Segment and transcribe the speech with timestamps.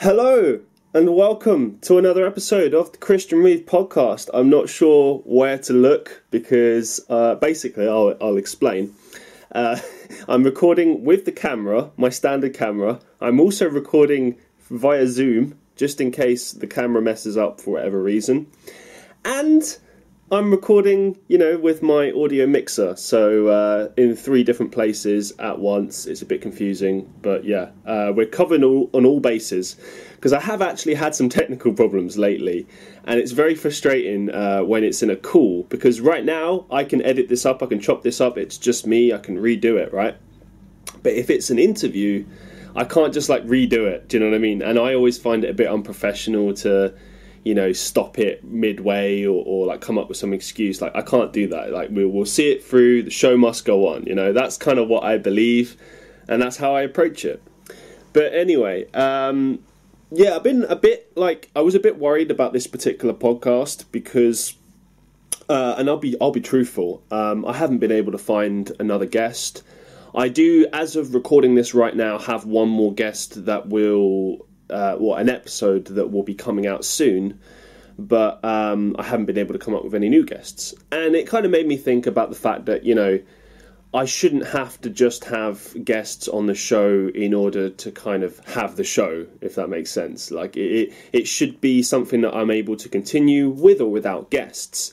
[0.00, 0.60] Hello
[0.94, 4.30] and welcome to another episode of the Christian Reeve podcast.
[4.32, 8.94] I'm not sure where to look because uh, basically, I'll, I'll explain.
[9.50, 9.80] Uh,
[10.28, 13.00] I'm recording with the camera, my standard camera.
[13.20, 14.38] I'm also recording
[14.70, 18.46] via Zoom just in case the camera messes up for whatever reason.
[19.24, 19.64] And
[20.30, 25.58] I'm recording, you know, with my audio mixer, so uh, in three different places at
[25.58, 26.04] once.
[26.04, 29.76] It's a bit confusing, but yeah, uh, we're covering all, on all bases
[30.16, 32.66] because I have actually had some technical problems lately,
[33.04, 37.00] and it's very frustrating uh, when it's in a call because right now I can
[37.00, 38.36] edit this up, I can chop this up.
[38.36, 40.14] It's just me, I can redo it, right?
[41.02, 42.26] But if it's an interview,
[42.76, 44.08] I can't just like redo it.
[44.08, 44.60] Do you know what I mean?
[44.60, 46.92] And I always find it a bit unprofessional to
[47.48, 51.00] you know stop it midway or, or like come up with some excuse like i
[51.00, 51.72] can't do that.
[51.72, 54.34] Like we will see it through the show must go on you know?
[54.34, 55.76] That's kind of what i believe
[56.28, 57.42] and that's how i approach it.
[58.12, 59.60] But anyway um
[60.10, 63.84] yeah i've been a bit like i was a bit worried about this particular podcast
[63.92, 64.54] because
[65.48, 69.06] uh, and i'll be i'll be truthful um, i haven't been able to find another
[69.06, 69.62] guest.
[70.14, 74.96] I do, as of recording this right now, have one more guest that will uh,
[74.98, 77.40] well, an episode that will be coming out soon,
[77.98, 80.74] but um, I haven't been able to come up with any new guests.
[80.92, 83.18] And it kind of made me think about the fact that, you know,
[83.92, 88.38] I shouldn't have to just have guests on the show in order to kind of
[88.46, 90.30] have the show, if that makes sense.
[90.30, 94.92] Like, it, it should be something that I'm able to continue with or without guests.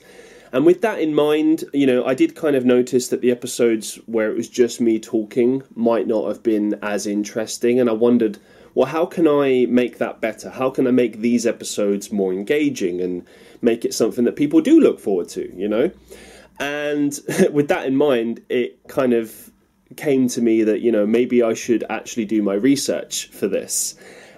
[0.54, 3.96] And with that in mind, you know, I did kind of notice that the episodes
[4.06, 8.40] where it was just me talking might not have been as interesting, and I wondered
[8.76, 10.50] well, how can I make that better?
[10.50, 13.26] How can I make these episodes more engaging and
[13.62, 15.92] make it something that people do look forward to, you know?
[16.60, 17.18] And
[17.52, 19.52] with that in mind, it kind of
[19.96, 23.96] came to me that, you know, maybe I should actually do my research for this.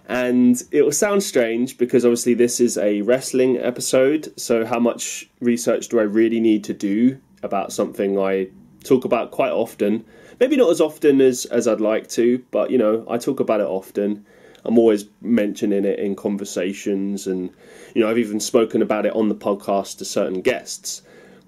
[0.08, 4.32] And it will sound strange because obviously this is a wrestling episode.
[4.40, 8.50] So, how much research do I really need to do about something I
[8.84, 10.06] talk about quite often?
[10.40, 13.62] Maybe not as often as as I'd like to, but you know, I talk about
[13.62, 14.26] it often.
[14.66, 17.50] I'm always mentioning it in conversations, and
[17.94, 21.02] you know, I've even spoken about it on the podcast to certain guests.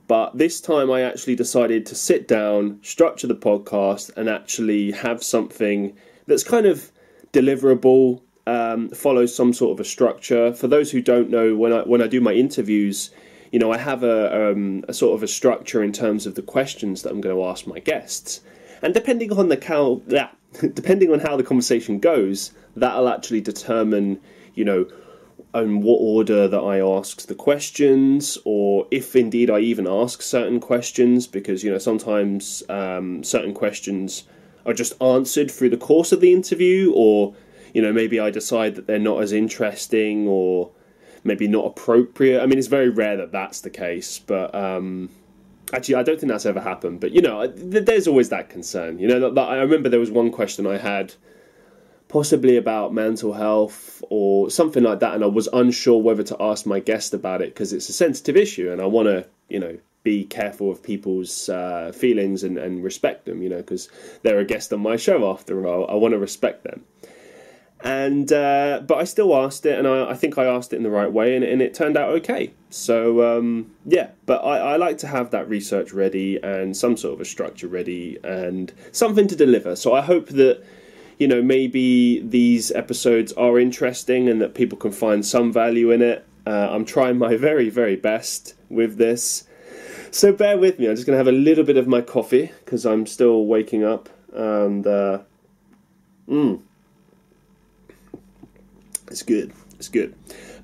[0.08, 5.22] But this time, I actually decided to sit down, structure the podcast, and actually have
[5.22, 5.96] something
[6.26, 6.92] that's kind of
[7.32, 10.54] deliverable, um, follows some sort of a structure.
[10.54, 13.12] For those who don't know, when I when I do my interviews,
[13.52, 16.42] you know, I have a, um, a sort of a structure in terms of the
[16.42, 18.42] questions that I'm going to ask my guests.
[18.82, 20.02] And depending on the cow,
[20.74, 24.20] depending on how the conversation goes, that'll actually determine,
[24.56, 24.88] you know,
[25.54, 30.60] in what order that I ask the questions, or if indeed I even ask certain
[30.60, 34.24] questions, because you know sometimes um, certain questions
[34.66, 37.34] are just answered through the course of the interview, or
[37.74, 40.72] you know maybe I decide that they're not as interesting or
[41.24, 42.42] maybe not appropriate.
[42.42, 45.10] I mean, it's very rare that that's the case, but um,
[45.72, 48.98] Actually, I don't think that's ever happened, but you know, there's always that concern.
[49.00, 51.14] You know, I remember there was one question I had,
[52.08, 56.66] possibly about mental health or something like that, and I was unsure whether to ask
[56.66, 59.78] my guest about it because it's a sensitive issue, and I want to, you know,
[60.02, 63.44] be careful of people's uh, feelings and, and respect them.
[63.44, 63.90] You know, because
[64.24, 65.90] they're a guest on my show after all.
[65.90, 66.84] I want to respect them
[67.82, 70.84] and uh, but I still asked it, and I, I, think I asked it in
[70.84, 72.52] the right way, and, and it turned out okay.
[72.70, 77.14] So um, yeah, but I, I, like to have that research ready and some sort
[77.14, 79.78] of a structure ready and something to deliver.
[79.78, 80.62] So I hope that
[81.20, 86.02] you know maybe these episodes are interesting and that people can find some value in
[86.02, 86.28] it.
[86.46, 89.46] Uh, I'm trying my very very best with this.
[90.12, 90.90] So bear with me.
[90.90, 94.10] I'm just to have a little bit of my coffee because I'm still waking up
[94.34, 94.86] and.
[94.86, 95.20] Uh,
[96.28, 96.62] mm,
[99.10, 99.54] it's good.
[99.76, 100.16] It's good.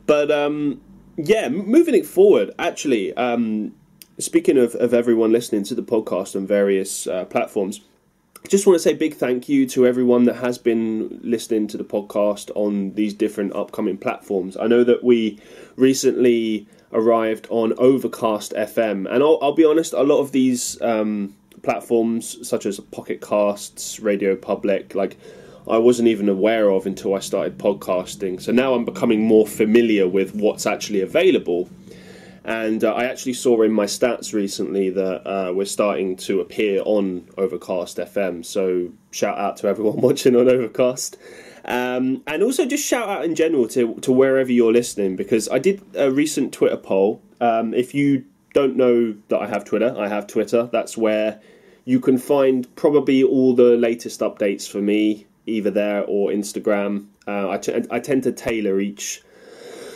[0.06, 0.82] But um,
[1.18, 3.74] yeah, moving it forward, actually, um,
[4.20, 7.82] speaking of, of everyone listening to the podcast on various uh, platforms,
[8.48, 11.84] just want to say big thank you to everyone that has been listening to the
[11.84, 14.56] podcast on these different upcoming platforms.
[14.58, 15.40] I know that we
[15.76, 21.36] recently arrived on Overcast FM, and I'll, I'll be honest, a lot of these um,
[21.64, 25.18] platforms, such as Pocket Casts, Radio Public, like
[25.68, 28.42] I wasn't even aware of until I started podcasting.
[28.42, 31.70] So now I'm becoming more familiar with what's actually available.
[32.44, 36.84] And uh, I actually saw in my stats recently that uh, we're starting to appear
[36.86, 38.46] on Overcast FM.
[38.46, 41.18] So shout out to everyone watching on Overcast.
[41.66, 45.58] Um, and also just shout out in general to, to wherever you're listening because I
[45.58, 47.24] did a recent Twitter poll.
[47.42, 50.70] Um, if you don't know that I have Twitter, I have Twitter.
[50.72, 51.42] That's where
[51.84, 57.08] you can find probably all the latest updates for me either there or Instagram.
[57.28, 59.22] Uh, I, t- I tend to tailor each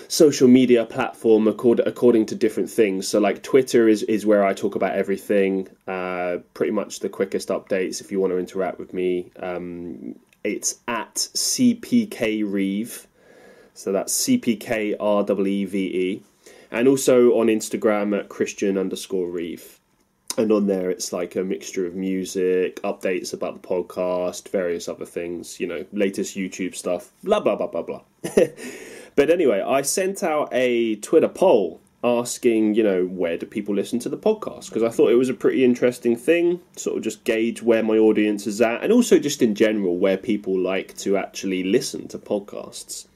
[0.07, 3.07] social media platform accord- according to different things.
[3.07, 7.49] So, like Twitter is, is where I talk about everything, uh, pretty much the quickest
[7.49, 9.31] updates if you want to interact with me.
[9.39, 13.07] Um, it's at CPK Reeve.
[13.73, 16.23] So that's CPK R W E V E.
[16.71, 19.78] And also on Instagram at Christian underscore Reeve.
[20.39, 25.05] And on there, it's like a mixture of music, updates about the podcast, various other
[25.05, 28.03] things, you know, latest YouTube stuff, blah, blah, blah, blah, blah.
[29.17, 33.99] but anyway, I sent out a Twitter poll asking, you know, where do people listen
[33.99, 34.67] to the podcast?
[34.67, 37.97] Because I thought it was a pretty interesting thing, sort of just gauge where my
[37.97, 42.17] audience is at, and also just in general where people like to actually listen to
[42.17, 43.07] podcasts.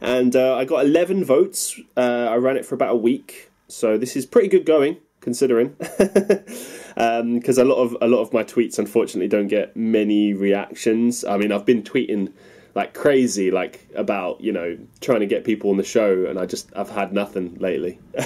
[0.00, 1.78] And uh, I got 11 votes.
[1.96, 4.96] Uh, I ran it for about a week, so this is pretty good going
[5.28, 10.32] considering, because um, a lot of a lot of my tweets unfortunately don't get many
[10.32, 11.22] reactions.
[11.22, 12.32] I mean, I've been tweeting
[12.74, 16.46] like crazy, like about you know trying to get people on the show, and I
[16.46, 17.98] just I've had nothing lately.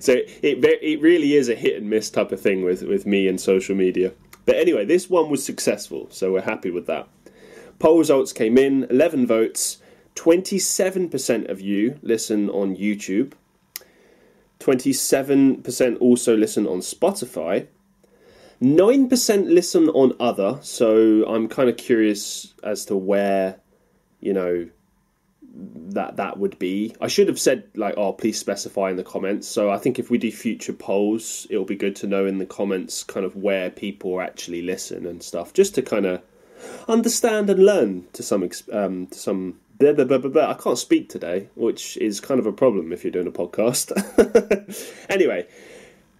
[0.00, 3.28] so it it really is a hit and miss type of thing with with me
[3.28, 4.14] and social media.
[4.46, 7.06] But anyway, this one was successful, so we're happy with that.
[7.78, 9.78] Poll results came in, 11 votes.
[10.14, 13.34] 27% of you listen on YouTube,
[14.60, 17.66] 27% also listen on Spotify.
[18.62, 23.60] 9% listen on other, so I'm kind of curious as to where,
[24.20, 24.68] you know,
[25.56, 26.94] that that would be.
[27.00, 29.48] I should have said like, oh, please specify in the comments.
[29.48, 32.46] So I think if we do future polls, it'll be good to know in the
[32.46, 36.22] comments kind of where people actually listen and stuff, just to kind of
[36.88, 41.48] understand and learn to some um, to some blah, blah, blah, I can't speak today,
[41.54, 43.92] which is kind of a problem if you're doing a podcast.
[45.10, 45.46] anyway,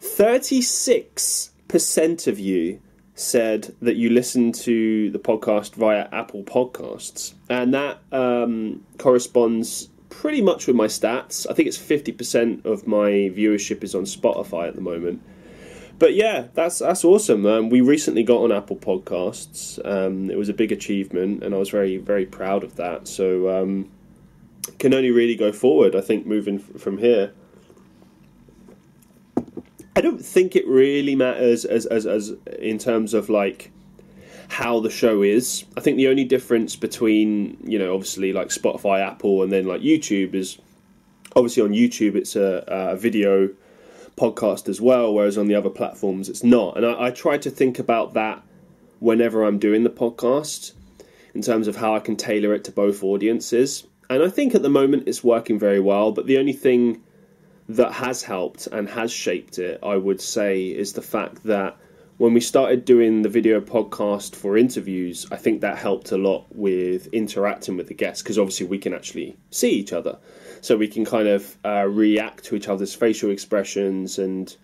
[0.01, 2.81] 36% of you
[3.15, 10.43] said that you listen to the podcast via Apple Podcasts, and that um, corresponds pretty
[10.43, 11.47] much with my stats.
[11.51, 15.23] I think it's 50% of my viewership is on Spotify at the moment
[15.99, 17.47] but yeah, that's that's awesome.
[17.47, 19.79] Um, we recently got on Apple Podcasts.
[19.85, 23.09] Um, it was a big achievement, and I was very very proud of that.
[23.09, 23.91] So um,
[24.79, 25.97] can only really go forward.
[25.97, 27.33] I think moving f- from here.
[29.95, 33.73] I don't think it really matters as, as as in terms of like
[34.49, 35.65] how the show is.
[35.77, 39.81] I think the only difference between you know obviously like Spotify, Apple, and then like
[39.81, 40.59] YouTube is
[41.35, 43.51] obviously on YouTube it's a, a video
[44.17, 46.77] podcast as well, whereas on the other platforms it's not.
[46.77, 48.43] And I, I try to think about that
[48.99, 50.73] whenever I'm doing the podcast
[51.35, 53.87] in terms of how I can tailor it to both audiences.
[54.09, 57.03] And I think at the moment it's working very well, but the only thing
[57.69, 61.77] that has helped and has shaped it, I would say, is the fact that
[62.19, 66.47] when we started doing the video podcast for interviews, I think that helped a lot
[66.51, 70.19] with interacting with the guests because obviously we can actually see each other.
[70.63, 74.55] So we can kind of uh, react to each other's facial expressions and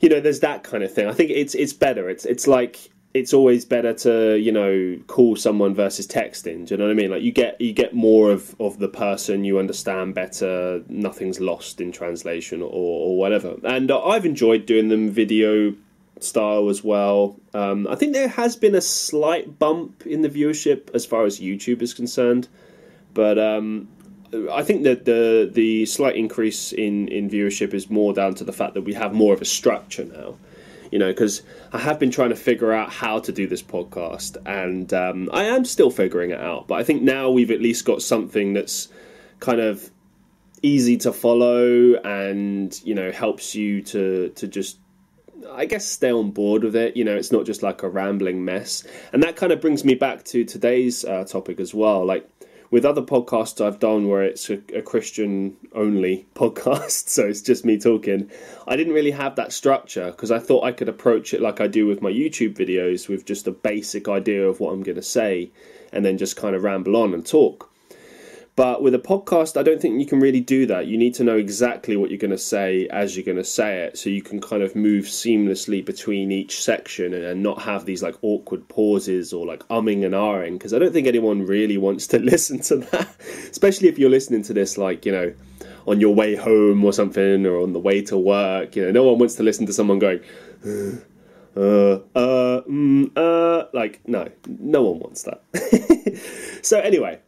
[0.00, 1.06] you know there's that kind of thing.
[1.08, 2.08] I think it's it's better.
[2.08, 6.66] It's it's like it's always better to you know call someone versus texting.
[6.66, 7.10] Do you know what i mean?
[7.10, 11.80] Like you get you get more of of the person you understand better nothing's lost
[11.80, 13.56] in translation or, or whatever.
[13.64, 15.74] And uh, i've enjoyed doing them video
[16.24, 20.90] style as well um, i think there has been a slight bump in the viewership
[20.94, 22.48] as far as youtube is concerned
[23.14, 23.88] but um,
[24.32, 28.52] I think that the the slight increase in in viewership is more down to the
[28.52, 30.36] fact that we have more of a structure now.
[30.90, 34.36] You know, because I have been trying to figure out how to do this podcast,
[34.46, 36.68] and um, I am still figuring it out.
[36.68, 38.88] But I think now we've at least got something that's
[39.38, 39.90] kind of
[40.62, 44.78] easy to follow, and you know, helps you to to just
[45.52, 46.96] I guess stay on board with it.
[46.96, 48.84] You know, it's not just like a rambling mess.
[49.12, 52.04] And that kind of brings me back to today's uh, topic as well.
[52.04, 52.28] Like,
[52.70, 57.64] with other podcasts I've done where it's a, a, Christian only podcast, so it's just
[57.64, 58.30] me talking,
[58.66, 61.66] I didn't really have that structure because I thought I could approach it like I
[61.66, 65.02] do with my YouTube videos with just a basic idea of what I'm going to
[65.02, 65.50] say
[65.92, 67.67] and then just kind of ramble on and talk.
[68.58, 70.88] But with a podcast, I don't think you can really do that.
[70.88, 73.82] You need to know exactly what you're going to say as you're going to say
[73.82, 78.02] it, so you can kind of move seamlessly between each section and not have these
[78.02, 80.54] like awkward pauses or like umming and ahhing.
[80.54, 83.14] Because I don't think anyone really wants to listen to that,
[83.48, 85.32] especially if you're listening to this like you know
[85.86, 88.74] on your way home or something or on the way to work.
[88.74, 90.18] You know, no one wants to listen to someone going.
[91.56, 95.44] Uh, uh, mm, uh, like no, no one wants that.
[96.62, 97.20] so anyway,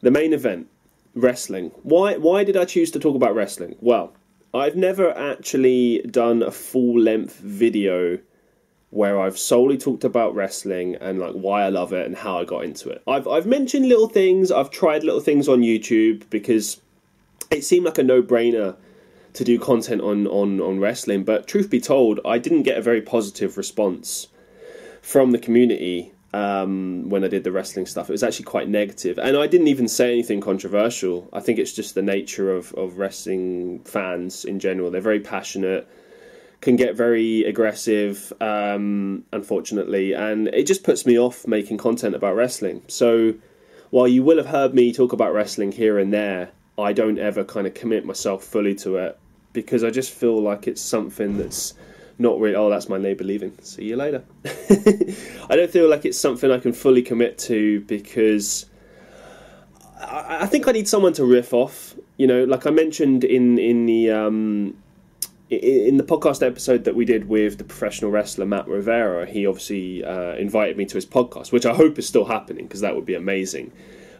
[0.00, 0.68] the main event,
[1.14, 1.70] wrestling.
[1.82, 3.76] Why why did I choose to talk about wrestling?
[3.80, 4.14] Well,
[4.54, 8.18] I've never actually done a full length video
[8.90, 12.44] where I've solely talked about wrestling and like why I love it and how I
[12.44, 13.02] got into it.
[13.06, 16.80] I've I've mentioned little things, I've tried little things on YouTube because
[17.50, 18.76] it seemed like a no-brainer
[19.34, 22.82] to do content on on on wrestling, but truth be told, I didn't get a
[22.82, 24.28] very positive response
[25.02, 28.08] from the community um, when I did the wrestling stuff.
[28.08, 31.28] It was actually quite negative, and I didn't even say anything controversial.
[31.32, 34.90] I think it's just the nature of of wrestling fans in general.
[34.90, 35.88] They're very passionate
[36.60, 42.34] can get very aggressive, um, unfortunately, and it just puts me off making content about
[42.34, 42.82] wrestling.
[42.88, 43.34] So
[43.90, 47.44] while you will have heard me talk about wrestling here and there, I don't ever
[47.44, 49.18] kind of commit myself fully to it
[49.52, 51.74] because I just feel like it's something that's
[52.18, 52.56] not really.
[52.56, 53.56] Oh, that's my neighbour leaving.
[53.62, 54.24] See you later.
[54.44, 58.66] I don't feel like it's something I can fully commit to because
[60.00, 61.94] I, I think I need someone to riff off.
[62.16, 64.76] You know, like I mentioned in in the um,
[65.50, 70.04] in the podcast episode that we did with the professional wrestler Matt Rivera, he obviously
[70.04, 73.06] uh, invited me to his podcast, which I hope is still happening because that would
[73.06, 73.72] be amazing.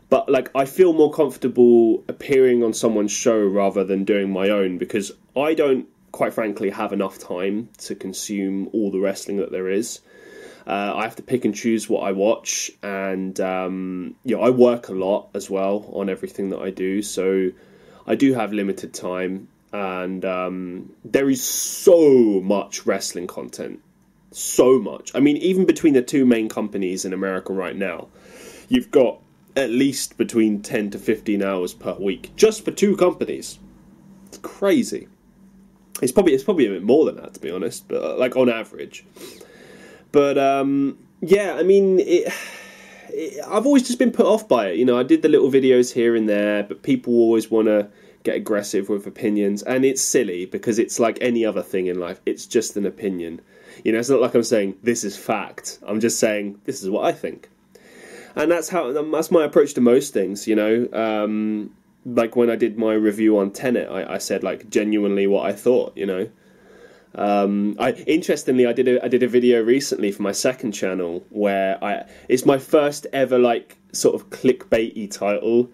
[0.08, 4.78] But like, I feel more comfortable appearing on someone's show rather than doing my own
[4.78, 9.68] because I don't, quite frankly, have enough time to consume all the wrestling that there
[9.68, 10.00] is.
[10.66, 14.50] Uh, I have to pick and choose what I watch, and um, you know, I
[14.50, 17.50] work a lot as well on everything that I do, so
[18.06, 23.80] I do have limited time and um, there is so much wrestling content,
[24.30, 25.14] so much.
[25.14, 28.08] I mean, even between the two main companies in America right now,
[28.68, 29.20] you've got
[29.56, 33.58] at least between ten to fifteen hours per week just for two companies.
[34.28, 35.08] It's crazy.
[36.00, 38.36] It's probably it's probably a bit more than that to be honest, but uh, like
[38.36, 39.04] on average.
[40.12, 42.32] But um, yeah, I mean it,
[43.46, 44.76] I've always just been put off by it.
[44.76, 47.88] You know, I did the little videos here and there, but people always want to
[48.22, 52.20] get aggressive with opinions, and it's silly because it's like any other thing in life.
[52.26, 53.40] It's just an opinion.
[53.84, 55.78] You know, it's not like I'm saying this is fact.
[55.86, 57.48] I'm just saying this is what I think,
[58.34, 60.46] and that's how that's my approach to most things.
[60.46, 61.70] You know, um,
[62.14, 65.52] like when I did my review on Tenet, I, I said like genuinely what I
[65.52, 65.96] thought.
[65.96, 66.28] You know.
[67.14, 71.24] Um, I interestingly, I did a I did a video recently for my second channel
[71.30, 75.70] where I it's my first ever like sort of clickbaity title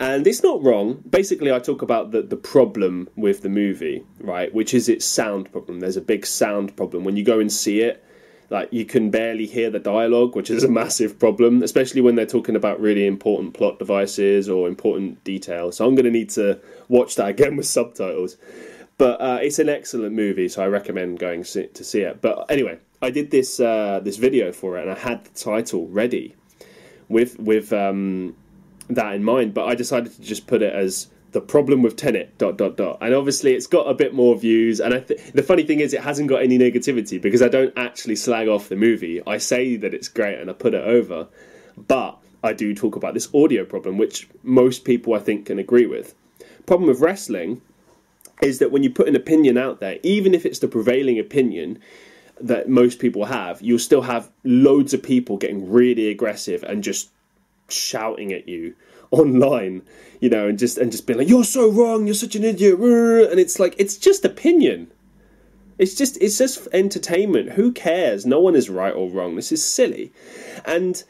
[0.00, 1.02] and it's not wrong.
[1.08, 4.52] Basically, I talk about the, the problem with the movie, right?
[4.54, 5.80] Which is its sound problem.
[5.80, 7.04] There's a big sound problem.
[7.04, 8.04] When you go and see it,
[8.50, 12.26] like you can barely hear the dialogue, which is a massive problem, especially when they're
[12.26, 15.76] talking about really important plot devices or important details.
[15.76, 18.36] So I'm going to need to watch that again with subtitles.
[18.96, 22.20] But uh, it's an excellent movie, so I recommend going to see it.
[22.20, 25.86] But anyway, I did this uh, this video for it, and I had the title
[25.86, 26.34] ready
[27.08, 28.34] with with um,
[28.88, 32.36] that in mind, but I decided to just put it as the problem with Tenet
[32.38, 34.80] dot dot dot, and obviously it's got a bit more views.
[34.80, 38.16] And th- the funny thing is, it hasn't got any negativity because I don't actually
[38.16, 39.22] slag off the movie.
[39.26, 41.28] I say that it's great and I put it over,
[41.76, 45.86] but I do talk about this audio problem, which most people I think can agree
[45.86, 46.14] with.
[46.66, 47.60] Problem with wrestling
[48.42, 51.78] is that when you put an opinion out there, even if it's the prevailing opinion,
[52.40, 57.10] that most people have, you'll still have loads of people getting really aggressive and just
[57.68, 58.74] shouting at you
[59.10, 59.82] online,
[60.20, 62.06] you know, and just and just being like, "You're so wrong.
[62.06, 64.90] You're such an idiot," and it's like it's just opinion.
[65.78, 67.52] It's just it's just entertainment.
[67.52, 68.26] Who cares?
[68.26, 69.36] No one is right or wrong.
[69.36, 70.12] This is silly,
[70.64, 71.02] and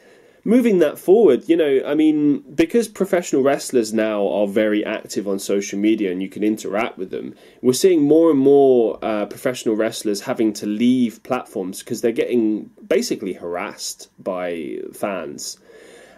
[0.43, 5.39] moving that forward, you know, I mean, because professional wrestlers now are very active on
[5.39, 9.75] social media and you can interact with them, we're seeing more and more uh, professional
[9.75, 15.57] wrestlers having to leave platforms because they're getting basically harassed by fans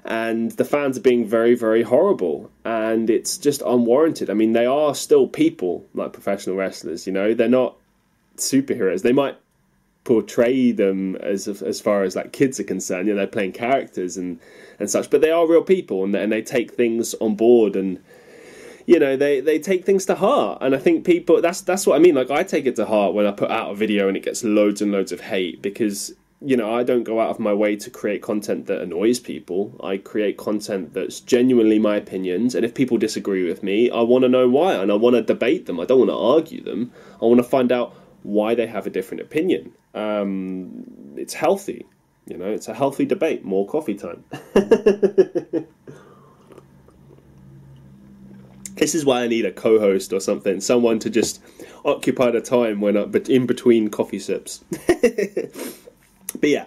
[0.04, 4.30] and the fans are being very, very horrible, and it's just unwarranted.
[4.30, 7.06] I mean, they are still people like professional wrestlers.
[7.06, 7.76] You know, they're not
[8.38, 9.04] superheroes.
[9.04, 9.38] They might
[10.04, 13.08] portray them as as far as like kids are concerned.
[13.08, 14.40] You know, they're playing characters and
[14.80, 18.00] and such, but they are real people, and and they take things on board and.
[18.88, 21.96] You know they, they take things to heart, and I think people that's that's what
[21.96, 22.16] I mean.
[22.16, 24.44] Like I take it to heart when I put out a video and it gets
[24.44, 27.76] loads and loads of hate because you know, I don't go out of my way
[27.76, 29.80] to create content that annoys people.
[29.84, 34.24] I create content that's genuinely my opinions, and if people disagree with me, I want
[34.24, 35.80] to know why, and I want to debate them.
[35.80, 36.92] I don't want to argue them.
[37.22, 39.74] I want to find out why they have a different opinion.
[39.94, 40.84] Um,
[41.16, 41.86] it's healthy,
[42.26, 42.52] you know.
[42.52, 43.46] It's a healthy debate.
[43.46, 44.24] More coffee time.
[48.76, 51.40] this is why I need a co-host or something, someone to just
[51.86, 54.64] occupy the time when I, but in between coffee sips.
[56.40, 56.66] But yeah,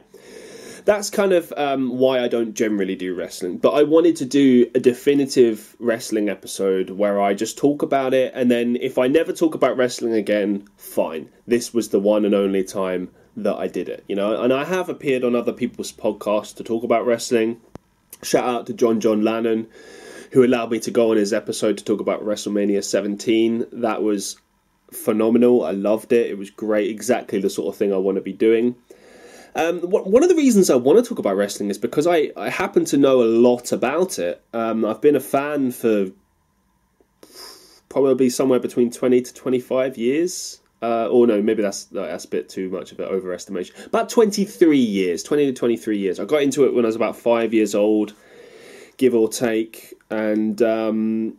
[0.84, 3.58] that's kind of um, why I don't generally do wrestling.
[3.58, 8.32] But I wanted to do a definitive wrestling episode where I just talk about it,
[8.34, 11.30] and then if I never talk about wrestling again, fine.
[11.46, 14.42] This was the one and only time that I did it, you know.
[14.42, 17.60] And I have appeared on other people's podcasts to talk about wrestling.
[18.22, 19.68] Shout out to John John Lannon,
[20.32, 23.66] who allowed me to go on his episode to talk about WrestleMania 17.
[23.72, 24.36] That was
[24.92, 25.64] phenomenal.
[25.64, 26.30] I loved it.
[26.30, 26.90] It was great.
[26.90, 28.76] Exactly the sort of thing I want to be doing.
[29.56, 32.48] Um, one of the reasons I want to talk about wrestling is because I, I
[32.48, 34.42] happen to know a lot about it.
[34.52, 36.08] Um, I've been a fan for
[37.88, 40.60] probably somewhere between 20 to 25 years.
[40.82, 43.86] Uh, or no, maybe that's that's a bit too much of an overestimation.
[43.86, 46.20] About 23 years, 20 to 23 years.
[46.20, 48.12] I got into it when I was about five years old,
[48.96, 49.94] give or take.
[50.10, 51.38] And um,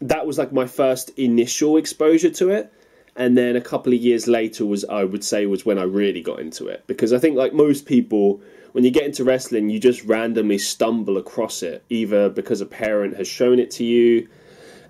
[0.00, 2.72] that was like my first initial exposure to it
[3.16, 6.22] and then a couple of years later was I would say was when I really
[6.22, 6.84] got into it.
[6.86, 8.40] Because I think like most people
[8.72, 13.16] when you get into wrestling you just randomly stumble across it either because a parent
[13.16, 14.28] has shown it to you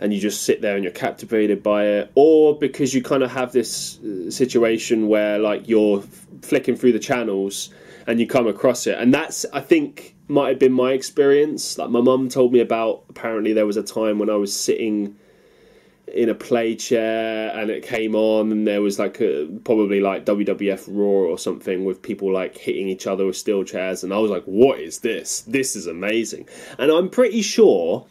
[0.01, 3.31] and you just sit there and you're captivated by it or because you kind of
[3.31, 6.03] have this uh, situation where like you're
[6.43, 7.71] flicking through the channels
[8.07, 8.99] and you come across it.
[8.99, 11.79] And that's I think might have been my experience.
[11.79, 15.17] Like my mum told me about apparently there was a time when I was sitting
[16.13, 20.25] in a play chair and it came on and there was like a, probably like
[20.25, 24.19] WWF Raw or something with people like hitting each other with steel chairs and I
[24.19, 25.43] was like what is this?
[25.43, 26.49] This is amazing.
[26.79, 28.07] And I'm pretty sure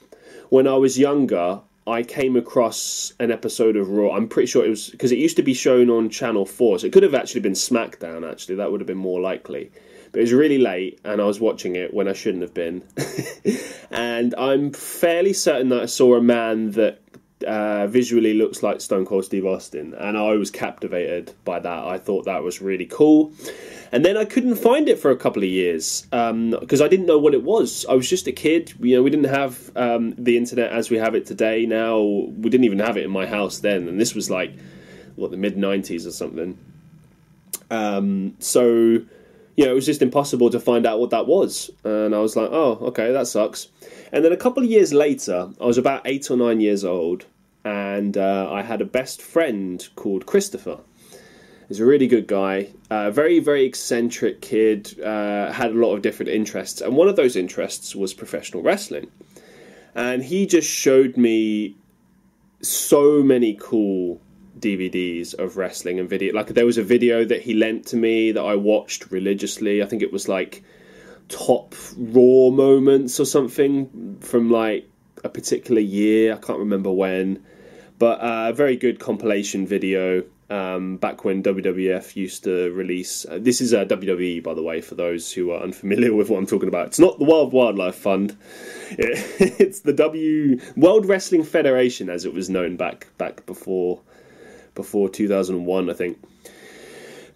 [0.49, 4.15] when I was younger I came across an episode of Raw.
[4.15, 6.87] I'm pretty sure it was because it used to be shown on channel 4 so
[6.87, 8.55] it could have actually been SmackDown actually.
[8.55, 9.71] That would have been more likely.
[10.11, 12.83] But it was really late and I was watching it when I shouldn't have been.
[13.91, 17.01] and I'm fairly certain that I saw a man that
[17.45, 21.83] uh, visually looks like Stone Cold Steve Austin, and I was captivated by that.
[21.85, 23.33] I thought that was really cool.
[23.91, 27.07] And then I couldn't find it for a couple of years because um, I didn't
[27.07, 27.85] know what it was.
[27.89, 28.73] I was just a kid.
[28.79, 31.65] You know, we didn't have um, the internet as we have it today.
[31.65, 34.53] Now we didn't even have it in my house then, and this was like
[35.15, 36.57] what the mid '90s or something.
[37.71, 39.01] Um, so
[39.59, 41.69] you know, it was just impossible to find out what that was.
[41.83, 43.67] And I was like, oh, okay, that sucks.
[44.11, 47.25] And then a couple of years later, I was about eight or nine years old,
[47.63, 50.79] and uh, I had a best friend called Christopher.
[51.67, 56.01] He's a really good guy, uh, very, very eccentric kid, uh, had a lot of
[56.01, 59.11] different interests, and one of those interests was professional wrestling.
[59.93, 61.75] And he just showed me
[62.61, 64.19] so many cool
[64.59, 66.33] DVDs of wrestling and video.
[66.33, 69.81] Like there was a video that he lent to me that I watched religiously.
[69.81, 70.63] I think it was like
[71.29, 74.89] top raw moments or something from like
[75.23, 76.33] a particular year.
[76.33, 77.45] I can't remember when,
[77.97, 80.23] but uh, a very good compilation video.
[80.51, 83.23] Um, back when WWF used to release.
[83.23, 86.31] Uh, this is a uh, WWE, by the way, for those who are unfamiliar with
[86.31, 86.87] what I'm talking about.
[86.87, 88.35] It's not the World Wildlife Fund.
[88.89, 94.01] it's the W World Wrestling Federation, as it was known back back before
[94.73, 96.17] before 2001, I think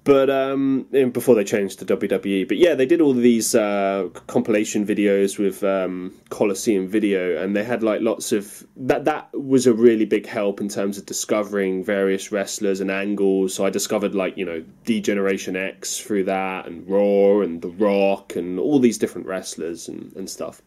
[0.04, 2.48] but um, before they changed to WWE.
[2.48, 7.64] But yeah, they did all these uh, compilation videos with um, Coliseum Video, and they
[7.64, 9.06] had like lots of that.
[9.06, 13.54] That was a really big help in terms of discovering various wrestlers and angles.
[13.54, 18.36] So I discovered like you know D-Generation X through that, and Raw, and The Rock,
[18.36, 20.62] and all these different wrestlers and, and stuff.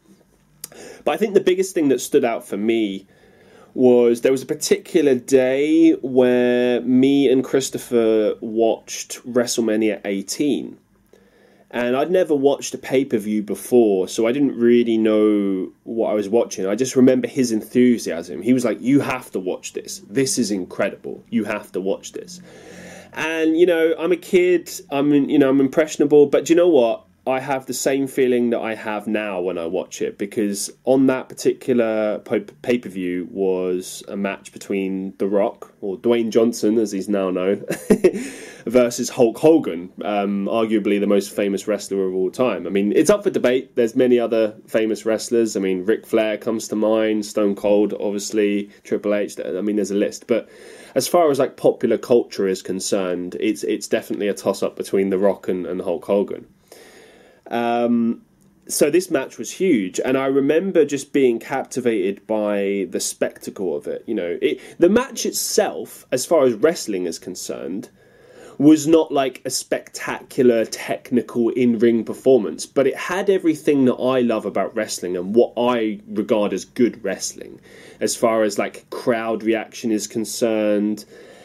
[1.05, 3.07] But I think the biggest thing that stood out for me
[3.77, 10.79] was there was a particular day where me and Christopher watched WrestleMania 18.
[11.73, 16.11] And I'd never watched a pay per view before, so I didn't really know what
[16.11, 16.67] I was watching.
[16.67, 18.41] I just remember his enthusiasm.
[18.41, 20.01] He was like, You have to watch this.
[20.09, 21.23] This is incredible.
[21.29, 22.41] You have to watch this.
[23.12, 27.06] And, you know, I'm a kid, I'm, you know, I'm impressionable, but you know what?
[27.29, 31.07] I have the same feeling that I have now when I watch it because on
[31.07, 36.93] that particular pay per view was a match between The Rock, or Dwayne Johnson as
[36.93, 37.65] he's now known,
[38.67, 42.65] versus Hulk Hogan, um, arguably the most famous wrestler of all time.
[42.65, 43.75] I mean, it's up for debate.
[43.75, 45.57] There's many other famous wrestlers.
[45.57, 49.37] I mean, Ric Flair comes to mind, Stone Cold, obviously, Triple H.
[49.45, 50.49] I mean, there's a list, but
[50.95, 55.11] as far as like popular culture is concerned, it's it's definitely a toss up between
[55.11, 56.47] The Rock and, and Hulk Hogan.
[57.49, 58.23] Um,
[58.69, 63.87] so this match was huge, and I remember just being captivated by the spectacle of
[63.87, 64.03] it.
[64.07, 67.91] You know, it, the match itself, as far as wrestling is concerned,
[68.59, 74.47] was not like a spectacular technical in-ring performance, but it had everything that I love
[74.47, 77.61] about wrestling and what I regard as good wrestling,
[78.01, 81.05] as far as like crowd reaction is concerned,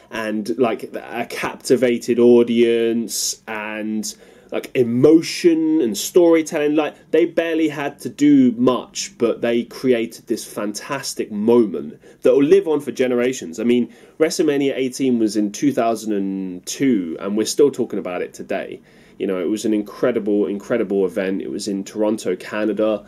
[0.09, 4.15] and like a captivated audience and
[4.51, 6.75] like emotion and storytelling.
[6.75, 12.43] Like they barely had to do much, but they created this fantastic moment that will
[12.43, 13.59] live on for generations.
[13.59, 18.81] I mean, WrestleMania 18 was in 2002, and we're still talking about it today.
[19.17, 21.41] You know, it was an incredible, incredible event.
[21.41, 23.05] It was in Toronto, Canada.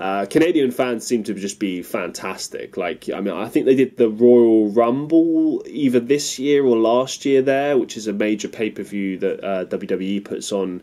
[0.00, 2.78] Uh, Canadian fans seem to just be fantastic.
[2.78, 7.26] Like, I mean, I think they did the Royal Rumble either this year or last
[7.26, 10.82] year there, which is a major pay per view that uh, WWE puts on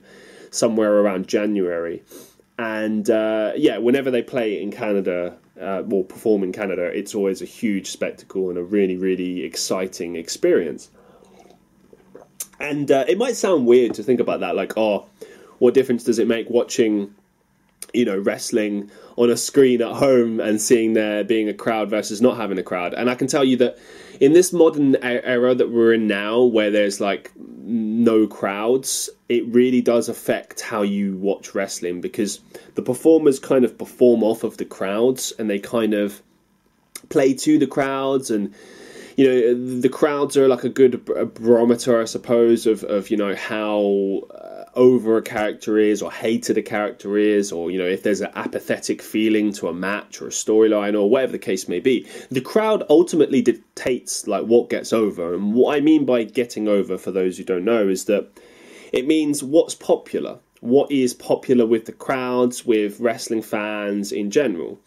[0.52, 2.04] somewhere around January.
[2.60, 7.42] And uh, yeah, whenever they play in Canada uh, or perform in Canada, it's always
[7.42, 10.92] a huge spectacle and a really, really exciting experience.
[12.60, 15.08] And uh, it might sound weird to think about that, like, oh,
[15.58, 17.16] what difference does it make watching
[17.98, 22.22] you know wrestling on a screen at home and seeing there being a crowd versus
[22.22, 22.94] not having a crowd.
[22.94, 23.78] And i can tell you that
[24.20, 29.82] in this modern era that we're in now where there's like no crowds it really
[29.82, 32.40] does affect how you watch wrestling because
[32.76, 36.22] the performers kind of perform off of the crowds and they kind of
[37.10, 38.54] play to the crowds and
[39.18, 41.04] you know the crowds are like a good
[41.34, 46.58] barometer i suppose of, of you know how uh, over a character is or hated
[46.58, 50.28] a character is or you know if there's an apathetic feeling to a match or
[50.28, 52.08] a storyline or whatever the case may be.
[52.30, 55.34] The crowd ultimately dictates like what gets over.
[55.34, 58.30] And what i mean by getting over for those who don't know is that
[58.94, 64.80] it means what's popular what is popular with the crowds with wrestling fans in general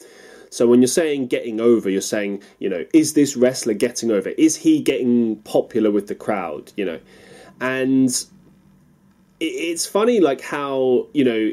[0.50, 4.30] so when you're saying getting over, you're saying, you know, is this wrestler getting over?
[4.30, 6.72] Is he getting popular with the crowd?
[6.76, 7.00] You know,
[7.60, 8.24] and
[9.38, 11.52] it's funny like how you know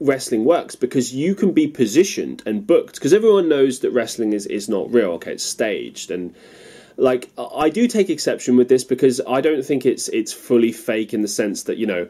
[0.00, 4.46] wrestling works because you can be positioned and booked because everyone knows that wrestling is
[4.46, 6.34] is not real okay it's staged and
[6.96, 11.14] like I do take exception with this because I don't think it's it's fully fake
[11.14, 12.08] in the sense that you know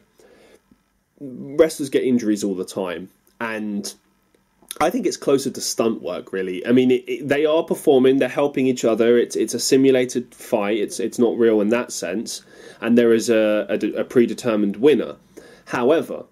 [1.21, 3.09] wrestlers get injuries all the time
[3.40, 3.94] and
[4.81, 6.64] I think it's closer to stunt work, really.
[6.67, 9.19] I mean, it, it, they are performing; they're helping each other.
[9.19, 10.79] It's it's a simulated fight.
[10.79, 12.43] It's it's not real in that sense,
[12.81, 15.17] and there is a, a, a predetermined winner.
[15.67, 16.25] However,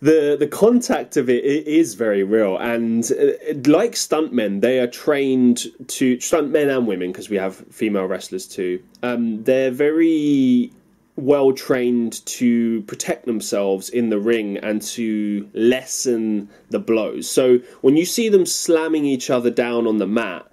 [0.00, 5.66] the the contact of it is very real, and uh, like stuntmen, they are trained
[5.88, 8.82] to stuntmen and women because we have female wrestlers too.
[9.02, 10.72] Um, they're very
[11.18, 17.28] well trained to protect themselves in the ring and to lessen the blows.
[17.28, 20.50] So when you see them slamming each other down on the mat,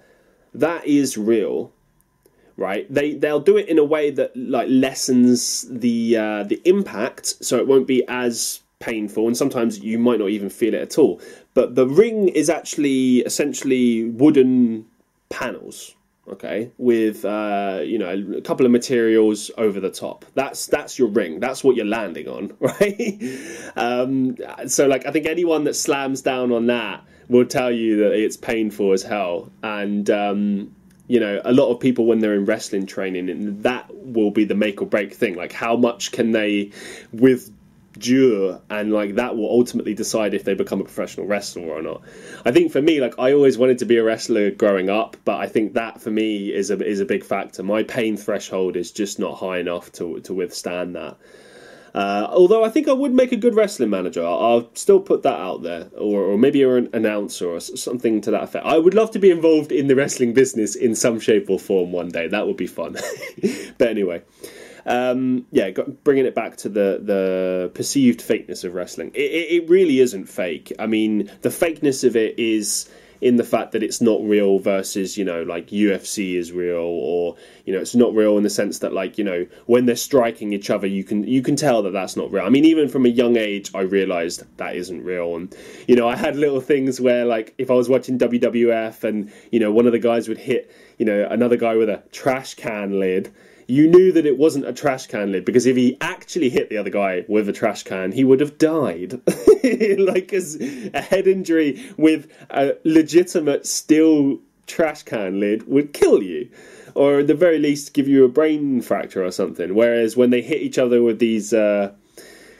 [0.53, 1.71] that is real
[2.57, 2.91] right?
[2.93, 7.57] They they'll do it in a way that like lessens the uh, the impact, so
[7.57, 11.21] it won't be as painful, and sometimes you might not even feel it at all.
[11.53, 14.85] But the ring is actually essentially wooden
[15.29, 15.95] panels,
[16.33, 20.25] okay, with uh, you know a couple of materials over the top.
[20.33, 21.39] That's that's your ring.
[21.39, 23.21] That's what you're landing on, right?
[23.75, 28.13] um, so like I think anyone that slams down on that will tell you that
[28.13, 30.75] it's painful as hell, and um,
[31.07, 34.45] you know, a lot of people when they're in wrestling training, and that will be
[34.45, 35.35] the make or break thing.
[35.35, 36.71] Like, how much can they
[37.95, 42.01] withdraw, and like that will ultimately decide if they become a professional wrestler or not.
[42.45, 45.39] I think for me, like, I always wanted to be a wrestler growing up, but
[45.39, 47.63] I think that for me is a is a big factor.
[47.63, 51.17] My pain threshold is just not high enough to to withstand that.
[51.93, 54.21] Uh, although I think I would make a good wrestling manager.
[54.21, 58.19] I'll, I'll still put that out there, or, or maybe you're an announcer or something
[58.19, 58.65] to that effect.
[58.65, 61.93] I would love to be involved in the wrestling business in some shape or form
[61.93, 62.27] one day.
[62.27, 62.97] That would be fun.
[63.77, 64.23] but anyway.
[64.85, 65.71] Um, yeah,
[66.03, 70.71] bringing it back to the the perceived fakeness of wrestling, it, it, really isn't fake.
[70.77, 72.87] I mean, the fakeness of it is
[73.21, 77.35] in the fact that it's not real versus you know like UFC is real or
[77.65, 80.53] you know it's not real in the sense that like you know when they're striking
[80.53, 82.45] each other you can you can tell that that's not real.
[82.45, 85.55] I mean even from a young age I realized that isn't real and
[85.87, 89.59] you know I had little things where like if I was watching WWF and you
[89.59, 92.99] know one of the guys would hit you know another guy with a trash can
[92.99, 93.33] lid
[93.67, 96.77] you knew that it wasn't a trash can lid because if he actually hit the
[96.77, 99.21] other guy with a trash can, he would have died.
[99.97, 100.59] like as
[100.93, 106.49] a head injury with a legitimate steel trash can lid would kill you.
[106.93, 109.75] Or at the very least give you a brain fracture or something.
[109.75, 111.91] Whereas when they hit each other with these uh,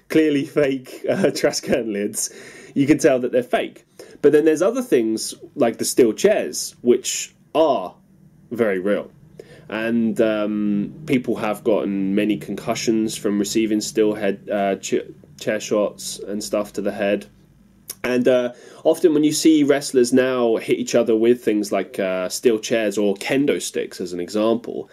[0.09, 2.33] clearly fake uh, trash can lids,
[2.73, 3.85] you can tell that they're fake.
[4.21, 7.95] But then there's other things like the steel chairs, which are
[8.51, 9.09] very real
[9.69, 15.05] and um, people have gotten many concussions from receiving steel head uh, ch-
[15.39, 17.25] chair shots and stuff to the head.
[18.03, 22.29] And uh, often, when you see wrestlers now hit each other with things like uh,
[22.29, 24.89] steel chairs or kendo sticks, as an example,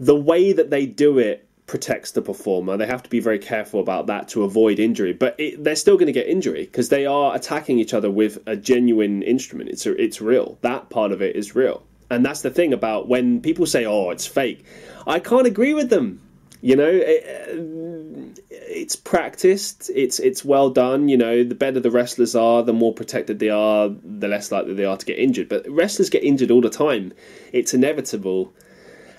[0.00, 2.76] the way that they do it protects the performer.
[2.76, 5.12] They have to be very careful about that to avoid injury.
[5.12, 8.38] But it, they're still going to get injury because they are attacking each other with
[8.46, 9.70] a genuine instrument.
[9.70, 10.58] It's a, it's real.
[10.62, 11.82] That part of it is real.
[12.10, 14.64] And that's the thing about when people say, "Oh, it's fake."
[15.06, 16.20] I can't agree with them.
[16.60, 19.90] You know, it, uh, it's practiced.
[19.94, 21.08] It's it's well done.
[21.08, 24.74] You know, the better the wrestlers are, the more protected they are, the less likely
[24.74, 25.48] they are to get injured.
[25.48, 27.12] But wrestlers get injured all the time.
[27.52, 28.52] It's inevitable,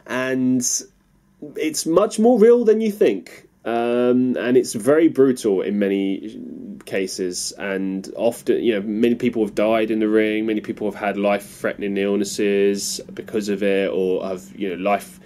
[0.05, 0.61] and
[1.55, 3.46] it's much more real than you think.
[3.67, 6.39] Um, and it's very brutal in many
[6.85, 7.51] cases.
[7.57, 10.45] And often, you know, many people have died in the ring.
[10.45, 15.19] Many people have had life-threatening illnesses because of it, or have you know life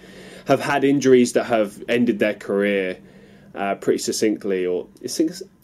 [0.46, 2.98] have had injuries that have ended their career
[3.54, 4.88] uh, pretty succinctly, or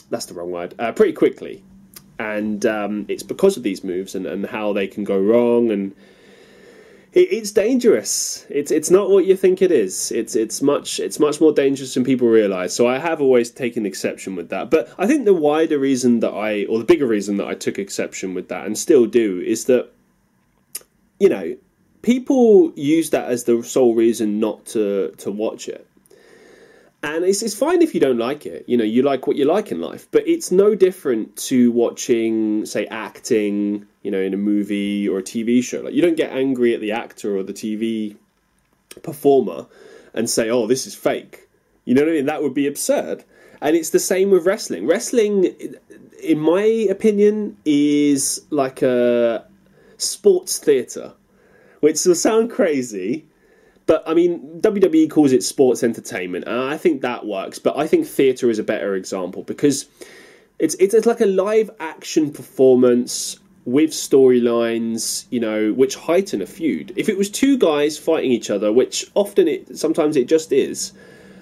[0.08, 1.64] that's the wrong word, uh, pretty quickly.
[2.20, 5.96] And um, it's because of these moves and, and how they can go wrong and
[7.18, 8.46] it, it's dangerous.
[8.48, 10.12] It's it's not what you think it is.
[10.12, 12.74] It's it's much it's much more dangerous than people realize.
[12.74, 14.70] So I have always taken exception with that.
[14.70, 17.78] But I think the wider reason that I or the bigger reason that I took
[17.78, 19.90] exception with that and still do is that
[21.18, 21.56] you know
[22.02, 25.87] people use that as the sole reason not to to watch it
[27.02, 28.64] and it's, it's fine if you don't like it.
[28.66, 30.08] You know you like what you like in life.
[30.10, 35.22] But it's no different to watching say acting you know in a movie or a
[35.22, 35.80] tv show.
[35.80, 38.16] Like you don't get angry at the actor or the tv
[39.02, 39.66] performer
[40.14, 41.48] and say oh this is fake.
[41.84, 42.26] You know what i mean?
[42.26, 43.24] That would be absurd.
[43.60, 44.86] And it's the same with wrestling.
[44.86, 45.54] Wrestling
[46.22, 49.44] in my opinion is like a
[49.98, 51.12] sports theater
[51.80, 53.27] which will sound crazy
[53.88, 57.58] but I mean, WWE calls it sports entertainment, and I think that works.
[57.58, 59.86] But I think theatre is a better example because
[60.58, 66.92] it's it's like a live action performance with storylines, you know, which heighten a feud.
[66.96, 70.92] If it was two guys fighting each other, which often it sometimes it just is,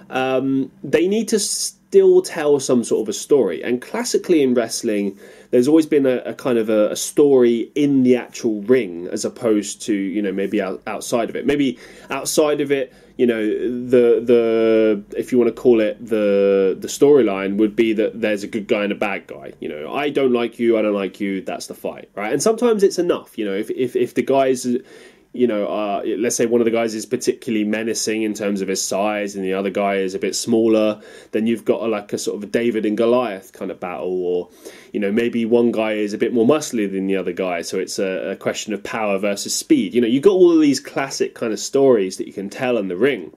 [0.09, 3.61] um, they need to still tell some sort of a story.
[3.65, 5.19] And classically in wrestling,
[5.57, 9.25] there's always been a, a kind of a, a, story in the actual ring as
[9.25, 11.47] opposed to you know maybe out, outside of it.
[11.47, 11.79] Maybe
[12.11, 16.89] outside of it, you know the the if you want to call it the the
[16.89, 19.55] storyline would be that there's a good guy and a bad guy.
[19.59, 21.41] You know, I don't like you, I don't like you.
[21.41, 22.33] That's the fight, right?
[22.33, 23.39] And sometimes it's enough.
[23.39, 24.67] You know, if if if the guys
[25.37, 28.69] you know, uh, let's say one of the guys is particularly menacing in terms of
[28.69, 31.01] his size, and the other guy is a bit smaller,
[31.33, 34.25] then you've got a, like a sort of a David and Goliath kind of battle,
[34.25, 34.49] or
[34.93, 37.79] you know, maybe one guy is a bit more muscly than the other guy, so
[37.79, 39.95] it's a, a question of power versus speed.
[39.95, 42.79] You know, you've got all of these classic kind of stories that you can tell
[42.79, 43.33] in the ring.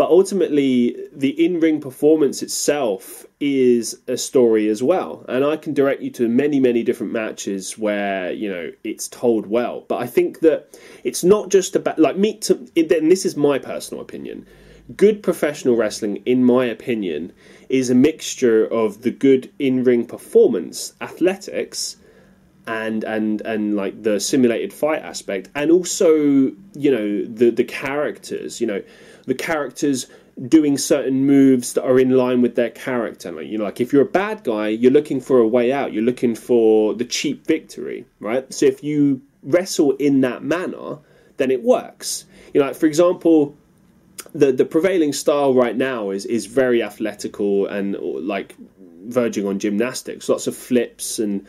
[0.00, 5.26] But ultimately, the in ring performance itself is a story as well.
[5.28, 9.46] And I can direct you to many, many different matches where, you know, it's told
[9.46, 9.84] well.
[9.88, 14.02] But I think that it's not just about, like, me, to, this is my personal
[14.02, 14.46] opinion.
[14.96, 17.34] Good professional wrestling, in my opinion,
[17.68, 21.96] is a mixture of the good in ring performance, athletics,
[22.66, 26.14] and and and like the simulated fight aspect and also
[26.74, 28.80] you know the the characters you know
[29.30, 30.08] the characters
[30.48, 33.30] doing certain moves that are in line with their character.
[33.30, 35.92] Like, you know, like if you're a bad guy, you're looking for a way out.
[35.92, 38.52] You're looking for the cheap victory, right?
[38.52, 40.98] So if you wrestle in that manner,
[41.36, 42.24] then it works.
[42.52, 43.54] You know, like for example,
[44.34, 48.56] the the prevailing style right now is is very athletical and like
[49.04, 50.28] verging on gymnastics.
[50.28, 51.46] Lots of flips and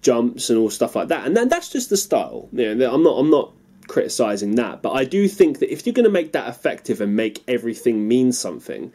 [0.00, 1.26] jumps and all stuff like that.
[1.26, 2.48] And then that's just the style.
[2.52, 3.52] You know, I'm not I'm not
[3.88, 4.82] criticizing that.
[4.82, 8.06] But I do think that if you're going to make that effective and make everything
[8.06, 8.92] mean something,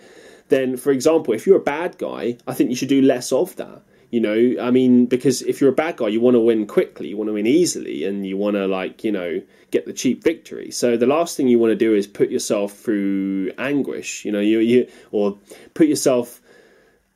[0.49, 3.55] then, for example, if you're a bad guy, I think you should do less of
[3.57, 3.81] that.
[4.11, 7.07] You know, I mean, because if you're a bad guy, you want to win quickly,
[7.07, 10.23] you want to win easily, and you want to, like, you know, get the cheap
[10.23, 10.69] victory.
[10.69, 14.39] So the last thing you want to do is put yourself through anguish, you know,
[14.39, 15.39] you, you or
[15.73, 16.42] put yourself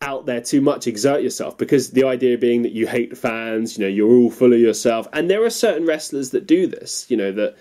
[0.01, 3.83] out there too much, exert yourself, because the idea being that you hate fans, you
[3.83, 5.07] know, you're all full of yourself.
[5.11, 7.55] And there are certain wrestlers that do this, you know, that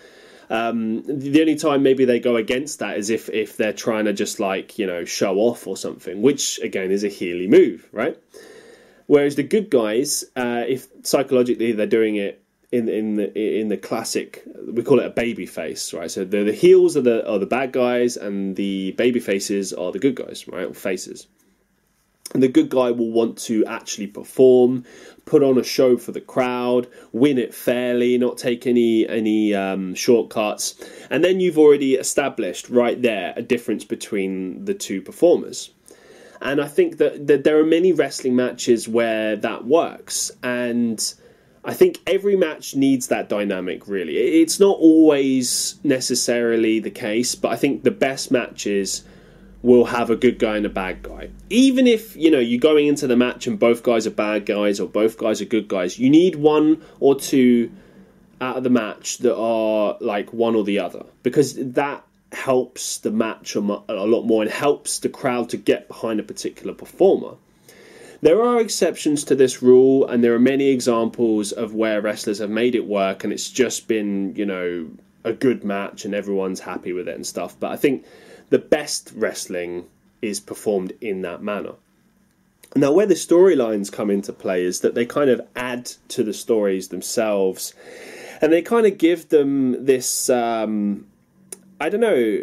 [0.51, 4.13] um, the only time maybe they go against that is if if they're trying to
[4.13, 8.17] just like you know show off or something, which again is a heely move, right?
[9.07, 13.77] Whereas the good guys, uh, if psychologically they're doing it in in the in the
[13.77, 16.11] classic, we call it a baby face, right?
[16.11, 19.91] So the the heels are the are the bad guys, and the baby faces are
[19.91, 20.67] the good guys, right?
[20.67, 21.27] Or faces.
[22.33, 24.85] The good guy will want to actually perform,
[25.25, 29.95] put on a show for the crowd, win it fairly, not take any any um,
[29.95, 30.75] shortcuts,
[31.09, 35.71] and then you've already established right there a difference between the two performers.
[36.43, 41.15] And I think that, that there are many wrestling matches where that works, and
[41.65, 43.89] I think every match needs that dynamic.
[43.89, 49.05] Really, it's not always necessarily the case, but I think the best matches
[49.67, 51.29] will have a good guy and a bad guy.
[51.51, 54.79] Even if, you know, you're going into the match and both guys are bad guys
[54.79, 57.69] or both guys are good guys, you need one or two
[58.41, 63.11] out of the match that are like one or the other because that helps the
[63.11, 67.35] match a, lot more and helps the crowd to get behind a particular performer.
[68.21, 72.51] There are exceptions to this rule, and there are many examples of where wrestlers have
[72.51, 74.89] made it work, and it's just been, you know,
[75.25, 77.59] a good match and everyone's happy with it and stuff.
[77.59, 78.05] But I think
[78.51, 79.87] the best wrestling
[80.23, 81.73] is performed in that manner.
[82.75, 86.35] Now, where the storylines come into play is that they kind of add to the
[86.35, 87.75] stories themselves,
[88.41, 91.07] and they kind of give them this, um,
[91.81, 92.43] I don't know,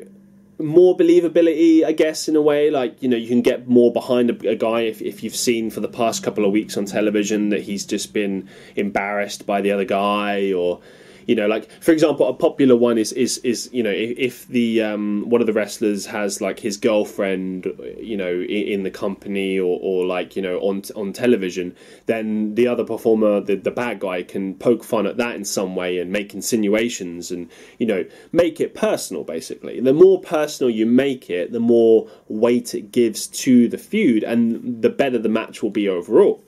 [0.59, 2.71] more believability, I guess, in a way.
[2.71, 5.69] Like, you know, you can get more behind a, a, guy if, if you've seen
[5.69, 9.71] for the past couple of weeks on television that he's just been embarrassed by the
[9.71, 10.79] other guy or
[11.27, 14.81] you know like for example a popular one is is is you know if, the
[14.81, 17.65] um, one of the wrestlers has like his girlfriend
[17.97, 21.75] you know in, in, the company or, or like you know on on television
[22.07, 25.75] then the other performer the, the bad guy can poke fun at that in some
[25.75, 29.79] way and make insinuations and you know make it personal basically.
[29.79, 34.81] The more personal you make it the more weight it gives to the feud and
[34.81, 36.43] the better the match will be overall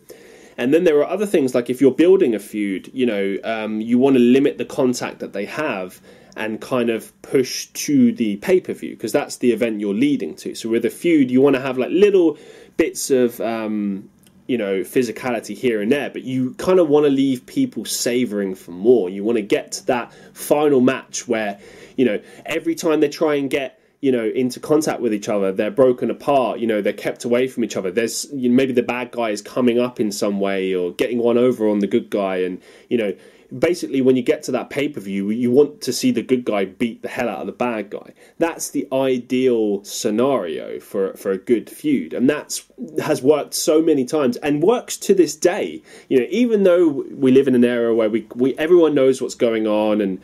[0.57, 3.81] and then there are other things like if you're building a feud, you know, um,
[3.81, 5.99] you want to limit the contact that they have
[6.37, 10.35] and kind of push to the pay per view because that's the event you're leading
[10.35, 10.55] to.
[10.55, 12.37] So with a feud, you want to have like little
[12.77, 14.09] bits of um,
[14.47, 18.55] you know physicality here and there, but you kind of want to leave people savoring
[18.55, 19.09] for more.
[19.09, 21.59] You want to get to that final match where
[21.97, 25.51] you know every time they try and get you know into contact with each other.
[25.51, 27.89] They're broken apart you know they're kept away from each other.
[27.89, 31.17] There's you know, maybe the bad guy is coming up in some way or getting
[31.17, 32.37] one over on the good guy.
[32.37, 33.15] And you know
[33.57, 37.01] basically when you get to that pay-per-view you want to see the good guy beat
[37.03, 38.13] the hell out of the bad guy.
[38.37, 42.13] That's the ideal scenario for for a good feud.
[42.13, 42.63] And that's
[43.01, 45.81] has worked so many times and works to this day.
[46.09, 46.87] You know even though
[47.23, 50.21] we live in an era where we, we everyone knows what's going on and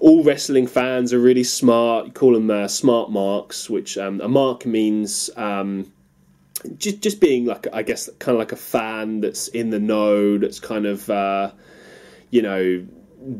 [0.00, 2.06] all wrestling fans are really smart.
[2.06, 5.92] You call them uh, smart marks, which um, a mark means um,
[6.76, 10.38] just just being like I guess kind of like a fan that's in the know,
[10.38, 11.52] that's kind of uh,
[12.30, 12.86] you know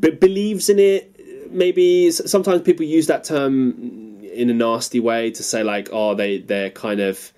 [0.01, 1.11] b- believes in it.
[1.51, 6.39] Maybe sometimes people use that term in a nasty way to say like, oh, they
[6.39, 7.33] they're kind of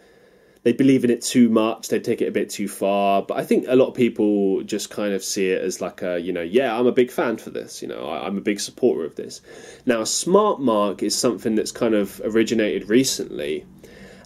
[0.66, 3.22] they believe in it too much, they take it a bit too far.
[3.22, 6.18] But I think a lot of people just kind of see it as like a,
[6.18, 8.58] you know, yeah, I'm a big fan for this, you know, I, am a big
[8.58, 9.40] supporter of this.
[9.86, 13.64] Now, smart mark is something that's kind of originated recently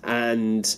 [0.02, 0.74] and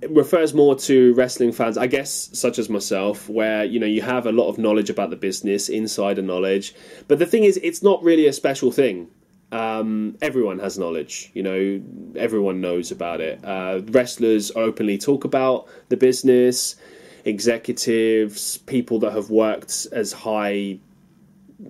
[0.00, 4.00] it refers more to wrestling fans, I guess, such as myself, where you know you
[4.00, 6.74] have a lot of knowledge about the business, insider knowledge.
[7.08, 9.08] But the thing is, it's not really a special thing
[9.50, 11.30] um, everyone has knowledge.
[11.34, 11.82] You know,
[12.16, 13.44] everyone knows about it.
[13.44, 16.76] Uh, wrestlers openly talk about the business.
[17.24, 20.78] Executives, people that have worked as high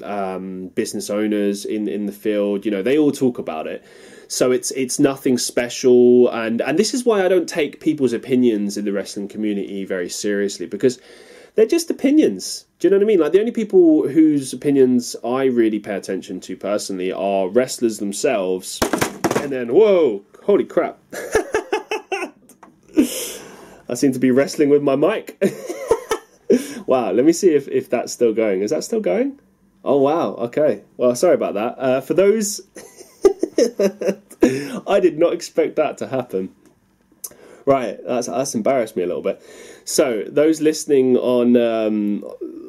[0.03, 3.85] um, business owners in in the field, you know, they all talk about it.
[4.29, 8.77] So it's it's nothing special, and and this is why I don't take people's opinions
[8.77, 11.01] in the wrestling community very seriously because
[11.55, 12.67] they're just opinions.
[12.79, 13.19] Do you know what I mean?
[13.19, 18.79] Like the only people whose opinions I really pay attention to personally are wrestlers themselves.
[19.41, 20.99] And then, whoa, holy crap.
[23.89, 25.43] I seem to be wrestling with my mic.
[26.87, 28.63] wow, let me see if, if that's still going.
[28.63, 29.41] Is that still going?
[29.85, 30.85] Oh, wow, okay.
[30.97, 31.79] Well, sorry about that.
[31.79, 32.61] Uh, for those.
[34.87, 36.55] I did not expect that to happen.
[37.67, 39.43] Right, that's, that's embarrassed me a little bit.
[39.89, 42.23] So, those listening on um,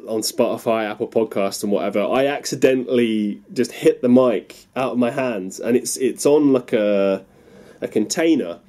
[0.08, 5.10] on Spotify, Apple Podcasts, and whatever, I accidentally just hit the mic out of my
[5.10, 7.22] hands, and it's it's on like a
[7.82, 8.60] a container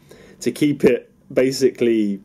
[0.41, 2.19] to keep it basically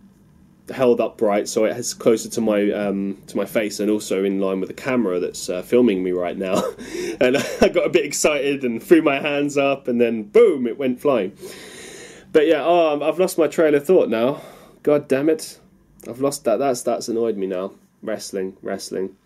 [0.75, 4.41] held upright so it is closer to my um, to my face and also in
[4.41, 6.57] line with the camera that's uh, filming me right now.
[7.21, 10.77] and I got a bit excited and threw my hands up, and then boom, it
[10.77, 11.39] went flying.
[12.33, 14.41] But yeah, oh, I've lost my trail of thought now.
[14.83, 15.61] God damn it.
[16.09, 16.59] I've lost that.
[16.59, 17.73] That's that's annoyed me now.
[18.03, 19.17] Wrestling, wrestling.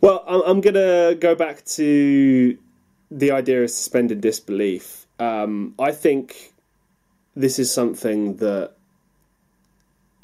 [0.00, 2.58] Well, I'm, I'm gonna go back to
[3.10, 5.06] the idea of suspended disbelief.
[5.18, 6.52] Um, I think
[7.34, 8.72] this is something that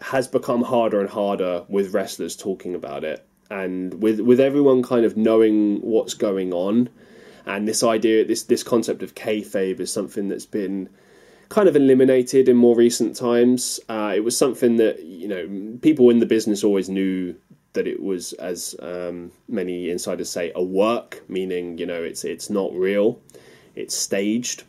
[0.01, 5.05] has become harder and harder with wrestlers talking about it, and with with everyone kind
[5.05, 6.89] of knowing what's going on,
[7.47, 10.89] and this idea, this this concept of kayfabe is something that's been
[11.49, 13.81] kind of eliminated in more recent times.
[13.89, 17.35] Uh, it was something that you know people in the business always knew
[17.75, 22.51] that it was, as um, many insiders say, a work, meaning you know it's it's
[22.51, 23.21] not real,
[23.75, 24.65] it's staged.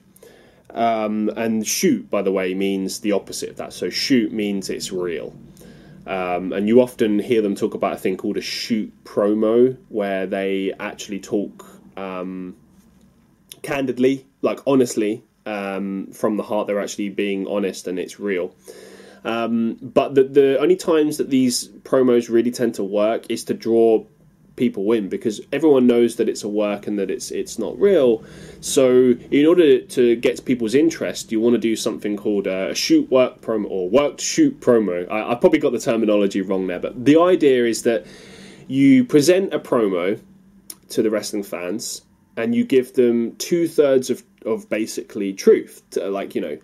[0.71, 3.71] Um, and shoot, by the way, means the opposite of that.
[3.71, 5.33] So shoot means it's real.
[6.05, 10.27] Um, and you often hear them talk about a thing called a shoot promo, where
[10.27, 11.65] they actually talk
[11.95, 12.55] um,
[13.61, 16.67] candidly, like honestly, um, from the heart.
[16.67, 18.55] They're actually being honest and it's real.
[19.23, 23.53] Um, but the, the only times that these promos really tend to work is to
[23.53, 24.05] draw
[24.55, 28.23] people in because everyone knows that it's a work and that it's it's not real.
[28.61, 33.09] So in order to get people's interest, you want to do something called a shoot
[33.11, 35.09] work promo or work shoot promo.
[35.11, 38.05] I, I probably got the terminology wrong there, but the idea is that
[38.67, 40.19] you present a promo
[40.89, 42.01] to the wrestling fans
[42.37, 46.57] and you give them two thirds of of basically truth, like you know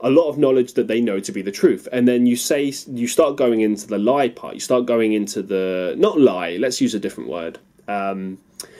[0.00, 1.88] a lot of knowledge that they know to be the truth.
[1.90, 4.54] And then you say you start going into the lie part.
[4.54, 7.58] You start going into the not lie let's use a different word
[7.88, 8.38] um,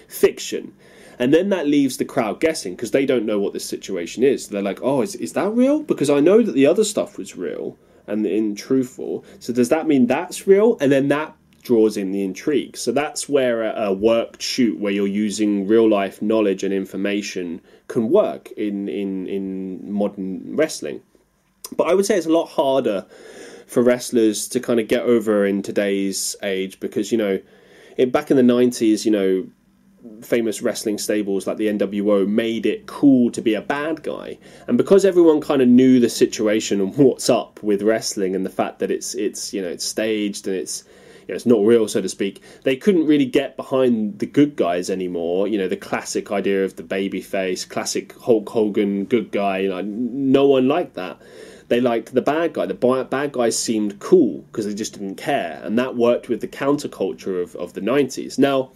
[0.08, 0.74] fiction.
[1.18, 4.48] And then that leaves the crowd guessing because they don't know what this situation is.
[4.48, 5.82] They're like oh is, is that real?
[5.82, 9.24] Because i know that the other stuff was real and in truthful.
[9.40, 10.76] So does that mean that's real?
[10.80, 11.34] And then that
[11.66, 15.88] draws in the intrigue so that's where a, a worked shoot where you're using real
[15.88, 21.00] life knowledge and information can work in, in, in modern wrestling.
[21.76, 23.06] But I would say it's a lot harder
[23.66, 27.40] for wrestlers to kind of get over in today's age because, you know,
[27.96, 29.46] it, back in the 90s, you know,
[30.22, 34.38] famous wrestling stables like the NWO made it cool to be a bad guy.
[34.68, 38.50] And because everyone kind of knew the situation and what's up with wrestling and the
[38.50, 40.84] fact that it's it's you know it's staged and it's
[41.26, 42.40] you know, it's not real, so to speak.
[42.62, 45.48] They couldn't really get behind the good guys anymore.
[45.48, 49.58] You know, the classic idea of the baby face, classic Hulk Hogan good guy.
[49.58, 51.20] You know, no one liked that.
[51.68, 52.66] They liked the bad guy.
[52.66, 56.48] The bad guys seemed cool because they just didn't care, and that worked with the
[56.48, 58.38] counterculture of, of the '90s.
[58.38, 58.70] Now,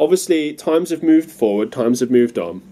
[0.00, 1.72] obviously, times have moved forward.
[1.72, 2.62] Times have moved on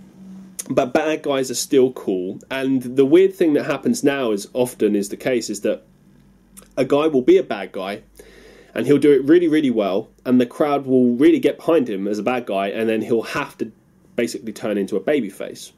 [0.70, 2.38] but bad guys are still cool.
[2.48, 5.82] And the weird thing that happens now is often is the case is that
[6.76, 8.02] a guy will be a bad guy
[8.74, 12.06] and he'll do it really, really well, and the crowd will really get behind him
[12.06, 13.70] as a bad guy, and then he'll have to
[14.16, 15.72] basically turn into a babyface.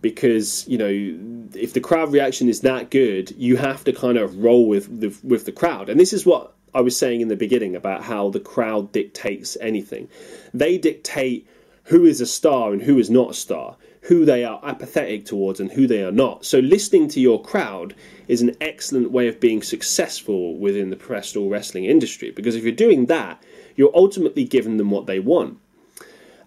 [0.00, 4.36] Because you know, if the crowd reaction is that good, you have to kind of
[4.38, 7.36] roll with the with the crowd, and this is what I was saying in the
[7.36, 10.08] beginning about how the crowd dictates anything.
[10.52, 11.46] They dictate
[11.84, 15.60] who is a star and who is not a star who they are apathetic towards
[15.60, 16.44] and who they are not.
[16.44, 17.94] So, listening to your crowd
[18.28, 22.72] is an excellent way of being successful within the professional wrestling industry because if you're
[22.72, 23.42] doing that,
[23.76, 25.58] you're ultimately giving them what they want.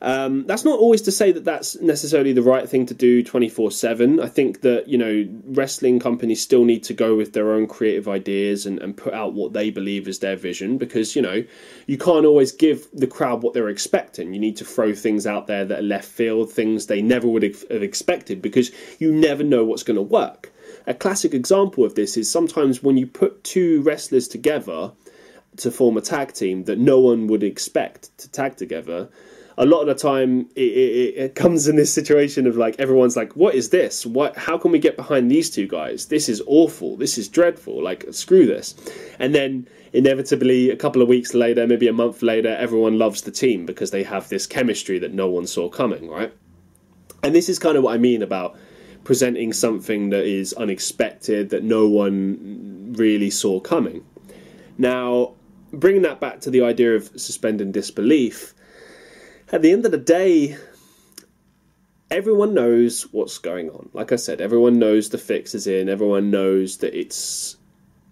[0.06, 3.72] Um, that's not always to say that that's necessarily the right thing to do 24
[3.72, 4.20] 7.
[4.20, 8.08] I think that, you know, wrestling companies still need to go with their own creative
[8.08, 11.44] ideas and, and put out what they believe is their vision because, you know,
[11.88, 14.32] you can't always give the crowd what they're expecting.
[14.32, 17.42] You need to throw things out there that are left field, things they never would
[17.42, 20.54] have expected because you never know what's going to work.
[20.86, 24.92] A classic example of this is sometimes when you put two wrestlers together
[25.58, 29.10] to form a tag team that no one would expect to tag together
[29.58, 33.16] a lot of the time it, it, it, comes in this situation of like everyone's
[33.16, 34.06] like what is this?
[34.06, 36.08] What how can we get behind these two guys?
[36.08, 36.98] This is awful.
[36.98, 37.82] This is dreadful.
[37.82, 38.76] Like screw this.
[39.20, 43.32] And then inevitably a couple of weeks later maybe a month later everyone loves the
[43.32, 46.34] team because they have this chemistry that no one saw coming right?
[47.24, 48.58] And this is kind of what i mean about
[49.06, 54.04] presenting something that is unexpected that no one really saw coming.
[54.78, 55.36] Now
[55.72, 58.55] bringing that back to the idea of suspending disbelief
[59.52, 60.58] at the end of the day,
[62.10, 63.90] everyone knows what's going on.
[63.94, 67.58] Like I said, everyone knows the fix is in, everyone knows that it's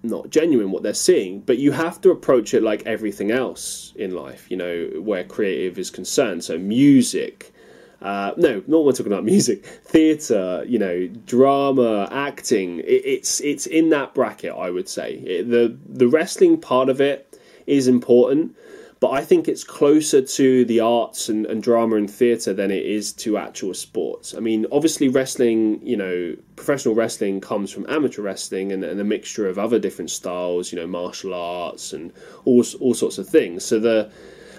[0.03, 4.13] not genuine what they're seeing, but you have to approach it like everything else in
[4.13, 6.43] life, you know, where creative is concerned.
[6.43, 7.53] So, music,
[8.01, 12.79] uh, no, not we're talking about music, theatre, you know, drama, acting.
[12.79, 15.13] It, it's it's in that bracket, I would say.
[15.13, 18.55] It, the the wrestling part of it is important,
[19.03, 22.85] but I think it's closer to the arts and, and drama and theatre than it
[22.85, 24.33] is to actual sports.
[24.33, 29.03] I mean, obviously, wrestling, you know, professional wrestling comes from amateur wrestling and, and a
[29.03, 32.13] mixture of other different styles, you know, martial arts and
[32.45, 33.65] all all sorts of things.
[33.65, 34.09] So the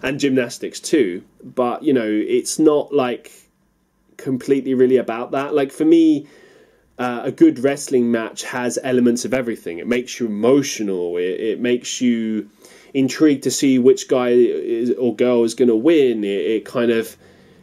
[0.03, 1.25] and gymnastics too.
[1.43, 3.33] But you know, it's not like
[4.19, 5.55] completely really about that.
[5.55, 6.27] Like for me.
[6.97, 9.79] Uh, a good wrestling match has elements of everything.
[9.79, 11.17] It makes you emotional.
[11.17, 12.49] It, it makes you
[12.95, 16.25] intrigued to see which guy is, or girl is going to win.
[16.25, 17.17] It, it kind of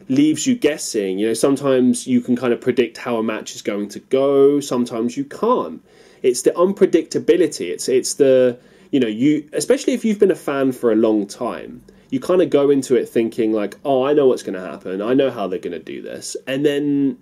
[0.08, 1.18] leaves you guessing.
[1.18, 4.60] You know, sometimes you can kind of predict how a match is going to go.
[4.60, 5.82] Sometimes you can't.
[6.22, 7.70] It's the unpredictability.
[7.70, 8.58] It's it's the
[8.92, 11.82] you know you especially if you've been a fan for a long time.
[12.10, 15.00] You kind of go into it thinking like, oh, I know what's going to happen.
[15.00, 17.16] I know how they're going to do this, and then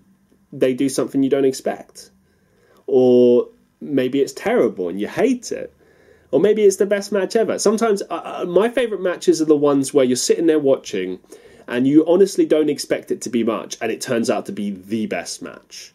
[0.53, 2.11] they do something you don't expect,
[2.89, 3.49] or
[3.81, 5.73] maybe it's terrible and you hate it,
[6.31, 7.59] or maybe it's the best match ever.
[7.59, 11.19] Sometimes uh, uh my favorite matches are the ones where you're sitting there watching,
[11.67, 14.71] and you honestly don't expect it to be much, and it turns out to be
[14.71, 15.95] the best match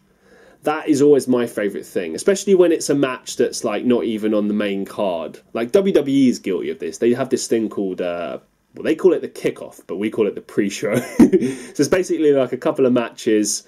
[0.66, 4.34] that is always my favorite thing, especially when it's a match that's like not even
[4.34, 5.38] on the main card.
[5.52, 6.98] Like WWE is guilty of this.
[6.98, 8.40] They have this thing called uh,
[8.76, 10.96] well, they call it the kickoff, but we call it the pre-show.
[11.16, 13.62] so it's basically like a couple of matches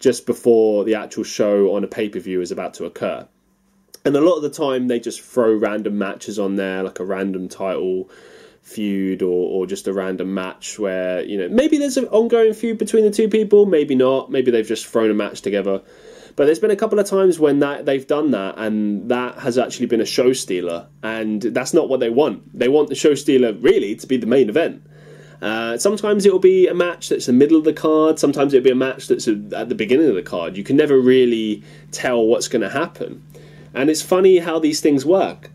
[0.00, 3.26] just before the actual show on a pay-per-view is about to occur.
[4.04, 7.04] And a lot of the time, they just throw random matches on there, like a
[7.04, 8.08] random title
[8.62, 12.78] feud or, or just a random match where you know maybe there's an ongoing feud
[12.78, 14.30] between the two people, maybe not.
[14.30, 15.82] Maybe they've just thrown a match together.
[16.36, 19.58] But there's been a couple of times when that they've done that, and that has
[19.58, 22.58] actually been a show stealer, and that's not what they want.
[22.58, 24.82] They want the show stealer really to be the main event.
[25.42, 28.18] Uh, sometimes it will be a match that's the middle of the card.
[28.18, 30.56] Sometimes it'll be a match that's at the beginning of the card.
[30.56, 33.22] You can never really tell what's going to happen,
[33.74, 35.50] and it's funny how these things work.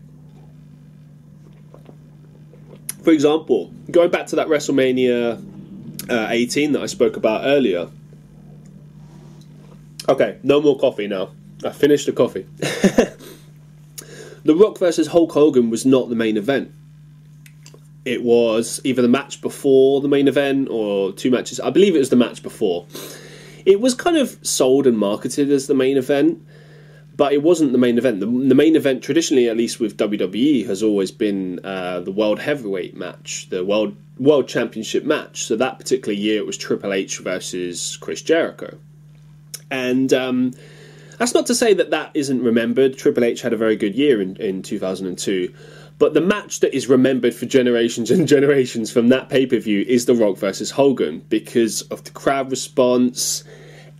[3.02, 7.88] For example, going back to that WrestleMania uh, 18 that I spoke about earlier,
[10.08, 11.30] Okay, no more coffee now.
[11.64, 12.46] I finished the coffee.
[14.44, 16.72] the Rock versus Hulk Hogan was not the main event.
[18.04, 21.58] It was either the match before the main event or two matches.
[21.58, 22.86] I believe it was the match before.
[23.64, 26.40] It was kind of sold and marketed as the main event,
[27.16, 28.20] but it wasn't the main event.
[28.20, 32.38] The, the main event, traditionally, at least with WWE, has always been uh, the World
[32.38, 35.44] Heavyweight match, the World World Championship match.
[35.44, 38.78] So that particular year, it was Triple H versus Chris Jericho.
[39.70, 40.52] And um,
[41.18, 42.96] that's not to say that that isn't remembered.
[42.96, 45.52] Triple H had a very good year in, in 2002.
[45.98, 49.84] But the match that is remembered for generations and generations from that pay per view
[49.88, 53.44] is The Rock versus Hogan because of the crowd response,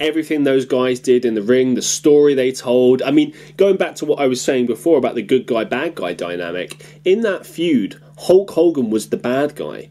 [0.00, 3.02] everything those guys did in the ring, the story they told.
[3.02, 5.94] I mean, going back to what I was saying before about the good guy, bad
[5.94, 9.90] guy dynamic, in that feud, Hulk Hogan was the bad guy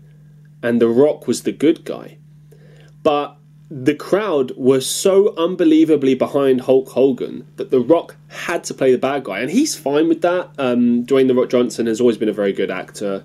[0.66, 2.18] and The Rock was the good guy.
[3.04, 3.38] But
[3.70, 8.98] the crowd were so unbelievably behind Hulk Hogan that The Rock had to play the
[8.98, 10.50] bad guy, and he's fine with that.
[10.58, 13.24] Um, Dwayne The Rock Johnson has always been a very good actor,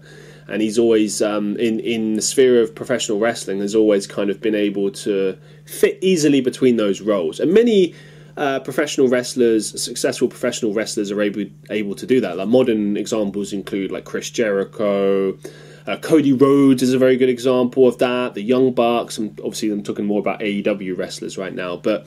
[0.50, 4.40] and he's always um, in in the sphere of professional wrestling has always kind of
[4.40, 7.94] been able to fit easily between those roles, and many.
[8.36, 12.38] Uh, professional wrestlers, successful professional wrestlers, are able able to do that.
[12.38, 15.36] Like modern examples include like Chris Jericho,
[15.86, 18.34] uh, Cody Rhodes is a very good example of that.
[18.34, 22.06] The Young Bucks, and obviously I'm talking more about AEW wrestlers right now, but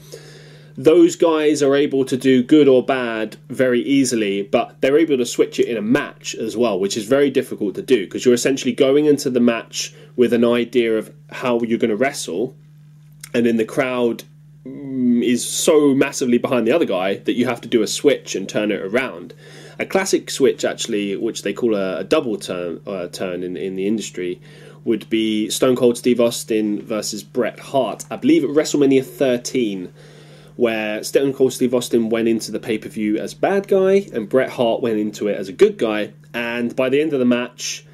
[0.76, 5.26] those guys are able to do good or bad very easily, but they're able to
[5.26, 8.34] switch it in a match as well, which is very difficult to do because you're
[8.34, 12.56] essentially going into the match with an idea of how you're going to wrestle,
[13.32, 14.24] and then the crowd
[14.66, 18.34] mm, is so massively behind the other guy that you have to do a switch
[18.34, 19.32] and turn it around.
[19.78, 23.76] A classic switch, actually, which they call a, a double turn uh, turn in, in
[23.76, 24.40] the industry,
[24.84, 28.04] would be Stone Cold Steve Austin versus Bret Hart.
[28.10, 29.92] I believe at WrestleMania 13,
[30.56, 34.28] where Stone Cold Steve Austin went into the pay per view as bad guy and
[34.28, 36.12] Bret Hart went into it as a good guy.
[36.32, 37.84] And by the end of the match,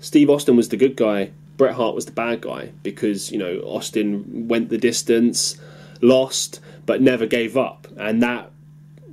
[0.00, 3.58] Steve Austin was the good guy, Bret Hart was the bad guy because you know
[3.58, 5.56] Austin went the distance,
[6.00, 8.50] lost, but never gave up, and that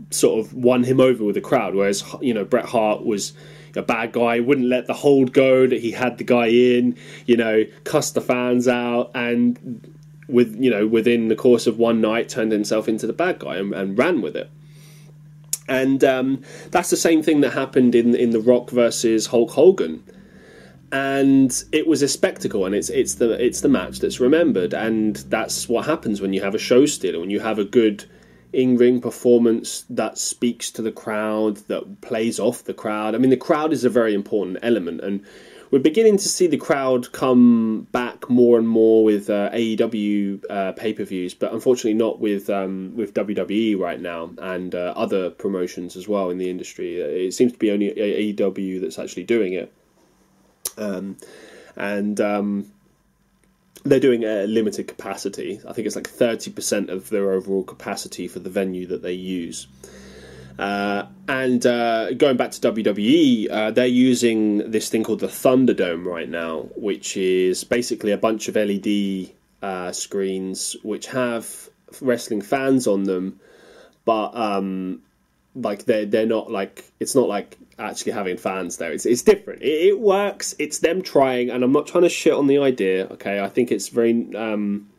[0.09, 1.75] sort of won him over with the crowd.
[1.75, 3.33] Whereas you know Bret Hart was
[3.75, 6.97] a bad guy, wouldn't let the hold go that he had the guy in,
[7.27, 9.93] you know, cussed the fans out, and
[10.29, 13.57] with you know within the course of one night turned himself into the bad guy
[13.57, 14.49] and, and ran with it.
[15.67, 20.03] And um, that's the same thing that happened in in the Rock versus Hulk Hogan.
[20.91, 25.17] And it was a spectacle, and it's it's the it's the match that's remembered, and
[25.17, 28.05] that's what happens when you have a show stealer, when you have a good
[28.51, 33.13] in ring performance that speaks to the crowd, that plays off the crowd.
[33.13, 35.23] I mean, the crowd is a very important element, and
[35.71, 40.71] we're beginning to see the crowd come back more and more with uh, AEW uh,
[40.73, 45.29] pay per views, but unfortunately not with um, with WWE right now and uh, other
[45.29, 46.97] promotions as well in the industry.
[46.97, 49.71] It seems to be only AEW that's actually doing it,
[50.77, 51.17] um,
[51.75, 52.71] and um,
[53.83, 55.61] they're doing a limited capacity.
[55.67, 59.67] I think it's like 30% of their overall capacity for the venue that they use.
[60.59, 66.05] Uh, and uh, going back to WWE, uh, they're using this thing called the Thunderdome
[66.05, 69.31] right now, which is basically a bunch of LED
[69.61, 71.69] uh, screens which have
[72.01, 73.39] wrestling fans on them,
[74.03, 75.01] but um,
[75.55, 78.91] like they're they're not like it's not like actually having fans there.
[78.91, 79.61] It's it's different.
[79.61, 80.55] It, it, works.
[80.59, 83.07] It's them trying, and I'm not trying to shit on the idea.
[83.11, 84.35] Okay, I think it's very.
[84.35, 84.89] Um,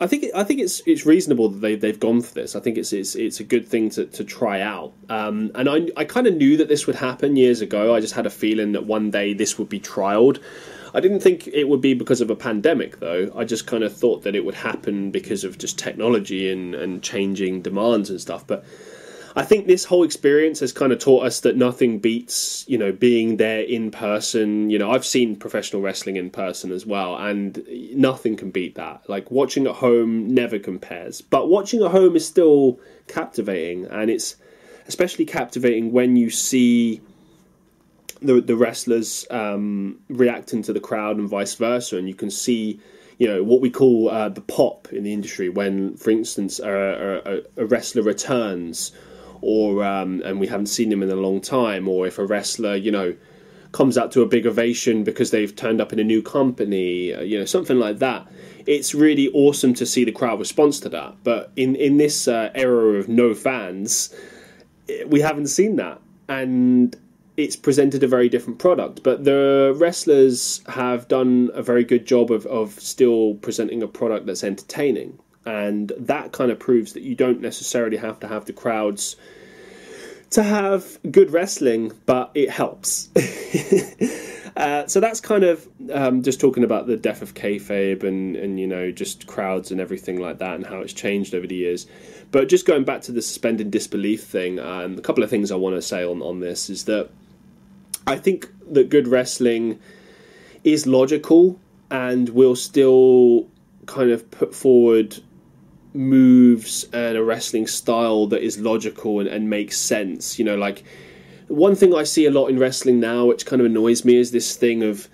[0.00, 2.54] I think I think it's it's reasonable that they they've gone for this.
[2.54, 4.92] I think it's it's it's a good thing to, to try out.
[5.08, 7.94] Um, and I I kind of knew that this would happen years ago.
[7.94, 10.40] I just had a feeling that one day this would be trialed.
[10.94, 13.30] I didn't think it would be because of a pandemic, though.
[13.36, 17.02] I just kind of thought that it would happen because of just technology and, and
[17.02, 18.46] changing demands and stuff.
[18.46, 18.64] But
[19.38, 22.90] I think this whole experience has kind of taught us that nothing beats, you know,
[22.90, 24.68] being there in person.
[24.68, 27.64] You know, I've seen professional wrestling in person as well, and
[27.94, 29.08] nothing can beat that.
[29.08, 34.34] Like watching at home never compares, but watching at home is still captivating, and it's
[34.88, 37.00] especially captivating when you see
[38.20, 42.80] the the wrestlers um, reacting to the crowd and vice versa, and you can see
[43.18, 47.42] you know what we call uh, the pop in the industry when, for instance, a,
[47.56, 48.90] a, a wrestler returns
[49.40, 52.74] or um, and we haven't seen him in a long time, or if a wrestler,
[52.76, 53.14] you know,
[53.72, 57.20] comes out to a big ovation because they've turned up in a new company, uh,
[57.20, 58.26] you know, something like that.
[58.66, 61.16] It's really awesome to see the crowd response to that.
[61.24, 64.14] But in in this uh, era of no fans,
[64.88, 66.96] eh, we haven't seen that, and
[67.36, 69.02] it's presented a very different product.
[69.02, 74.26] But the wrestlers have done a very good job of of still presenting a product
[74.26, 75.18] that's entertaining
[75.48, 79.16] and that kind of proves that you don't necessarily have to have the crowds
[80.28, 83.08] to have good wrestling, but it helps.
[84.58, 88.60] uh, so that's kind of um, just talking about the death of kayfabe and and
[88.60, 91.86] you know just crowds and everything like that and how it's changed over the years.
[92.30, 95.56] But just going back to the suspended disbelief thing, um, a couple of things I
[95.56, 97.08] want to say on on this is that
[98.06, 99.78] I think that good wrestling
[100.62, 101.58] is logical
[101.90, 103.48] and will still
[103.86, 105.18] kind of put forward
[105.98, 110.38] moves and a wrestling style that is logical and, and makes sense.
[110.38, 110.84] You know, like
[111.48, 114.30] one thing I see a lot in wrestling now, which kind of annoys me, is
[114.30, 115.08] this thing of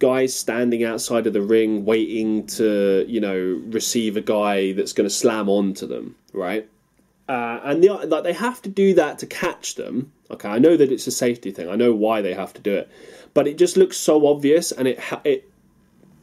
[0.00, 5.08] guys standing outside of the ring waiting to, you know, receive a guy that's going
[5.08, 6.68] to slam onto them, right?
[7.28, 10.12] Uh, and the, like they have to do that to catch them.
[10.30, 11.68] Okay, I know that it's a safety thing.
[11.68, 12.90] I know why they have to do it,
[13.34, 15.48] but it just looks so obvious, and it it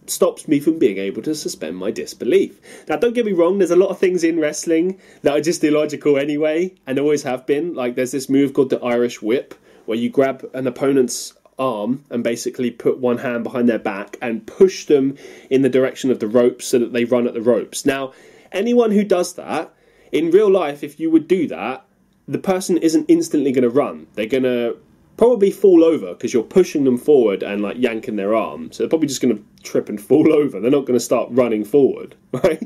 [0.08, 2.60] stops me from being able to suspend my disbelief.
[2.88, 5.64] Now, don't get me wrong, there's a lot of things in wrestling that are just
[5.64, 7.74] illogical anyway, and always have been.
[7.74, 9.54] Like, there's this move called the Irish whip,
[9.86, 14.48] where you grab an opponent's arm and basically put one hand behind their back and
[14.48, 15.16] push them
[15.50, 17.86] in the direction of the ropes so that they run at the ropes.
[17.86, 18.14] Now,
[18.52, 19.74] anyone who does that,
[20.12, 21.86] in real life, if you would do that,
[22.28, 24.08] the person isn't instantly going to run.
[24.16, 24.78] They're going to
[25.22, 28.72] probably fall over because you're pushing them forward and like yanking their arm.
[28.72, 30.60] So they're probably just going to trip and fall over.
[30.60, 32.60] They're not going to start running forward, right?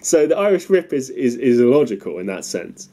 [0.00, 2.88] So the Irish whip is, is, is illogical in that sense.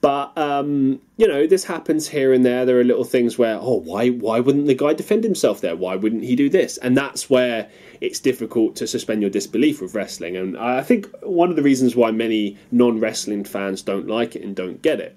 [0.00, 2.64] But um, you know, this happens here and there.
[2.64, 5.76] There are little things where, oh, why why wouldn't the guy defend himself there?
[5.76, 6.76] Why wouldn't he do this?
[6.78, 7.70] And that's where
[8.00, 10.36] it's difficult to suspend your disbelief with wrestling.
[10.36, 14.42] And I think one of the reasons why many non wrestling fans don't like it
[14.42, 15.16] and don't get it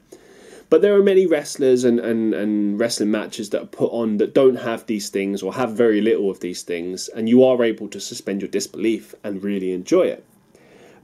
[0.70, 4.34] but there are many wrestlers and, and, and wrestling matches that are put on that
[4.34, 7.88] don't have these things or have very little of these things, and you are able
[7.90, 10.26] to suspend your disbelief and really enjoy it.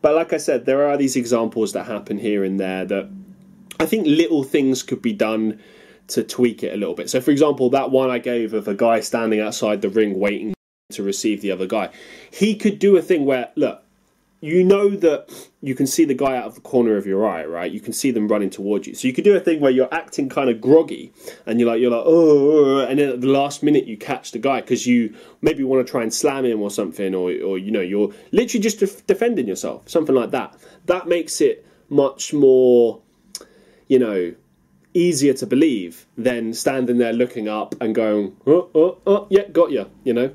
[0.01, 3.09] But like I said, there are these examples that happen here and there that
[3.80, 5.59] I think little things could be done
[6.07, 7.09] to tweak it a little bit.
[7.09, 10.53] So, for example, that one I gave of a guy standing outside the ring waiting
[10.91, 11.89] to receive the other guy,
[12.32, 13.84] he could do a thing where, look,
[14.41, 15.29] you know that
[15.61, 17.71] you can see the guy out of the corner of your eye, right?
[17.71, 18.95] You can see them running towards you.
[18.95, 21.13] So you could do a thing where you're acting kind of groggy,
[21.45, 24.39] and you're like, you're like, oh, and then at the last minute you catch the
[24.39, 27.71] guy because you maybe want to try and slam him or something, or or you
[27.71, 30.57] know, you're literally just def- defending yourself, something like that.
[30.87, 32.99] That makes it much more,
[33.87, 34.33] you know,
[34.95, 39.71] easier to believe than standing there looking up and going, oh, oh, oh, yeah, got
[39.71, 40.31] you, you know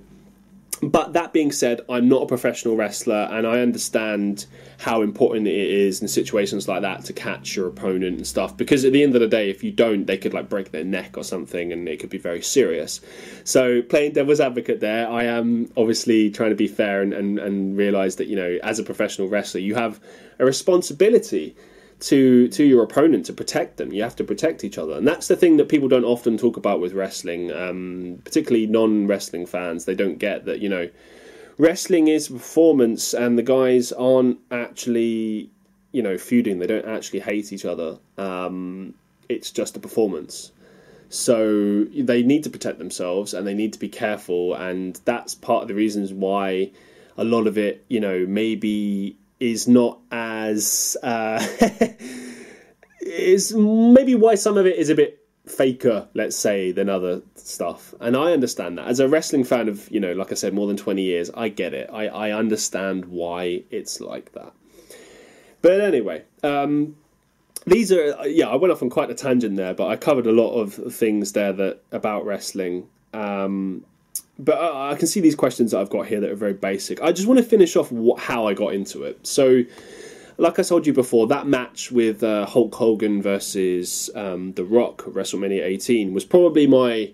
[0.83, 4.47] but that being said, I'm not a professional wrestler, and I understand
[4.79, 8.57] how important it is in situations like that to catch your opponent and stuff.
[8.57, 10.85] Because at the end of the day, if you don't, they could like break their
[10.85, 13.01] neck or something, and it could be very serious.
[13.45, 17.77] So, playing devil's advocate there, I am obviously trying to be fair and, and, and
[17.77, 20.01] realize that you know, as a professional wrestler, you have
[20.39, 21.57] a responsibility
[21.99, 23.93] to to your opponent to protect them.
[23.93, 26.57] You have to protect each other, and that's the thing that people don't often talk
[26.57, 29.85] about with wrestling, um, particularly non wrestling fans.
[29.85, 30.89] They don't get that you know
[31.59, 35.51] wrestling is performance, and the guys aren't actually
[35.93, 36.59] you know feuding.
[36.59, 37.99] They don't actually hate each other.
[38.19, 38.95] Um,
[39.29, 40.53] it's just a performance.
[41.09, 45.63] So they need to protect themselves and they need to be careful, and that's part
[45.63, 46.73] of the reasons why
[47.17, 51.45] a lot of it, you know, maybe is not as uh,
[53.01, 57.95] is maybe why some of it is a bit faker, let's say, than other stuff.
[58.01, 58.89] And I understand that.
[58.89, 61.49] As a wrestling fan of, you know, like I said, more than 20 years, I
[61.49, 61.89] get it.
[61.93, 64.53] I, I understand why it's like that.
[65.63, 66.97] But anyway, um,
[67.67, 70.33] these are, yeah, I went off on quite a tangent there, but I covered a
[70.33, 72.89] lot of things there that about wrestling.
[73.13, 73.85] Um,
[74.39, 77.01] but I, I can see these questions that I've got here that are very basic.
[77.03, 79.27] I just want to finish off what, how I got into it.
[79.27, 79.63] So,
[80.39, 85.03] like I told you before, that match with uh, Hulk Hogan versus um, The Rock
[85.05, 87.13] WrestleMania 18 was probably my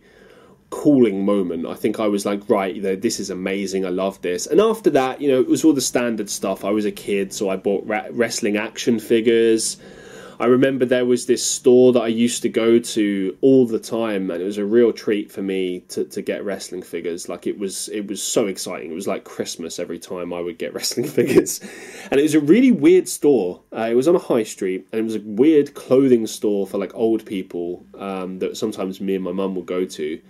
[0.70, 1.66] cooling moment.
[1.66, 3.84] I think I was like, right, you know, this is amazing.
[3.84, 4.46] I love this.
[4.46, 6.64] And after that, you know, it was all the standard stuff.
[6.64, 9.76] I was a kid, so I bought ra- wrestling action figures.
[10.42, 14.28] I remember there was this store that I used to go to all the time,
[14.28, 17.28] and it was a real treat for me to, to get wrestling figures.
[17.28, 18.90] Like it was, it was so exciting.
[18.90, 21.60] It was like Christmas every time I would get wrestling figures,
[22.10, 23.62] and it was a really weird store.
[23.72, 26.76] Uh, it was on a high street, and it was a weird clothing store for
[26.76, 30.20] like old people um, that sometimes me and my mum would go to.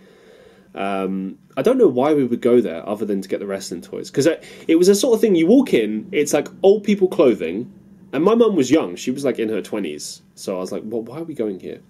[0.74, 3.80] Um, I don't know why we would go there other than to get the wrestling
[3.80, 5.36] toys because it, was a sort of thing.
[5.36, 7.72] You walk in, it's like old people clothing
[8.12, 10.22] and my mum was young; she was like in her twenties.
[10.34, 11.80] So I was like, "Well, why are we going here?"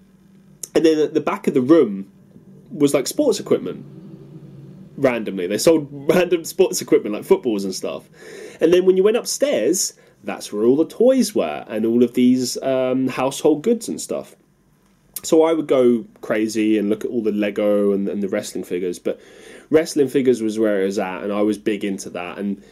[0.74, 2.10] And then at the back of the room
[2.70, 3.84] was like sports equipment.
[4.96, 8.08] Randomly, they sold random sports equipment like footballs and stuff.
[8.60, 9.94] And then when you went upstairs,
[10.24, 14.36] that's where all the toys were and all of these um, household goods and stuff.
[15.22, 18.64] So I would go crazy and look at all the Lego and, and the wrestling
[18.64, 19.20] figures, but
[19.70, 22.38] wrestling figures was where it was at, and I was big into that.
[22.38, 22.62] And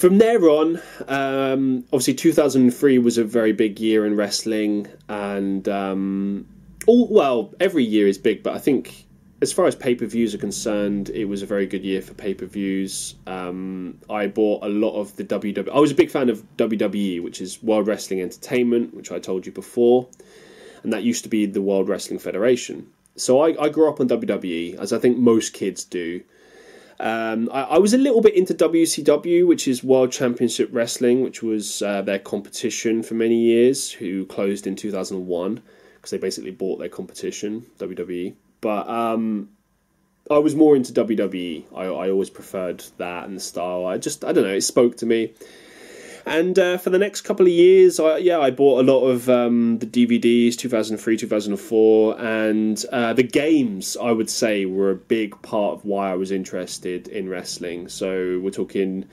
[0.00, 6.48] from there on, um, obviously 2003 was a very big year in wrestling, and um,
[6.86, 9.04] all well, every year is big, but I think
[9.42, 12.14] as far as pay per views are concerned, it was a very good year for
[12.14, 13.14] pay per views.
[13.26, 15.68] Um, I bought a lot of the WWE.
[15.68, 19.44] I was a big fan of WWE, which is World Wrestling Entertainment, which I told
[19.44, 20.08] you before,
[20.82, 22.86] and that used to be the World Wrestling Federation.
[23.16, 26.22] So I, I grew up on WWE, as I think most kids do.
[27.00, 31.42] Um, I, I, was a little bit into WCW, which is World Championship Wrestling, which
[31.42, 35.62] was uh, their competition for many years, who closed in 2001
[35.94, 38.34] because they basically bought their competition, WWE.
[38.60, 39.48] But um,
[40.30, 41.64] I was more into WWE.
[41.74, 43.86] I, I, always preferred that and the style.
[43.86, 45.34] I just, I don't know, it spoke to me.
[46.26, 49.28] And uh, for the next couple of years, I, yeah, I bought a lot of
[49.28, 53.96] um, the DVDs, 2003, 2004, and uh, the games.
[54.00, 57.88] I would say were a big part of why I was interested in wrestling.
[57.88, 59.06] So we're talking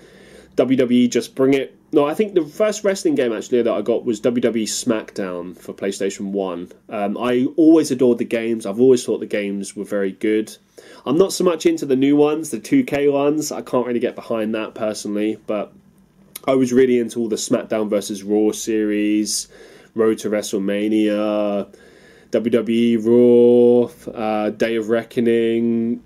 [0.55, 1.78] WWE Just Bring It.
[1.93, 5.74] No, I think the first wrestling game actually that I got was WWE SmackDown for
[5.74, 6.70] PlayStation One.
[6.89, 8.66] Um, I always adored the games.
[8.66, 10.55] I've always thought the games were very good.
[11.05, 13.51] I'm not so much into the new ones, the 2K ones.
[13.53, 15.72] I can't really get behind that personally, but
[16.48, 19.50] I was really into all the SmackDown versus Raw series,
[19.95, 21.76] Road to WrestleMania,
[22.32, 26.02] WWE Raw, uh, Day of Reckoning.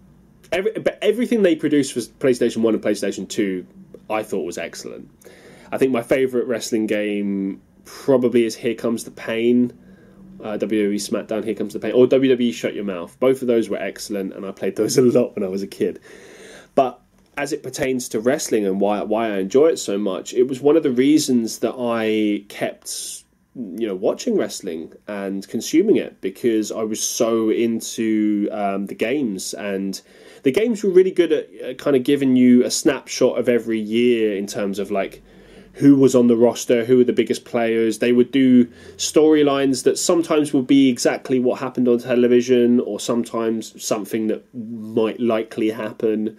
[0.52, 3.66] Every, but everything they produced for PlayStation 1 and PlayStation 2,
[4.10, 5.10] I thought was excellent.
[5.72, 9.72] I think my favourite wrestling game probably is Here Comes the Pain.
[10.44, 13.16] Uh, WWE SmackDown, Here Comes the Pain, or WWE Shut Your Mouth.
[13.20, 15.68] Both of those were excellent, and I played those a lot when I was a
[15.68, 16.00] kid.
[16.74, 17.00] But
[17.38, 20.62] as it pertains to wrestling and why why I enjoy it so much, it was
[20.62, 23.24] one of the reasons that I kept
[23.56, 29.54] you know watching wrestling and consuming it because I was so into um, the games
[29.54, 30.02] and
[30.44, 34.36] the games were really good at, kind of giving you a snapshot of every year
[34.36, 35.22] in terms of like
[35.74, 38.00] who was on the roster, who were the biggest players.
[38.00, 38.66] They would do
[38.98, 45.20] storylines that sometimes would be exactly what happened on television, or sometimes something that might
[45.20, 46.38] likely happen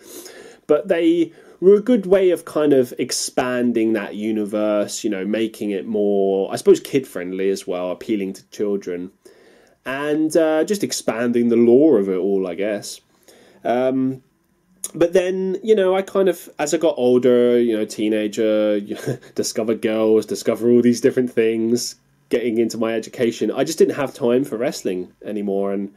[0.67, 5.71] but they were a good way of kind of expanding that universe, you know, making
[5.71, 9.13] it more, I suppose, kid friendly as well, appealing to children,
[9.87, 13.01] and uh, just expanding the lore of it all, I guess.
[13.65, 14.23] Um,
[14.95, 18.81] but then, you know, I kind of, as I got older, you know, teenager,
[19.35, 21.95] discover girls, discover all these different things,
[22.29, 25.95] getting into my education, I just didn't have time for wrestling anymore, and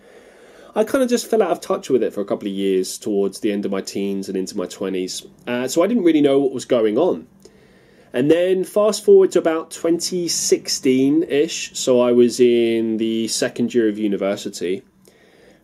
[0.77, 2.97] I kind of just fell out of touch with it for a couple of years
[2.97, 5.25] towards the end of my teens and into my 20s.
[5.47, 7.27] Uh, so I didn't really know what was going on.
[8.11, 11.77] And then fast forward to about 2016 ish.
[11.77, 14.83] So I was in the second year of university.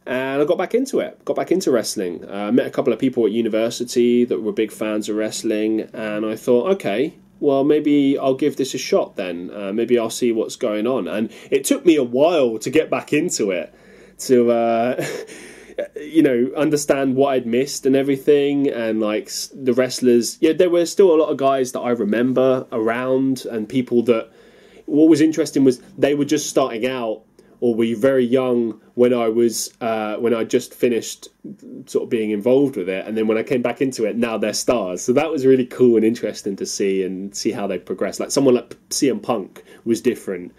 [0.05, 2.24] And I got back into it, got back into wrestling.
[2.26, 5.89] Uh, I met a couple of people at university that were big fans of wrestling.
[5.93, 9.51] And I thought, okay, well, maybe I'll give this a shot then.
[9.53, 11.09] Uh, maybe I'll see what's going on.
[11.09, 13.74] And it took me a while to get back into it
[14.22, 15.06] to uh,
[15.96, 20.38] you know understand what I'd missed and everything, and like the wrestlers.
[20.42, 24.32] Yeah, there were still a lot of guys that I remember around, and people that.
[24.86, 27.22] What was interesting was they were just starting out
[27.62, 31.30] or were very young when I was uh, when I just finished
[31.86, 34.38] sort of being involved with it, and then when I came back into it, now
[34.38, 35.02] they're stars.
[35.02, 38.20] So that was really cool and interesting to see and see how they progressed.
[38.20, 40.54] Like someone like CM Punk was different.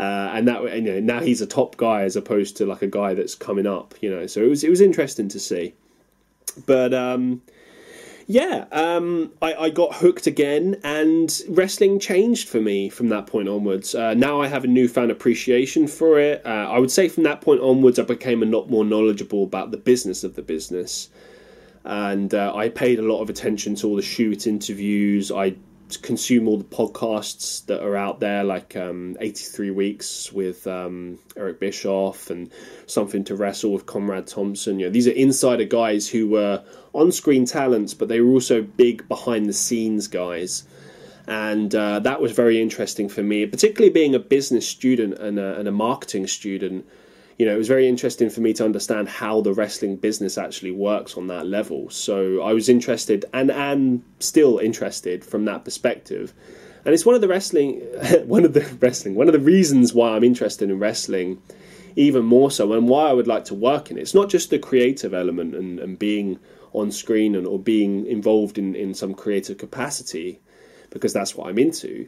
[0.00, 2.86] Uh, and that you know now he's a top guy as opposed to like a
[2.86, 5.74] guy that's coming up you know so it was it was interesting to see
[6.64, 7.42] but um
[8.30, 13.48] yeah, um, I, I, got hooked again, and wrestling changed for me from that point
[13.48, 13.92] onwards.
[13.92, 16.40] Uh, now I have a newfound appreciation for it.
[16.46, 19.72] Uh, I would say from that point onwards, I became a lot more knowledgeable about
[19.72, 21.08] the business of the business,
[21.82, 25.32] and uh, I paid a lot of attention to all the shoot interviews.
[25.32, 25.56] I
[25.96, 31.60] consume all the podcasts that are out there, like um, 83 Weeks with um, Eric
[31.60, 32.50] Bischoff and
[32.86, 34.78] Something to Wrestle with Conrad Thompson.
[34.78, 36.62] You know, these are insider guys who were
[36.92, 40.64] on screen talents, but they were also big behind the scenes guys.
[41.26, 45.58] And uh, that was very interesting for me, particularly being a business student and a,
[45.58, 46.86] and a marketing student
[47.40, 50.72] you know, it was very interesting for me to understand how the wrestling business actually
[50.72, 51.88] works on that level.
[51.88, 56.34] So I was interested and and still interested from that perspective.
[56.84, 57.76] And it's one of the wrestling,
[58.26, 61.40] one of the wrestling, one of the reasons why I'm interested in wrestling,
[61.96, 64.02] even more so, and why I would like to work in it.
[64.02, 66.38] It's not just the creative element and, and being
[66.74, 70.40] on screen and or being involved in, in some creative capacity,
[70.90, 72.06] because that's what I'm into.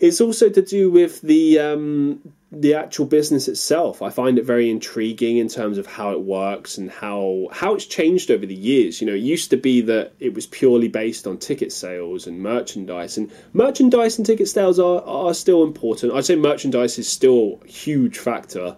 [0.00, 4.02] It's also to do with the um, the actual business itself.
[4.02, 7.86] I find it very intriguing in terms of how it works and how how it's
[7.86, 9.00] changed over the years.
[9.00, 12.40] You know, it used to be that it was purely based on ticket sales and
[12.40, 16.12] merchandise, and merchandise and ticket sales are are still important.
[16.12, 18.76] I'd say merchandise is still a huge factor,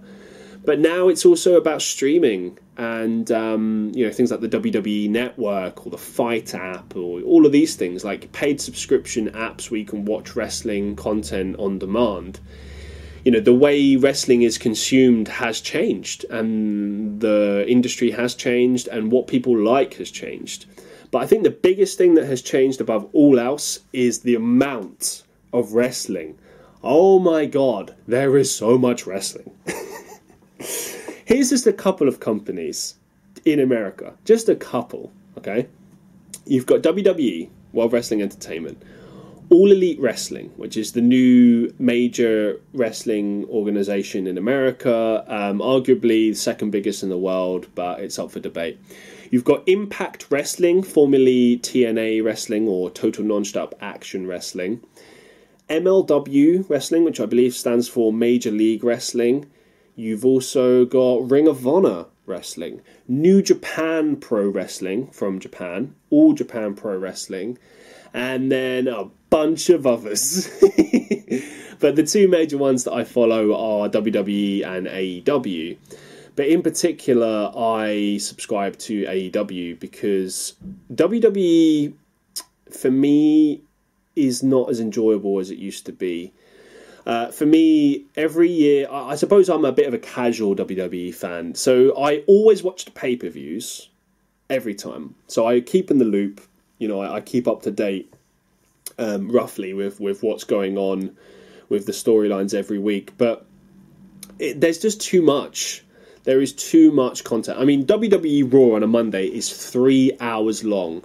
[0.64, 5.86] but now it's also about streaming and um, you know things like the WWE Network
[5.86, 9.86] or the FITE app or all of these things like paid subscription apps where you
[9.86, 12.40] can watch wrestling content on demand.
[13.26, 19.10] You know the way wrestling is consumed has changed, and the industry has changed, and
[19.10, 20.66] what people like has changed.
[21.10, 25.24] But I think the biggest thing that has changed above all else is the amount
[25.52, 26.38] of wrestling.
[26.84, 29.50] Oh my god, there is so much wrestling.
[31.24, 32.94] Here's just a couple of companies
[33.44, 35.66] in America, just a couple, okay?
[36.44, 38.80] You've got WWE, World Wrestling Entertainment,
[39.48, 46.34] All Elite Wrestling, which is the new major wrestling organization in America, um, arguably the
[46.34, 48.76] second biggest in the world, but it's up for debate.
[49.30, 54.80] You've got Impact Wrestling, formerly TNA Wrestling or Total Nonstop Action Wrestling.
[55.70, 59.48] MLW Wrestling, which I believe stands for Major League Wrestling.
[59.94, 66.74] You've also got Ring of Honor Wrestling, New Japan Pro Wrestling from Japan, All Japan
[66.74, 67.58] Pro Wrestling,
[68.12, 70.48] and then a bunch of others.
[71.80, 75.76] but the two major ones that I follow are WWE and AEW.
[76.34, 80.54] But in particular, I subscribe to AEW because
[80.92, 81.94] WWE,
[82.70, 83.62] for me,
[84.14, 86.32] is not as enjoyable as it used to be.
[87.06, 91.14] Uh, for me, every year, I, I suppose I'm a bit of a casual WWE
[91.14, 93.88] fan, so I always watch the pay per views
[94.50, 95.14] every time.
[95.28, 96.40] So I keep in the loop.
[96.78, 98.12] You know, I, I keep up to date
[98.98, 101.16] um, roughly with with what's going on
[101.68, 103.12] with the storylines every week.
[103.16, 103.46] But
[104.40, 105.84] it, there's just too much.
[106.24, 107.60] There is too much content.
[107.60, 111.04] I mean, WWE Raw on a Monday is three hours long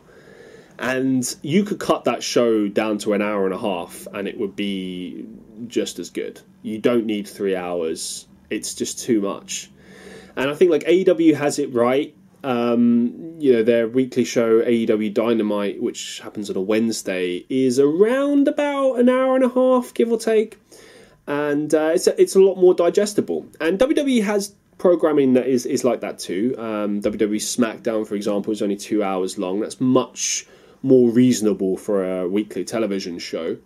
[0.80, 4.40] and you could cut that show down to an hour and a half and it
[4.40, 5.24] would be
[5.68, 6.42] just as good.
[6.62, 8.28] You don't need three hours.
[8.50, 9.70] It's just too much.
[10.36, 12.16] And i think like aew has it right.
[12.44, 18.48] Um, you know their weekly show aew dynamite which happens on a wednesday is around
[18.48, 20.60] about an hour and a half give or take.
[21.28, 23.46] And uh, it's, a, it's a lot more digestible.
[23.60, 26.56] And wwe has programming that is, is like that too.
[26.58, 29.60] Um, wwe smackdown for example is only two hours long.
[29.60, 30.48] That's much
[30.82, 33.58] more reasonable for a weekly television show.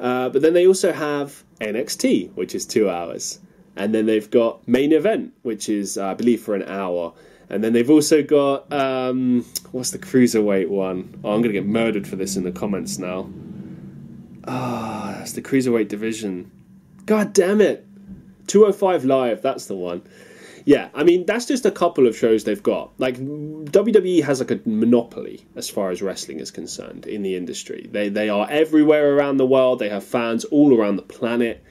[0.00, 3.38] Uh, but then they also have NXT, which is two hours.
[3.76, 7.12] And then they've got Main Event, which is, uh, I believe, for an hour.
[7.48, 11.20] And then they've also got, um, what's the cruiserweight one?
[11.22, 13.30] Oh, I'm going to get murdered for this in the comments now.
[14.46, 16.50] Ah, oh, that's the cruiserweight division.
[17.06, 17.86] God damn it.
[18.46, 20.02] 205 Live, that's the one
[20.64, 22.92] yeah, I mean that's just a couple of shows they've got.
[22.98, 27.88] Like WWE has like a monopoly as far as wrestling is concerned in the industry.
[27.90, 29.78] They they are everywhere around the world.
[29.78, 31.64] They have fans all around the planet.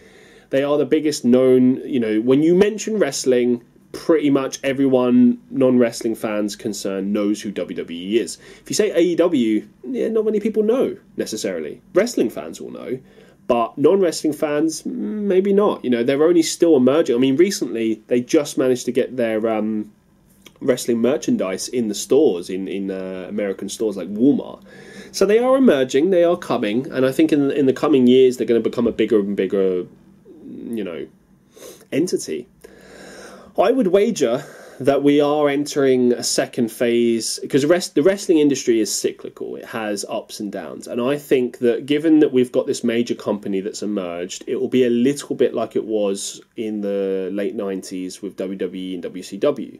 [0.50, 1.78] They are the biggest known.
[1.88, 8.14] You know, when you mention wrestling, pretty much everyone non-wrestling fans concerned knows who WWE
[8.14, 8.38] is.
[8.62, 11.82] If you say AEW, yeah, not many people know necessarily.
[11.94, 13.00] Wrestling fans will know,
[13.50, 15.84] But non wrestling fans, maybe not.
[15.84, 17.16] You know, they're only still emerging.
[17.16, 19.91] I mean, recently they just managed to get their um,
[20.62, 24.62] wrestling merchandise in the stores, in in uh, American stores like Walmart.
[25.12, 28.38] So they are emerging, they are coming, and I think in in the coming years
[28.38, 29.88] they're going to become a bigger and bigger,
[30.45, 31.08] you know,
[31.91, 32.47] entity.
[33.58, 34.45] I would wager
[34.80, 39.58] that we are entering a second phase because rest, the wrestling industry is cyclical.
[39.58, 43.16] It has ups and downs, and I think that given that we've got this major
[43.16, 47.58] company that's emerged, it will be a little bit like it was in the late
[47.58, 49.80] '90s with WWE and WCW.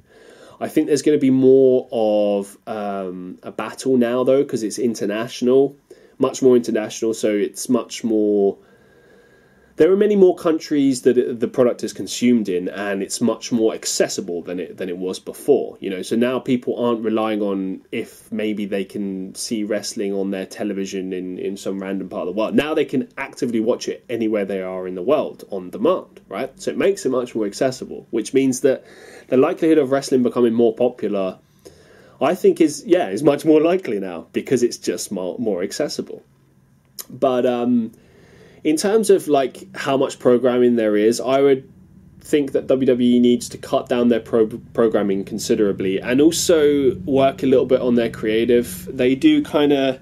[0.60, 4.78] I think there's going to be more of um, a battle now, though, because it's
[4.78, 5.78] international,
[6.18, 7.14] much more international.
[7.14, 8.58] So it's much more
[9.80, 13.74] there are many more countries that the product is consumed in, and it's much more
[13.74, 15.78] accessible than it than it was before.
[15.80, 20.32] You know, so now people aren't relying on if maybe they can see wrestling on
[20.32, 22.56] their television in in some random part of the world.
[22.56, 26.52] Now they can actively watch it anywhere they are in the world on demand, right?
[26.62, 28.84] So it makes it much more accessible, which means that
[29.30, 31.40] the likelihood of wrestling becoming more popular,
[32.20, 36.22] I think, is yeah, is much more likely now because it's just more, more accessible.
[37.10, 37.94] But um,
[38.64, 41.70] in terms of like how much programming there is, I would
[42.22, 47.48] think that WWE needs to cut down their pro- programming considerably and also work a
[47.48, 48.88] little bit on their creative.
[48.96, 50.00] They do kind of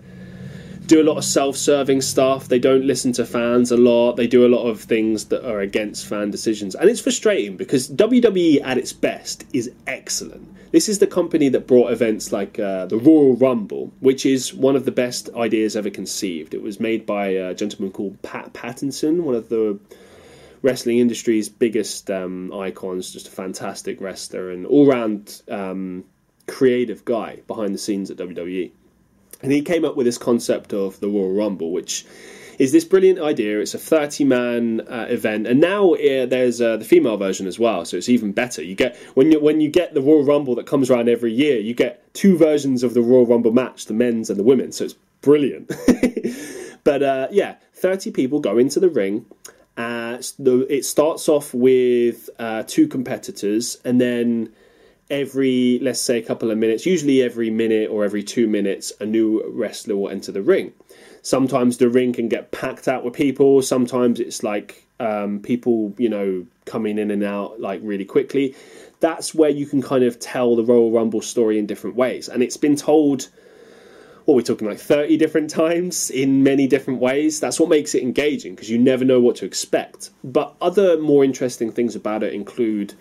[0.88, 2.47] do a lot of self-serving stuff.
[2.47, 4.15] They don't listen to fans a lot.
[4.15, 7.89] They do a lot of things that are against fan decisions, and it's frustrating because
[7.89, 10.47] WWE at its best is excellent.
[10.71, 14.75] This is the company that brought events like uh, the Royal Rumble, which is one
[14.75, 16.53] of the best ideas ever conceived.
[16.53, 19.79] It was made by a gentleman called Pat Patterson, one of the
[20.61, 26.03] wrestling industry's biggest um, icons, just a fantastic wrestler and all-round um,
[26.47, 28.71] creative guy behind the scenes at WWE.
[29.41, 32.05] And he came up with this concept of the Royal Rumble, which
[32.57, 33.59] is this brilliant idea.
[33.59, 37.59] It's a 30 man uh, event, and now uh, there's uh, the female version as
[37.59, 38.63] well, so it's even better.
[38.63, 41.59] You get when you when you get the Royal Rumble that comes around every year,
[41.59, 44.77] you get two versions of the Royal Rumble match, the men's and the women's.
[44.77, 45.71] So it's brilliant.
[46.83, 49.25] but uh, yeah, 30 people go into the ring.
[49.75, 54.51] Uh, it starts off with uh, two competitors, and then
[55.10, 59.05] every, let's say, a couple of minutes, usually every minute or every two minutes, a
[59.05, 60.74] new wrestler will enter the ring.
[61.22, 63.62] Sometimes the ring can get packed out with people.
[63.62, 68.55] Sometimes it's like um, people, you know, coming in and out like really quickly.
[68.99, 72.30] That's where you can kind of tell the Royal Rumble story in different ways.
[72.30, 73.30] And it's been told
[74.26, 77.39] what we're talking like 30 different times in many different ways.
[77.39, 80.10] That's what makes it engaging because you never know what to expect.
[80.24, 82.93] But other more interesting things about it include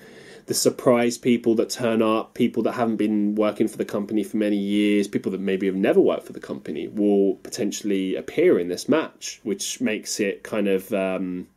[0.47, 4.37] the surprise people that turn up, people that haven't been working for the company for
[4.37, 8.69] many years, people that maybe have never worked for the company will potentially appear in
[8.69, 11.49] this match, which makes it kind of um,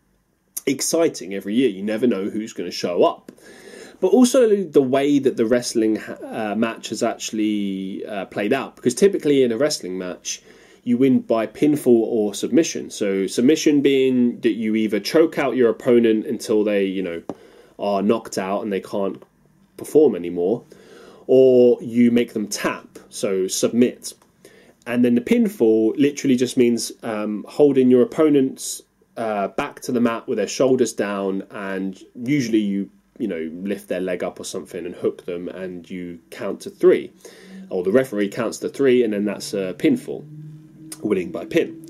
[0.65, 1.69] exciting every year.
[1.69, 3.31] You never know who's going to show up.
[3.99, 8.95] But also the way that the wrestling uh, match has actually uh, played out, because
[8.95, 10.41] typically in a wrestling match,
[10.83, 12.89] you win by pinfall or submission.
[12.89, 17.21] So submission being that you either choke out your opponent until they, you know,
[17.79, 19.23] are knocked out and they can't
[19.77, 20.63] perform anymore,
[21.27, 24.13] or you make them tap, so submit.
[24.85, 28.81] And then the pinfall literally just means um, holding your opponent's
[29.17, 33.89] uh, back to the mat with their shoulders down, and usually you you know lift
[33.89, 37.11] their leg up or something and hook them, and you count to three,
[37.69, 40.25] or the referee counts to three, and then that's a pinfall,
[41.01, 41.88] winning by pin.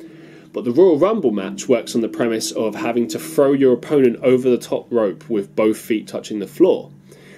[0.51, 4.17] But the Royal Rumble match works on the premise of having to throw your opponent
[4.23, 6.89] over the top rope with both feet touching the floor.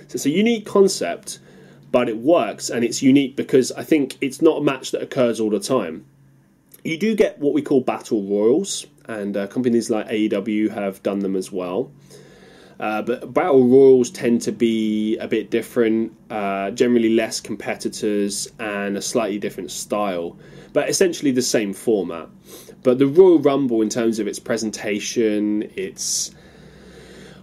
[0.07, 1.39] So it's a unique concept,
[1.91, 5.39] but it works, and it's unique because I think it's not a match that occurs
[5.39, 6.05] all the time.
[6.83, 11.19] You do get what we call battle royals, and uh, companies like AEW have done
[11.19, 11.91] them as well.
[12.79, 18.97] Uh, but battle royals tend to be a bit different, uh, generally less competitors and
[18.97, 20.35] a slightly different style,
[20.73, 22.27] but essentially the same format.
[22.83, 26.31] But the Royal Rumble, in terms of its presentation, its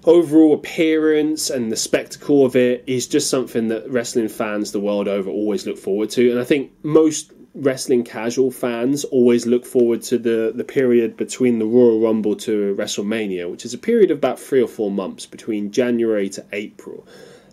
[0.05, 5.07] overall appearance and the spectacle of it is just something that wrestling fans the world
[5.07, 6.31] over always look forward to.
[6.31, 11.59] And I think most wrestling casual fans always look forward to the, the period between
[11.59, 15.27] the Royal Rumble to WrestleMania, which is a period of about three or four months
[15.27, 17.07] between January to April.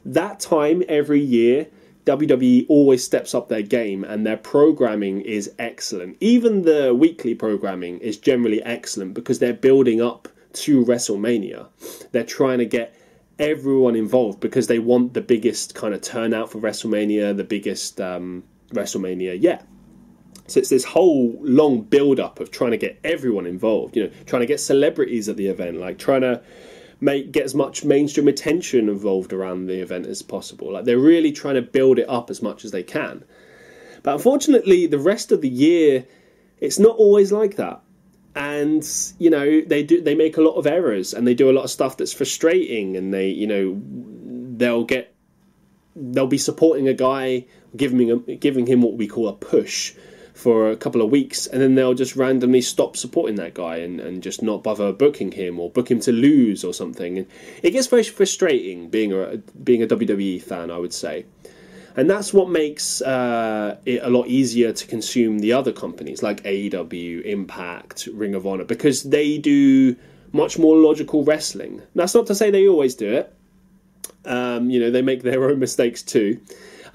[0.06, 1.68] That time every year
[2.06, 6.18] WWE always steps up their game and their programming is excellent.
[6.20, 11.68] Even the weekly programming is generally excellent because they're building up to WrestleMania.
[12.12, 12.96] They're trying to get
[13.40, 18.44] everyone involved because they want the biggest kind of turnout for WrestleMania, the biggest um,
[18.70, 19.68] WrestleMania yet.
[20.48, 24.12] So it's this whole long build up of trying to get everyone involved, you know,
[24.28, 26.42] trying to get celebrities at the event, like trying to
[27.06, 30.74] make get as much mainstream attention involved around the event as possible.
[30.74, 33.24] Like they're really trying to build it up as much as they can.
[34.04, 36.06] But unfortunately, the rest of the year,
[36.60, 37.82] it's not always like that.
[38.36, 38.86] And
[39.18, 41.64] you know they do they make a lot of errors and they do a lot
[41.64, 43.82] of stuff that's frustrating and they you know
[44.58, 45.16] they'll get
[45.96, 47.46] they'll be supporting a guy
[47.78, 49.94] giving him giving him what we call a push
[50.36, 54.02] for a couple of weeks and then they'll just randomly stop supporting that guy and,
[54.02, 57.28] and just not bother booking him or book him to lose or something and
[57.64, 61.26] it gets very frustrating being a being a WWE fan I would say
[61.96, 66.44] and that's what makes uh, it a lot easier to consume the other companies like
[66.44, 69.96] AEW, Impact, Ring of Honor because they do
[70.34, 71.82] much more logical wrestling.
[71.96, 73.34] That's not to say they always do it.
[74.26, 76.42] Um, you know, they make their own mistakes too.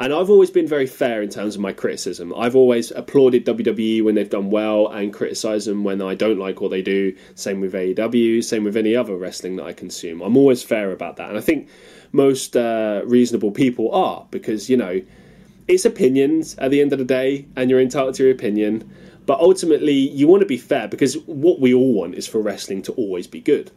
[0.00, 2.32] And I've always been very fair in terms of my criticism.
[2.34, 6.62] I've always applauded WWE when they've done well and criticised them when I don't like
[6.62, 7.14] what they do.
[7.34, 10.22] Same with AEW, same with any other wrestling that I consume.
[10.22, 11.28] I'm always fair about that.
[11.28, 11.68] And I think
[12.12, 15.02] most uh, reasonable people are because you know
[15.68, 18.90] it's opinions at the end of the day, and you're entitled to your opinion.
[19.26, 22.80] But ultimately, you want to be fair because what we all want is for wrestling
[22.84, 23.70] to always be good.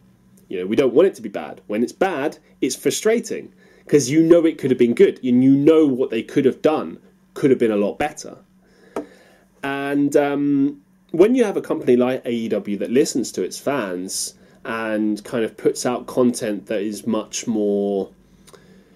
[0.47, 1.59] You know, we don't want it to be bad.
[1.67, 3.51] When it's bad, it's frustrating
[3.86, 6.61] because you know it could have been good, and you know what they could have
[6.61, 6.99] done
[7.34, 8.38] could have been a lot better.
[9.63, 10.81] And um,
[11.11, 15.57] when you have a company like AEW that listens to its fans and kind of
[15.57, 18.11] puts out content that is much more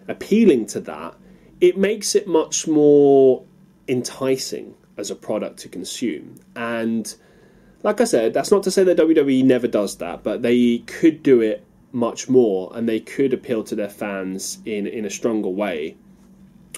[0.07, 1.15] appealing to that,
[1.61, 3.43] it makes it much more
[3.87, 6.39] enticing as a product to consume.
[6.55, 7.13] And
[7.83, 11.23] like I said, that's not to say that WWE never does that, but they could
[11.23, 11.63] do it
[11.97, 15.97] much more and they could appeal to their fans in, in a stronger way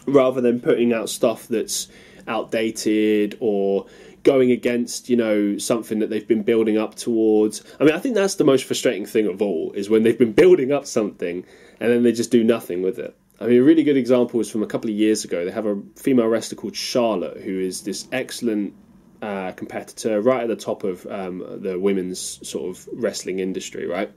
[0.06, 1.90] rather than putting out stuff that's
[2.28, 3.86] outdated or
[4.24, 8.16] going against you know something that they've been building up towards i mean i think
[8.16, 11.46] that's the most frustrating thing of all is when they've been building up something
[11.80, 14.52] and then they just do nothing with it I mean, a really good example is
[14.52, 15.46] from a couple of years ago.
[15.46, 18.74] They have a female wrestler called Charlotte, who is this excellent
[19.22, 24.12] uh, competitor, right at the top of um, the women's sort of wrestling industry, right?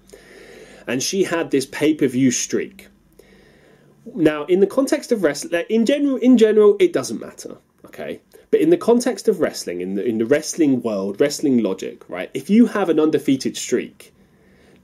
[0.86, 2.88] And she had this pay per view streak.
[4.14, 7.56] Now, in the context of wrestling, in general, in general, it doesn't matter,
[7.86, 8.20] okay.
[8.50, 12.30] But in the context of wrestling, in the in the wrestling world, wrestling logic, right?
[12.34, 14.12] If you have an undefeated streak,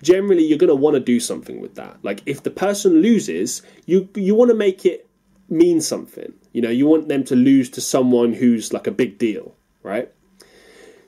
[0.02, 1.98] generally you're going to want to do something with that.
[2.02, 5.06] Like if the person loses, you you want to make it
[5.50, 6.32] mean something.
[6.52, 10.10] You know, you want them to lose to someone who's like a big deal, right?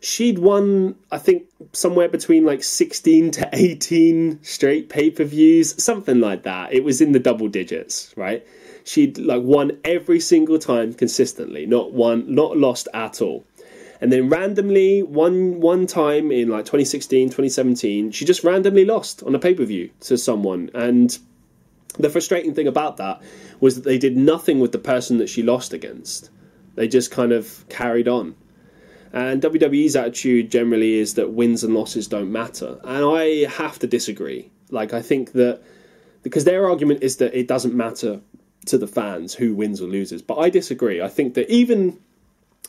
[0.01, 6.21] She'd won, I think, somewhere between like 16 to 18 straight pay per views, something
[6.21, 6.73] like that.
[6.73, 8.47] It was in the double digits, right?
[8.85, 13.45] She'd like won every single time consistently, not one, not lost at all
[14.01, 19.35] and then randomly one one time in like 2016 2017 she just randomly lost on
[19.35, 21.19] a pay-per-view to someone and
[21.99, 23.21] the frustrating thing about that
[23.61, 26.31] was that they did nothing with the person that she lost against
[26.77, 28.35] they just kind of carried on
[29.13, 32.79] and WWE's attitude generally is that wins and losses don't matter.
[32.85, 34.51] And I have to disagree.
[34.71, 35.63] Like I think that
[36.23, 38.21] because their argument is that it doesn't matter
[38.67, 40.23] to the fans who wins or loses.
[40.23, 41.01] But I disagree.
[41.01, 41.99] I think that even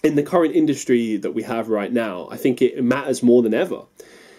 [0.03, 3.53] in the current industry that we have right now, I think it matters more than
[3.53, 3.83] ever.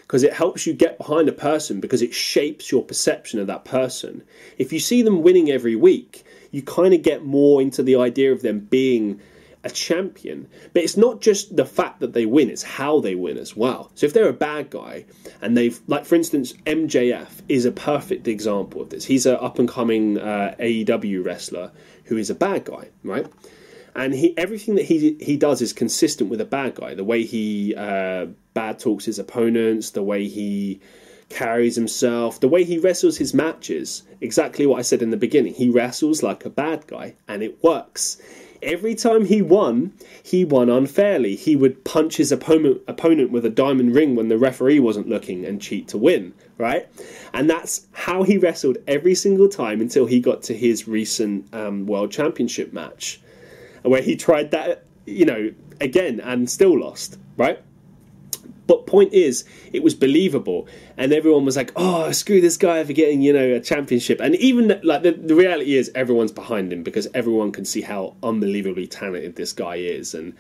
[0.00, 3.64] Because it helps you get behind a person because it shapes your perception of that
[3.64, 4.22] person.
[4.58, 8.32] If you see them winning every week, you kind of get more into the idea
[8.32, 9.20] of them being
[9.64, 10.48] a champion.
[10.72, 13.90] But it's not just the fact that they win, it's how they win as well.
[13.94, 15.04] So if they're a bad guy
[15.40, 19.04] and they've, like for instance, MJF is a perfect example of this.
[19.04, 21.72] He's an up and coming uh, AEW wrestler
[22.04, 23.26] who is a bad guy, right?
[23.94, 26.94] and he everything that he he does is consistent with a bad guy.
[26.94, 30.80] The way he uh, bad talks his opponents, the way he
[31.28, 34.02] carries himself, the way he wrestles his matches.
[34.20, 35.54] Exactly what I said in the beginning.
[35.54, 38.20] He wrestles like a bad guy, and it works.
[38.62, 41.34] Every time he won, he won unfairly.
[41.34, 45.44] He would punch his opponent opponent with a diamond ring when the referee wasn't looking
[45.44, 46.88] and cheat to win, right?
[47.32, 51.86] And that's how he wrestled every single time until he got to his recent um,
[51.86, 53.20] world championship match
[53.82, 57.60] where he tried that, you know, again and still lost, right?
[58.66, 62.92] But point is, it was believable, and everyone was like, "Oh, screw this guy for
[62.92, 66.82] getting you know a championship." And even like the, the reality is, everyone's behind him
[66.82, 70.34] because everyone can see how unbelievably talented this guy is, and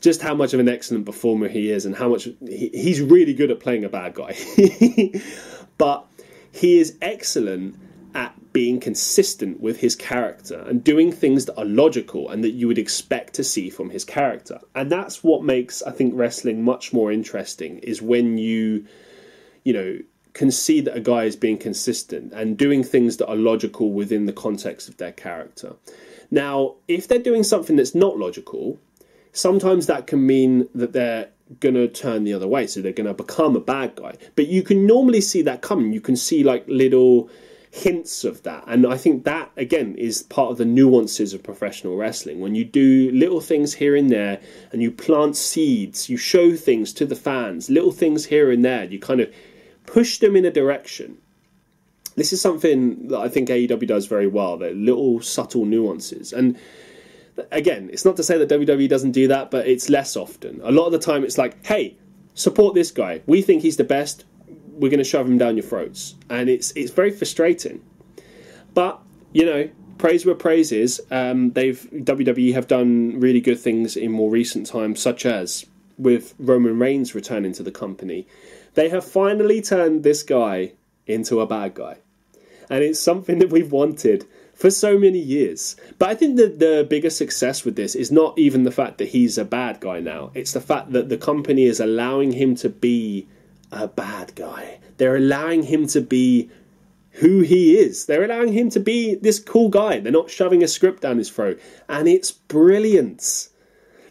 [0.00, 3.34] just how much of an excellent performer he is, and how much he, he's really
[3.34, 4.36] good at playing a bad guy.
[5.78, 6.06] but
[6.50, 7.76] he is excellent
[8.14, 12.68] at being consistent with his character and doing things that are logical and that you
[12.68, 14.60] would expect to see from his character.
[14.76, 18.86] And that's what makes I think wrestling much more interesting is when you
[19.64, 19.98] you know
[20.34, 24.26] can see that a guy is being consistent and doing things that are logical within
[24.26, 25.74] the context of their character.
[26.30, 28.78] Now, if they're doing something that's not logical,
[29.32, 31.28] sometimes that can mean that they're
[31.60, 32.66] going to turn the other way.
[32.66, 34.16] So they're going to become a bad guy.
[34.34, 35.92] But you can normally see that coming.
[35.92, 37.30] You can see like little
[37.74, 38.62] hints of that.
[38.68, 42.38] And I think that, again, is part of the nuances of professional wrestling.
[42.38, 44.40] When you do little things here and there
[44.70, 48.84] and you plant seeds, you show things to the fans, little things here and there,
[48.84, 49.34] you kind of
[49.86, 51.18] push them in a direction.
[52.14, 54.56] This is something that I think AEW does very well.
[54.56, 56.32] They're little subtle nuances.
[56.32, 56.56] And
[57.50, 60.60] again, it's not to say that WWE doesn't do that, but it's less often.
[60.62, 61.96] A lot of the time, it's like, hey,
[62.34, 63.22] support this guy.
[63.26, 64.24] We think he's the best.
[64.74, 67.82] We're going to shove them down your throats, and it's it's very frustrating.
[68.74, 69.00] But
[69.32, 69.68] you know,
[69.98, 71.00] praise where praise is.
[71.10, 75.66] Um, they've WWE have done really good things in more recent times, such as
[75.98, 78.26] with Roman Reigns returning to the company.
[78.74, 80.72] They have finally turned this guy
[81.06, 81.98] into a bad guy.
[82.68, 85.76] And it's something that we've wanted for so many years.
[85.98, 89.08] But I think that the biggest success with this is not even the fact that
[89.08, 92.68] he's a bad guy now, it's the fact that the company is allowing him to
[92.68, 93.26] be
[93.72, 94.78] a bad guy.
[94.96, 96.50] They're allowing him to be
[97.10, 98.06] who he is.
[98.06, 100.00] They're allowing him to be this cool guy.
[100.00, 101.60] They're not shoving a script down his throat.
[101.88, 103.48] And it's brilliant.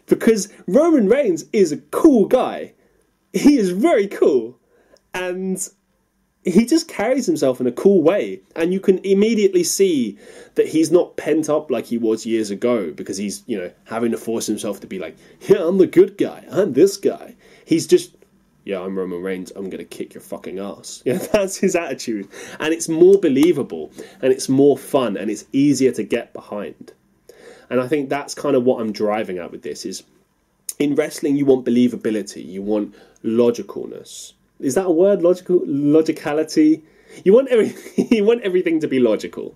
[0.06, 2.74] Because Roman Reigns is a cool guy
[3.34, 4.58] he is very cool,
[5.12, 5.68] and
[6.44, 10.16] he just carries himself in a cool way, and you can immediately see
[10.54, 14.12] that he's not pent up like he was years ago because he's you know having
[14.12, 15.16] to force himself to be like,
[15.48, 17.34] yeah, I'm the good guy, I'm this guy.
[17.66, 18.13] He's just
[18.64, 19.52] yeah, I'm Roman Reigns.
[19.54, 21.02] I'm gonna kick your fucking ass.
[21.06, 22.28] Yeah, that's his attitude,
[22.58, 23.92] and it's more believable,
[24.22, 26.92] and it's more fun, and it's easier to get behind.
[27.70, 30.02] And I think that's kind of what I'm driving at with this is
[30.78, 34.32] in wrestling you want believability, you want logicalness.
[34.60, 35.22] Is that a word?
[35.22, 36.82] Logical logicality.
[37.24, 37.74] You want every,
[38.10, 39.54] you want everything to be logical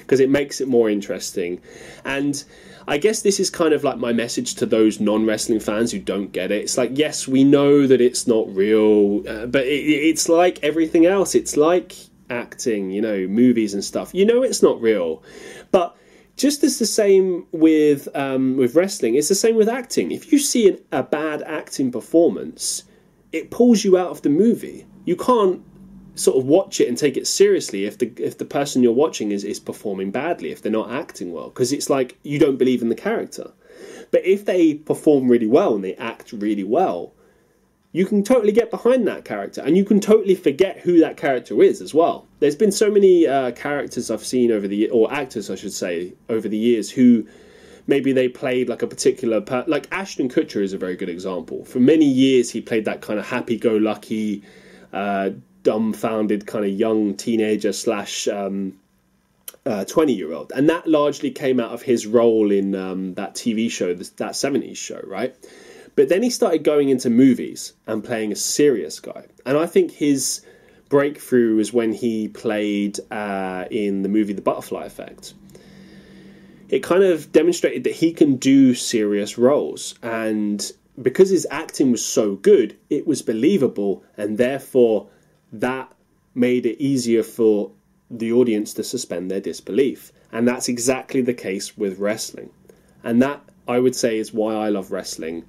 [0.00, 1.60] because it makes it more interesting.
[2.04, 2.42] And
[2.88, 5.98] I guess this is kind of like my message to those non wrestling fans who
[5.98, 6.62] don't get it.
[6.62, 11.04] It's like, yes, we know that it's not real, uh, but it, it's like everything
[11.04, 11.34] else.
[11.34, 11.94] It's like
[12.30, 14.14] acting, you know, movies and stuff.
[14.14, 15.22] You know, it's not real,
[15.70, 15.96] but
[16.38, 20.10] just as the same with um, with wrestling, it's the same with acting.
[20.10, 22.84] If you see an, a bad acting performance,
[23.32, 24.86] it pulls you out of the movie.
[25.04, 25.62] You can't
[26.18, 29.30] sort of watch it and take it seriously if the if the person you're watching
[29.32, 32.82] is is performing badly, if they're not acting well, because it's like you don't believe
[32.82, 33.52] in the character.
[34.10, 37.12] But if they perform really well and they act really well,
[37.92, 41.62] you can totally get behind that character and you can totally forget who that character
[41.62, 42.26] is as well.
[42.40, 46.14] There's been so many uh, characters I've seen over the or actors I should say
[46.28, 47.26] over the years who
[47.86, 51.64] maybe they played like a particular per- like Ashton Kutcher is a very good example.
[51.64, 54.42] For many years he played that kind of happy-go-lucky,
[54.92, 55.30] uh,
[55.68, 58.72] dumbfounded kind of young teenager slash um,
[59.66, 60.50] uh, 20 year old.
[60.56, 64.78] And that largely came out of his role in um, that TV show, that 70s
[64.78, 65.36] show, right?
[65.94, 69.26] But then he started going into movies and playing a serious guy.
[69.44, 70.40] And I think his
[70.88, 75.34] breakthrough was when he played uh, in the movie The Butterfly Effect.
[76.70, 79.96] It kind of demonstrated that he can do serious roles.
[80.02, 80.72] And
[81.02, 84.02] because his acting was so good, it was believable.
[84.16, 85.08] And therefore,
[85.52, 85.92] that
[86.34, 87.72] made it easier for
[88.10, 90.12] the audience to suspend their disbelief.
[90.32, 92.50] And that's exactly the case with wrestling.
[93.02, 95.44] And that, I would say, is why I love wrestling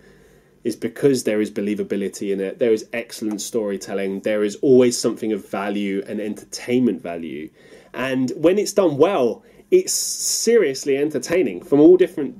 [0.63, 2.59] is because there is believability in it.
[2.59, 4.21] There is excellent storytelling.
[4.21, 7.49] There is always something of value and entertainment value.
[7.93, 12.35] And when it's done well, it's seriously entertaining from all different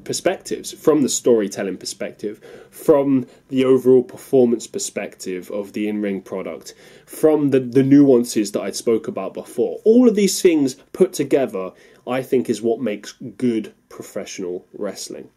[0.00, 2.40] perspectives from the storytelling perspective,
[2.70, 6.74] from the overall performance perspective of the in ring product,
[7.06, 9.80] from the, the nuances that I spoke about before.
[9.84, 11.72] All of these things put together,
[12.06, 15.28] I think, is what makes good professional wrestling.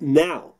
[0.00, 0.52] Now,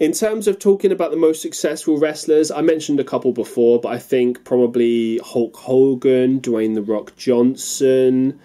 [0.00, 3.90] in terms of talking about the most successful wrestlers, I mentioned a couple before, but
[3.90, 8.40] I think probably Hulk Hogan, Dwayne the Rock Johnson.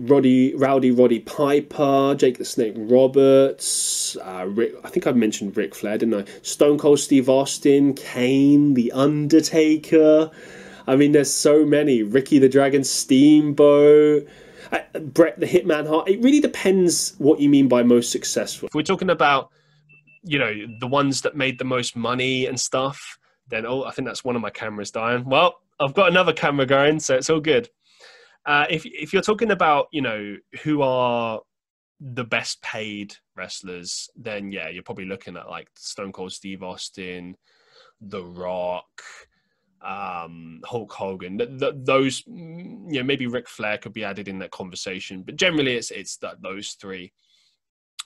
[0.00, 4.16] Got Roddy, Rowdy Roddy Piper, Jake the Snake Roberts.
[4.16, 6.24] Uh, Rick, I think I mentioned Ric Flair, didn't I?
[6.42, 10.30] Stone Cold Steve Austin, Kane, The Undertaker.
[10.86, 12.02] I mean, there's so many.
[12.02, 14.26] Ricky the Dragon Steamboat.
[14.72, 16.08] Uh, Bret the Hitman.
[16.08, 18.68] It really depends what you mean by most successful.
[18.68, 19.50] If we're talking about
[20.24, 23.18] you know the ones that made the most money and stuff
[23.48, 26.66] then oh i think that's one of my cameras dying well i've got another camera
[26.66, 27.68] going so it's all good
[28.46, 31.40] Uh, if if you're talking about you know who are
[32.00, 37.36] the best paid wrestlers, then yeah, you're probably looking at like Stone Cold Steve Austin,
[38.00, 39.02] The Rock,
[39.84, 41.38] um, Hulk Hogan.
[41.38, 45.22] Th- th- those, mm, you know, maybe Ric Flair could be added in that conversation,
[45.22, 47.12] but generally it's it's that those three.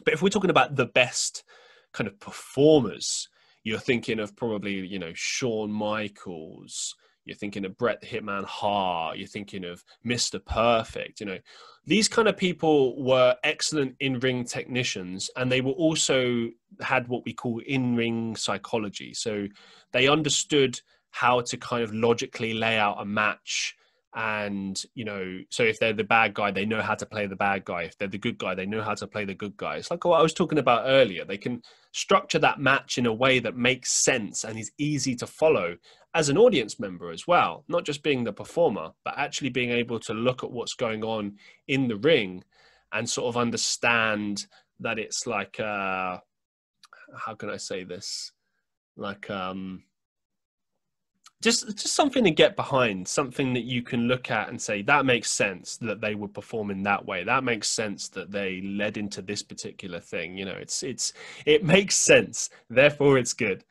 [0.04, 1.44] But if we're talking about the best
[1.92, 3.28] kind of performers,
[3.64, 6.94] you're thinking of probably you know Shawn Michaels.
[7.28, 9.18] You're thinking of Bret Hitman Hart.
[9.18, 10.44] You're thinking of Mr.
[10.44, 11.20] Perfect.
[11.20, 11.38] You know,
[11.86, 16.48] these kind of people were excellent in-ring technicians, and they were also
[16.80, 19.14] had what we call in-ring psychology.
[19.14, 19.46] So
[19.92, 20.80] they understood
[21.10, 23.76] how to kind of logically lay out a match
[24.14, 27.36] and you know so if they're the bad guy they know how to play the
[27.36, 29.76] bad guy if they're the good guy they know how to play the good guy
[29.76, 33.12] it's like what i was talking about earlier they can structure that match in a
[33.12, 35.76] way that makes sense and is easy to follow
[36.14, 39.98] as an audience member as well not just being the performer but actually being able
[40.00, 41.36] to look at what's going on
[41.68, 42.42] in the ring
[42.92, 44.46] and sort of understand
[44.80, 46.18] that it's like uh
[47.16, 48.32] how can i say this?
[48.96, 49.84] Like um
[51.40, 55.06] just just something to get behind something that you can look at and say that
[55.06, 57.22] makes sense that they would perform in that way.
[57.22, 60.36] That makes sense that they led into this particular thing.
[60.36, 61.12] You know it's it's
[61.46, 62.50] it makes sense.
[62.68, 63.64] Therefore it's good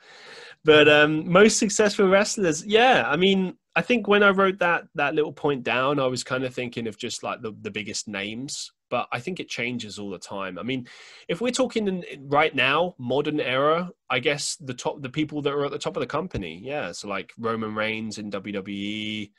[0.68, 5.16] but um most successful wrestlers yeah i mean i think when i wrote that that
[5.16, 8.72] little point down i was kind of thinking of just like the, the biggest names
[8.90, 10.58] but I think it changes all the time.
[10.58, 10.88] I mean,
[11.28, 15.54] if we're talking in, right now, modern era, I guess the top, the people that
[15.54, 19.32] are at the top of the company, yeah, so like Roman Reigns in WWE,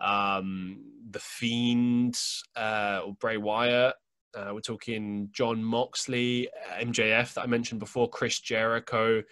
[0.00, 2.18] um, the Fiend,
[2.56, 3.94] uh, or Bray Wyatt.
[4.34, 6.48] Uh, we're talking Jon Moxley,
[6.80, 9.22] MJF that I mentioned before, Chris Jericho.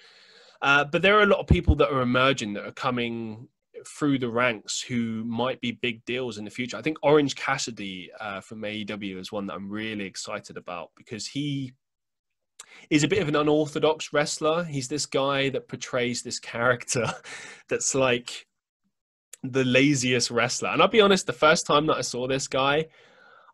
[0.62, 3.48] Uh, but there are a lot of people that are emerging that are coming
[3.86, 6.76] through the ranks who might be big deals in the future.
[6.76, 11.26] I think Orange Cassidy uh, from AEW is one that I'm really excited about because
[11.26, 11.72] he
[12.90, 14.64] is a bit of an unorthodox wrestler.
[14.64, 17.06] He's this guy that portrays this character
[17.68, 18.46] that's like
[19.42, 20.70] the laziest wrestler.
[20.70, 22.86] And I'll be honest, the first time that I saw this guy,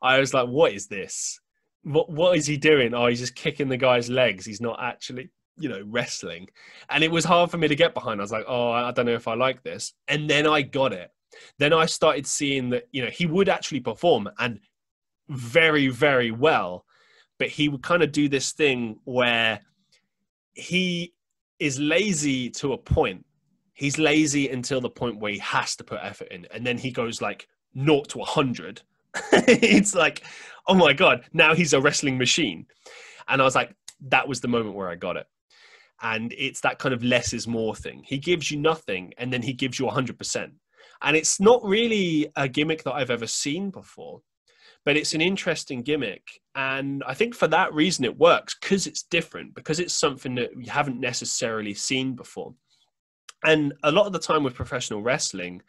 [0.02, 1.40] I was like, what is this?
[1.82, 2.94] What what is he doing?
[2.94, 4.44] Oh, he's just kicking the guy's legs.
[4.44, 6.48] He's not actually you know, wrestling.
[6.90, 8.20] And it was hard for me to get behind.
[8.20, 9.94] I was like, oh, I don't know if I like this.
[10.08, 11.10] And then I got it.
[11.58, 14.60] Then I started seeing that, you know, he would actually perform and
[15.28, 16.84] very, very well.
[17.38, 19.60] But he would kind of do this thing where
[20.54, 21.12] he
[21.58, 23.24] is lazy to a point.
[23.74, 26.46] He's lazy until the point where he has to put effort in.
[26.50, 28.80] And then he goes like naught to 100.
[29.32, 30.22] it's like,
[30.66, 32.66] oh my God, now he's a wrestling machine.
[33.28, 33.74] And I was like,
[34.08, 35.26] that was the moment where I got it
[36.02, 38.02] and it's that kind of less is more thing.
[38.04, 40.50] He gives you nothing and then he gives you 100%.
[41.02, 44.22] And it's not really a gimmick that I've ever seen before,
[44.84, 46.22] but it's an interesting gimmick.
[46.54, 50.50] And I think for that reason it works because it's different, because it's something that
[50.58, 52.54] you haven't necessarily seen before.
[53.44, 55.62] And a lot of the time with professional wrestling,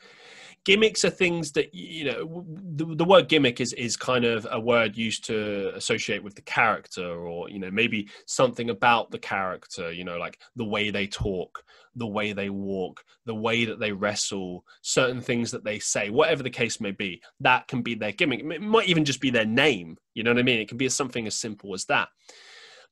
[0.68, 2.45] gimmicks are things that you know
[2.76, 6.41] the, the, word gimmick is is kind of a word used to associate with the
[6.41, 11.07] character or you know maybe something about the character you know like the way they
[11.07, 11.64] talk
[11.95, 16.44] the way they walk the way that they wrestle certain things that they say whatever
[16.44, 18.41] the case may be that can be their gimmick.
[18.41, 20.60] It might even just be their name you know what i mean?
[20.60, 22.10] It can be something as simple as that.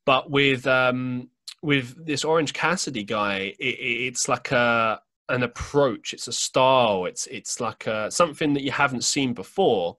[0.06, 1.30] But with um
[1.62, 7.28] with this orange cassidy guy it, it's like a an approach it's a style it's
[7.28, 9.98] it's like a, something that you haven't seen before.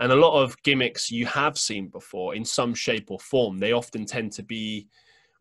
[0.00, 3.72] And a lot of gimmicks you have seen before in some shape or form they
[3.72, 4.86] often tend to be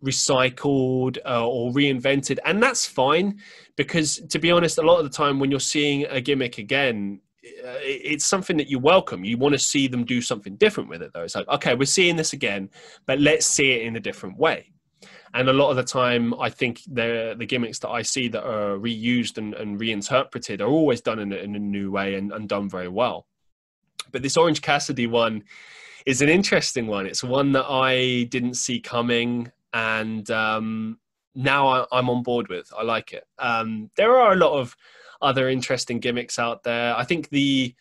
[0.04, 2.40] recycled uh, or reinvented.
[2.46, 3.40] And that's fine
[3.76, 7.22] because to be honest a lot of the time when you're seeing a gimmick again
[7.64, 9.24] uh, it's something that you welcome.
[9.24, 11.24] You want to see them do something different with it though.
[11.24, 12.70] It's like okay we're seeing this again
[13.06, 14.72] but let's see it in a different way
[15.34, 18.44] and a lot of the time i think the the gimmicks that i see that
[18.44, 22.32] are reused and, and reinterpreted are always done in a, in a new way and,
[22.32, 23.26] and done very well.
[24.12, 25.44] But this orange cassidy one
[26.06, 27.06] is an interesting one.
[27.06, 31.00] It's one that i didn't see coming and um,
[31.36, 32.72] now I, am on board with.
[32.78, 33.26] I like it.
[33.38, 34.76] Um, there are a lot of
[35.22, 36.96] other interesting gimmicks out there.
[36.96, 37.76] I think the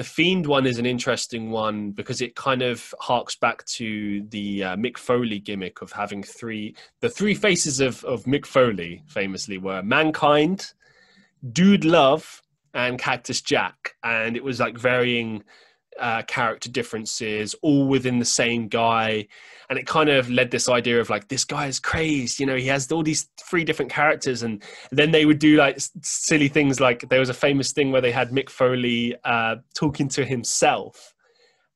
[0.00, 4.64] the Fiend one is an interesting one because it kind of harks back to the
[4.64, 6.74] uh, Mick Foley gimmick of having three.
[7.00, 10.72] The three faces of, of Mick Foley famously were Mankind,
[11.52, 12.40] Dude Love,
[12.72, 13.94] and Cactus Jack.
[14.02, 15.44] And it was like varying
[15.98, 19.26] uh, character differences, all within the same guy.
[19.68, 22.56] And it kind of led this idea of like, this guy is crazed, you know,
[22.56, 24.42] he has all these three different characters.
[24.42, 28.00] And then they would do like silly things like there was a famous thing where
[28.00, 31.14] they had Mick Foley uh, talking to himself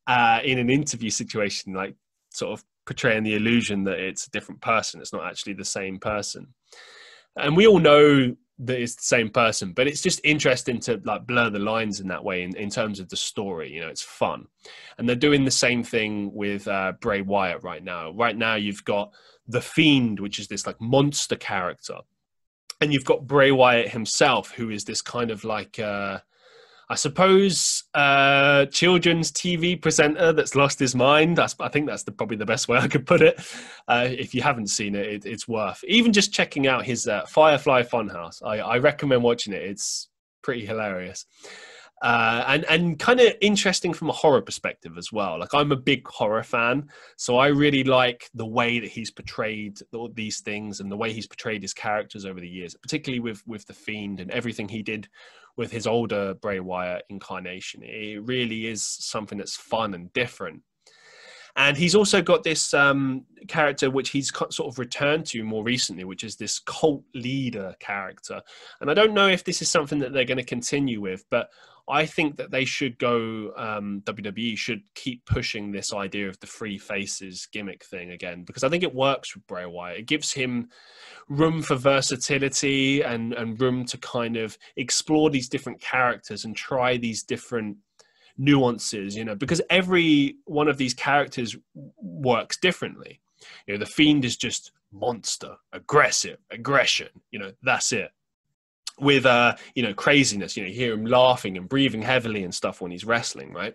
[0.07, 1.95] uh, in an interview situation, like
[2.31, 5.01] sort of portraying the illusion that it's a different person.
[5.01, 6.49] It's not actually the same person.
[7.37, 11.27] And we all know that it's the same person but it's just interesting to like
[11.27, 14.03] blur the lines in that way in, in terms of the story you know it's
[14.03, 14.47] fun.
[14.97, 18.13] And they're doing the same thing with uh, bray wyatt right now.
[18.13, 19.13] Right now you've got
[19.47, 21.99] the fiend which is this like monster character
[22.81, 26.19] and you've got bray wyatt himself who is this kind of like uh
[26.89, 31.37] I suppose uh, children's TV presenter that's lost his mind.
[31.37, 33.41] That's, I think that's the, probably the best way I could put it.
[33.89, 37.25] Uh, if you haven't seen it, it, it's worth even just checking out his uh,
[37.27, 38.43] Firefly Funhouse.
[38.45, 39.63] I, I recommend watching it.
[39.63, 40.09] It's
[40.43, 41.27] pretty hilarious.
[42.03, 45.39] Uh, and and kind of interesting from a horror perspective as well.
[45.39, 49.79] Like I'm a big horror fan, so I really like the way that he's portrayed
[49.95, 53.43] all these things and the way he's portrayed his characters over the years, particularly with
[53.47, 55.09] with the Fiend and everything he did
[55.57, 57.83] with his older Bray Wyatt incarnation.
[57.83, 60.63] It really is something that's fun and different.
[61.57, 66.03] And he's also got this um, character which he's sort of returned to more recently,
[66.03, 68.43] which is this cult leader character.
[68.81, 71.51] And I don't know if this is something that they're going to continue with, but
[71.89, 73.53] I think that they should go.
[73.57, 78.65] Um, WWE should keep pushing this idea of the free faces gimmick thing again because
[78.65, 80.01] I think it works with Bray Wyatt.
[80.01, 80.69] It gives him
[81.29, 86.97] room for versatility and and room to kind of explore these different characters and try
[86.97, 87.77] these different
[88.39, 89.15] nuances.
[89.15, 93.21] You know, because every one of these characters works differently.
[93.67, 97.09] You know, the Fiend is just monster, aggressive, aggression.
[97.31, 98.11] You know, that's it
[98.99, 102.55] with uh you know craziness you know you hear him laughing and breathing heavily and
[102.55, 103.75] stuff when he's wrestling right?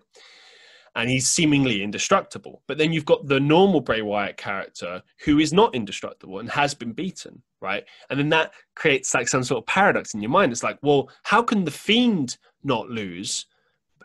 [0.96, 2.64] And he's seemingly indestructible.
[2.68, 6.74] But then you've got the normal bray wyatt character who is not indestructible and has
[6.74, 7.84] been beaten right?
[8.10, 10.52] And then that creates like some sort of paradox in your mind.
[10.52, 13.46] It's like well how can the fiend not lose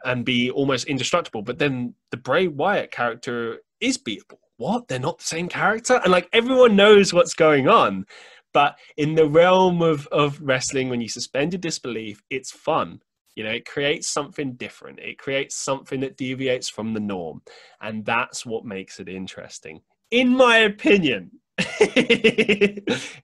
[0.05, 4.39] and be almost indestructible but then the bray wyatt character is beatable?
[4.57, 4.87] What?
[4.87, 6.01] They're not the same character?
[6.03, 8.07] And like everyone knows what's going on
[8.55, 13.03] but in the realm of, of wrestling, when you suspend your disbelief, it's fun.
[13.35, 15.01] You know, it creates something different.
[15.01, 17.43] It creates something that deviates from the norm.
[17.81, 19.81] And that's what makes it interesting.
[20.13, 21.33] In my opinion.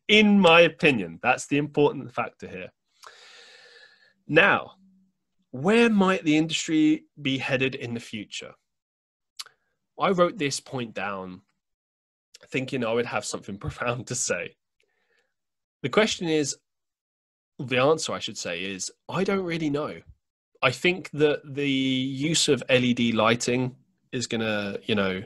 [0.08, 1.20] in my opinion.
[1.22, 2.72] That's the important factor here.
[4.26, 4.72] Now,
[5.52, 8.54] where might the industry be headed in the future?
[9.98, 11.42] I wrote this point down
[12.48, 14.56] thinking I would have something profound to say.
[15.82, 16.56] The question is,
[17.58, 20.00] the answer I should say is, I don't really know.
[20.62, 23.76] I think that the use of LED lighting
[24.12, 25.22] is going to, you know,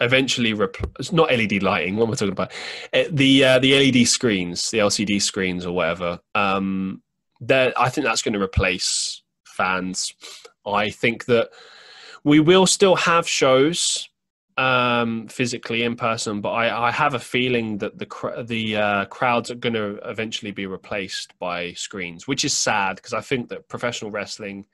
[0.00, 1.96] eventually replace it's not LED lighting.
[1.96, 2.52] What am I talking about?
[2.92, 6.20] Eh, the uh, the LED screens, the LCD screens or whatever.
[6.34, 7.02] Um,
[7.40, 10.12] that I think that's going to replace fans.
[10.66, 11.50] I think that
[12.24, 14.08] we will still have shows
[14.56, 19.04] um, physically in person, but I, I, have a feeling that the cr- the uh,
[19.06, 23.48] crowds are going to eventually be replaced by screens, which is sad because I think
[23.48, 24.66] that professional wrestling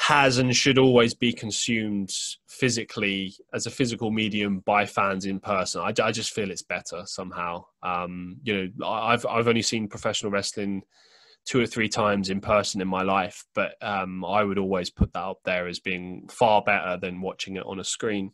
[0.00, 2.10] has and should always be consumed
[2.46, 5.80] physically as a physical medium by fans in person.
[5.80, 7.64] I, I just feel it's better somehow.
[7.82, 10.82] Um, you know, I've I've only seen professional wrestling
[11.46, 15.14] two or three times in person in my life, but um, I would always put
[15.14, 18.32] that up there as being far better than watching it on a screen.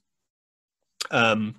[1.11, 1.57] Um,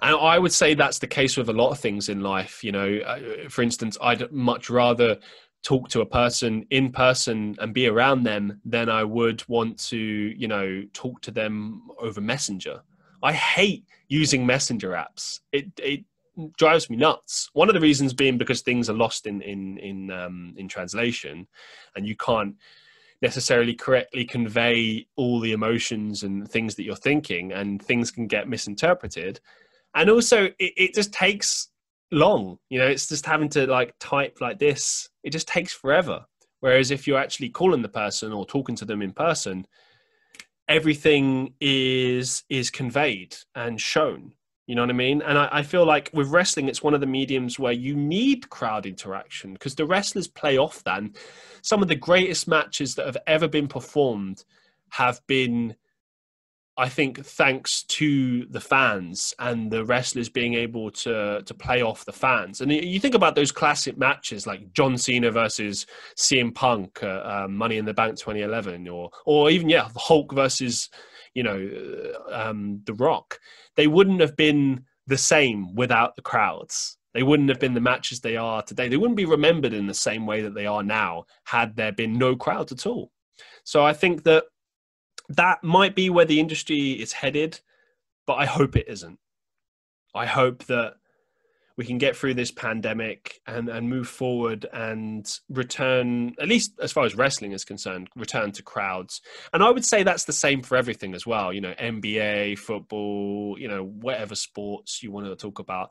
[0.00, 2.64] and I would say that's the case with a lot of things in life.
[2.64, 5.18] You know, uh, for instance, I'd much rather
[5.62, 9.98] talk to a person in person and be around them than I would want to,
[9.98, 12.82] you know, talk to them over Messenger.
[13.22, 15.40] I hate using Messenger apps.
[15.52, 16.04] It it
[16.56, 17.50] drives me nuts.
[17.52, 21.46] One of the reasons being because things are lost in in in um, in translation,
[21.94, 22.56] and you can't
[23.22, 28.48] necessarily correctly convey all the emotions and things that you're thinking and things can get
[28.48, 29.40] misinterpreted.
[29.94, 31.68] And also it, it, just takes
[32.10, 36.26] long you know it's just having to like type like this it just takes forever.
[36.60, 39.66] Whereas if you're actually calling the person or talking to them in person
[40.68, 44.32] everything is is conveyed and shown
[44.66, 45.22] you know what I mean?
[45.22, 48.48] And I, I, feel like with wrestling, it's one of the mediums where you need
[48.48, 50.98] crowd interaction because the wrestlers play off that.
[50.98, 51.16] And
[51.62, 54.44] some of the greatest matches that have ever been performed
[54.90, 55.74] have been
[56.76, 62.06] I think thanks to the fans and the wrestlers being able to to play off
[62.06, 65.84] the fans, and you think about those classic matches like John Cena versus
[66.16, 67.06] CM Punk, uh,
[67.44, 70.88] uh, Money in the Bank 2011, or or even yeah, Hulk versus
[71.34, 73.38] you know uh, um, The Rock.
[73.76, 76.98] They wouldn't have been the same without the crowds.
[77.14, 78.88] They wouldn't have been the matches they are today.
[78.88, 82.14] They wouldn't be remembered in the same way that they are now had there been
[82.14, 83.10] no crowds at all.
[83.64, 84.44] So I think that
[85.28, 87.60] that might be where the industry is headed,
[88.26, 89.18] but I hope it isn't.
[90.14, 90.94] I hope that
[91.76, 96.92] we can get through this pandemic and, and move forward and return, at least as
[96.92, 99.20] far as wrestling is concerned, return to crowds.
[99.52, 101.52] And I would say that's the same for everything as well.
[101.52, 105.90] You know, NBA, football, you know, whatever sports you want to talk about.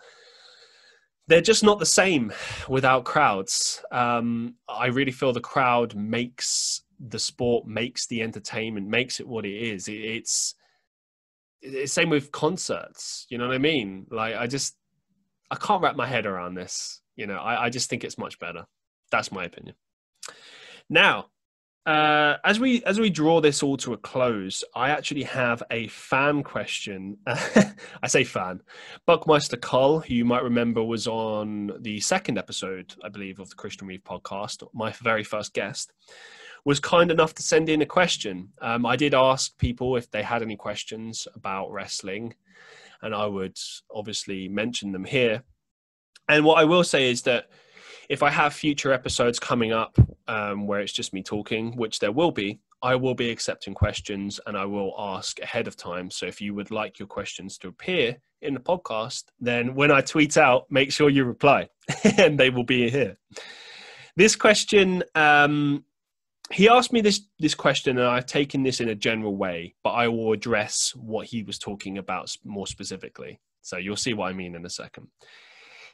[1.28, 2.34] They're just not the same
[2.68, 3.84] without crowds.
[3.92, 9.46] Um, I really feel the crowd makes the sport makes the entertainment makes it what
[9.46, 10.54] it is it, it's
[11.62, 14.76] it's same with concerts you know what i mean like i just
[15.52, 18.40] i can't wrap my head around this you know i, I just think it's much
[18.40, 18.66] better
[19.12, 19.76] that's my opinion
[20.90, 21.28] now
[21.86, 25.88] uh, as we as we draw this all to a close, I actually have a
[25.88, 27.18] fan question.
[27.26, 28.62] I say fan,
[29.08, 33.56] Buckmeister Cull, who you might remember was on the second episode, I believe, of the
[33.56, 35.92] Christian Reeve podcast, my very first guest
[36.64, 38.50] was kind enough to send in a question.
[38.62, 42.36] Um, I did ask people if they had any questions about wrestling,
[43.02, 43.58] and I would
[43.94, 45.44] obviously mention them here.
[46.30, 47.50] And what I will say is that
[48.10, 49.98] if I have future episodes coming up
[50.28, 54.40] um, where it's just me talking, which there will be, I will be accepting questions
[54.48, 56.10] and I will ask ahead of time.
[56.10, 60.02] So if you would like your questions to appear in the podcast, then when I
[60.02, 61.70] tweet out, make sure you reply
[62.18, 63.18] and they will be here.
[64.16, 65.86] This question um,
[66.52, 69.92] he asked me this this question and i've taken this in a general way but
[69.92, 73.40] i will address what he was talking about more specifically.
[73.64, 75.08] So you'll see what i mean in a second.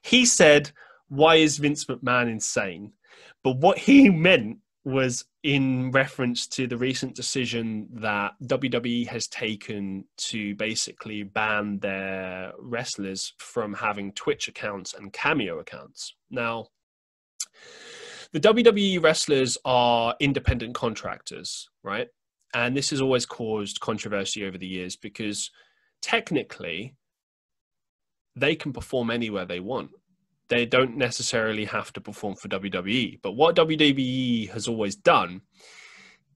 [0.04, 0.72] He said
[1.10, 2.94] why is vince mcmahon insane?
[3.44, 10.06] But what he meant was in reference to the recent decision that WWE has taken
[10.16, 16.16] to basically ban their wrestlers from having Twitch accounts and Cameo accounts.
[16.32, 16.68] Now,
[18.34, 22.08] the WWE wrestlers are independent contractors, right?
[22.54, 25.52] And this has always caused controversy over the years because
[26.02, 26.96] technically
[28.36, 29.92] they can perform anywhere they want.
[30.50, 33.20] They don't necessarily have to perform for WWE.
[33.22, 35.42] But what WWE has always done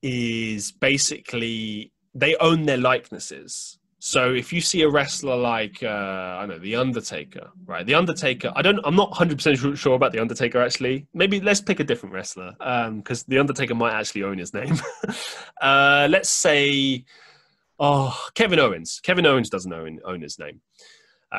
[0.02, 3.80] is basically they own their likenesses.
[4.04, 7.86] So if you see a wrestler like uh, I don't know the Undertaker, right?
[7.86, 8.52] The Undertaker.
[8.56, 8.80] I don't.
[8.84, 11.06] I'm not 100 percent sure about the Undertaker actually.
[11.14, 14.76] Maybe let's pick a different wrestler because um, the Undertaker might actually own his name.
[15.62, 17.06] uh, let's say,
[17.80, 19.00] oh, Kevin Owens.
[19.04, 20.62] Kevin Owens doesn't own own his name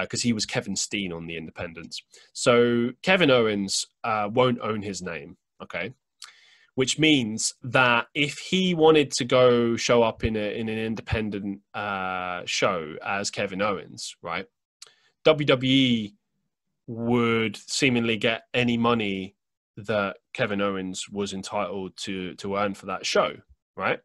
[0.00, 2.00] because uh, he was Kevin Steen on the Independents.
[2.32, 5.36] So Kevin Owens uh, won't own his name.
[5.60, 5.94] Okay,
[6.74, 11.60] which means that if he wanted to go show up in a in an independent
[11.74, 14.46] uh, show as Kevin Owens, right,
[15.26, 16.12] WWE
[16.86, 19.34] would seemingly get any money
[19.76, 23.34] that Kevin Owens was entitled to to earn for that show,
[23.76, 24.00] right?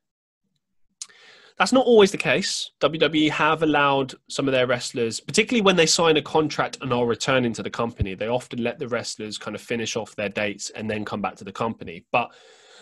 [1.58, 2.70] That's not always the case.
[2.82, 7.08] WWE have allowed some of their wrestlers, particularly when they sign a contract and are
[7.08, 10.70] returning to the company, they often let the wrestlers kind of finish off their dates
[10.70, 12.06] and then come back to the company.
[12.12, 12.30] But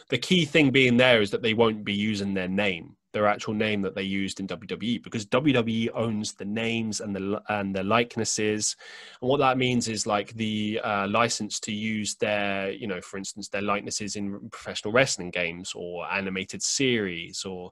[0.09, 3.55] the key thing being there is that they won't be using their name, their actual
[3.55, 7.83] name that they used in WWE, because WWE owns the names and the and the
[7.83, 8.75] likenesses,
[9.21, 13.17] and what that means is like the uh, license to use their, you know, for
[13.17, 17.71] instance, their likenesses in professional wrestling games or animated series or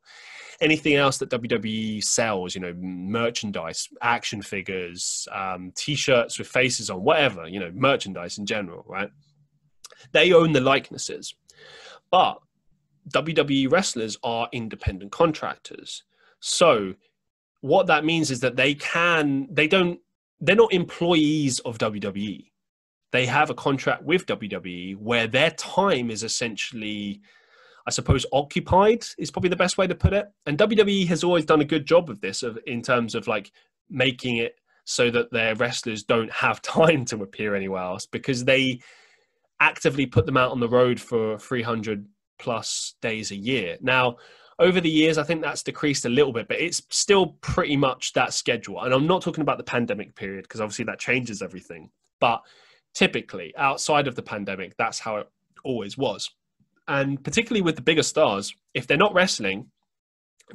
[0.59, 7.03] anything else that WWE sells, you know, merchandise, action figures, um, T-shirts with faces on,
[7.03, 9.11] whatever, you know, merchandise in general, right?
[10.11, 11.33] They own the likenesses.
[12.13, 12.37] But
[13.11, 16.03] WWE wrestlers are independent contractors.
[16.41, 16.93] So
[17.61, 19.99] what that means is that they can they don't
[20.39, 22.51] they're not employees of WWE.
[23.11, 27.19] They have a contract with WWE where their time is essentially
[27.87, 30.27] I suppose occupied is probably the best way to put it.
[30.45, 33.51] And WWE has always done a good job of this of, in terms of like
[33.89, 34.53] making it
[34.85, 38.81] so that their wrestlers don't have time to appear anywhere else because they
[39.63, 42.05] actively put them out on the road for 300
[42.37, 43.77] plus days a year.
[43.81, 44.17] Now,
[44.59, 48.11] over the years, I think that's decreased a little bit, but it's still pretty much
[48.13, 48.81] that schedule.
[48.81, 51.89] And I'm not talking about the pandemic period because obviously that changes everything.
[52.19, 52.41] But
[52.93, 55.29] typically, outside of the pandemic, that's how it
[55.63, 56.29] always was.
[56.89, 59.71] And particularly with the bigger stars, if they're not wrestling,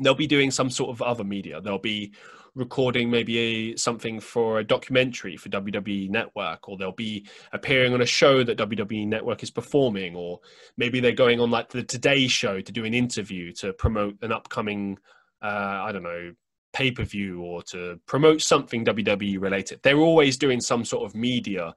[0.00, 1.62] they'll be doing some sort of other media.
[1.62, 2.12] They'll be
[2.54, 8.00] recording maybe a, something for a documentary for WWE Network, or they'll be appearing on
[8.00, 10.40] a show that WWE Network is performing, or
[10.76, 14.32] maybe they're going on like the Today Show to do an interview to promote an
[14.32, 14.98] upcoming,
[15.42, 15.46] uh,
[15.84, 16.32] I don't know,
[16.72, 19.80] pay per view or to promote something WWE related.
[19.82, 21.74] They're always doing some sort of media.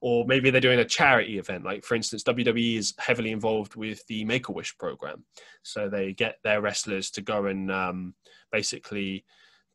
[0.00, 1.64] Or maybe they're doing a charity event.
[1.64, 5.24] Like, for instance, WWE is heavily involved with the Make a Wish program.
[5.62, 8.14] So they get their wrestlers to go and um,
[8.52, 9.24] basically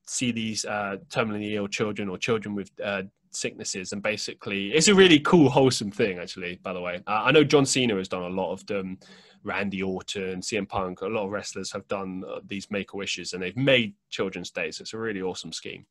[0.10, 4.96] see these uh, terminally ill children or children with uh, sicknesses and basically it's a
[4.96, 6.96] really cool wholesome thing actually by the way.
[7.06, 8.98] Uh, i know john cena has done a lot of them
[9.44, 13.44] randy orton cm punk a lot of wrestlers have done uh, these make wishes and
[13.44, 14.80] they've made children's days.
[14.80, 15.86] It's a really awesome scheme.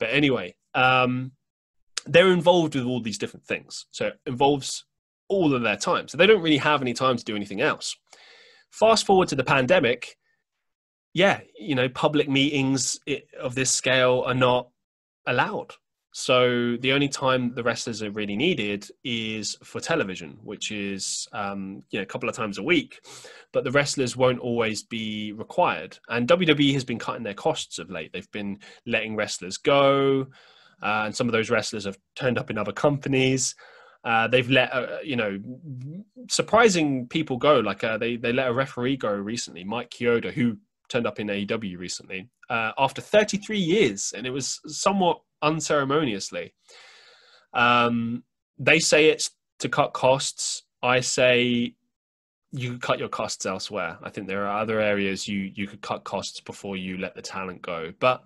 [0.00, 1.30] But anyway um,
[2.06, 3.86] they're involved with all these different things.
[3.92, 4.84] So it involves
[5.28, 6.08] all of their time.
[6.08, 7.96] So they don't really have any time to do anything else.
[8.70, 10.16] Fast forward to the pandemic
[11.14, 12.98] yeah, you know, public meetings
[13.40, 14.68] of this scale are not
[15.26, 15.72] allowed.
[16.12, 21.82] So the only time the wrestlers are really needed is for television, which is um,
[21.90, 23.00] you know a couple of times a week.
[23.52, 25.98] But the wrestlers won't always be required.
[26.08, 28.12] And WWE has been cutting their costs of late.
[28.12, 30.28] They've been letting wrestlers go,
[30.82, 33.54] uh, and some of those wrestlers have turned up in other companies.
[34.04, 35.40] Uh, they've let uh, you know
[36.28, 37.58] surprising people go.
[37.58, 40.58] Like uh, they they let a referee go recently, Mike Chioda, who
[40.88, 46.52] turned up in AEW recently uh, after 33 years, and it was somewhat unceremoniously.
[47.52, 48.24] Um,
[48.58, 49.30] they say it's
[49.60, 50.62] to cut costs.
[50.82, 51.74] I say
[52.52, 53.98] you cut your costs elsewhere.
[54.02, 57.22] I think there are other areas you you could cut costs before you let the
[57.22, 57.92] talent go.
[57.98, 58.22] But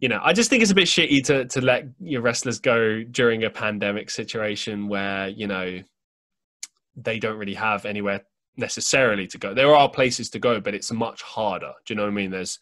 [0.00, 3.02] you know, I just think it's a bit shitty to to let your wrestlers go
[3.04, 5.80] during a pandemic situation where you know
[6.96, 8.20] they don't really have anywhere
[8.56, 9.54] necessarily to go.
[9.54, 11.72] There are places to go, but it's much harder.
[11.84, 12.30] Do you know what I mean?
[12.30, 12.58] There's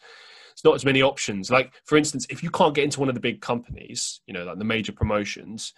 [0.52, 1.50] it's not as many options.
[1.50, 4.44] Like for instance, if you can't get into one of the big companies, you know,
[4.44, 5.72] like the major promotions,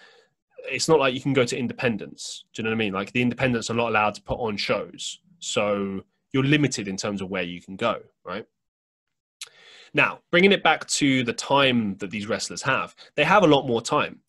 [0.64, 2.44] it's not like you can go to independents.
[2.52, 2.92] Do you know what I mean?
[2.92, 7.20] Like the independents are not allowed to put on shows, so you're limited in terms
[7.20, 8.00] of where you can go.
[8.24, 8.46] Right.
[9.92, 13.66] Now, bringing it back to the time that these wrestlers have, they have a lot
[13.66, 14.20] more time.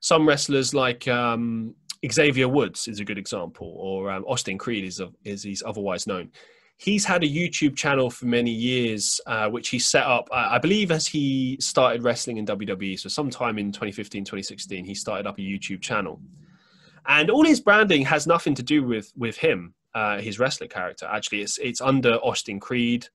[0.00, 1.74] Some wrestlers, like um,
[2.10, 6.30] Xavier Woods is a good example, or um, Austin Creed is, is he's otherwise known.
[6.76, 10.58] He's had a YouTube channel for many years, uh, which he set up, uh, I
[10.58, 13.00] believe, as he started wrestling in WWE.
[13.00, 16.20] So, sometime in 2015, 2016, he started up a YouTube channel.
[17.06, 21.06] And all his branding has nothing to do with, with him, uh, his wrestler character.
[21.06, 23.08] Actually, it's, it's under Austin Creed.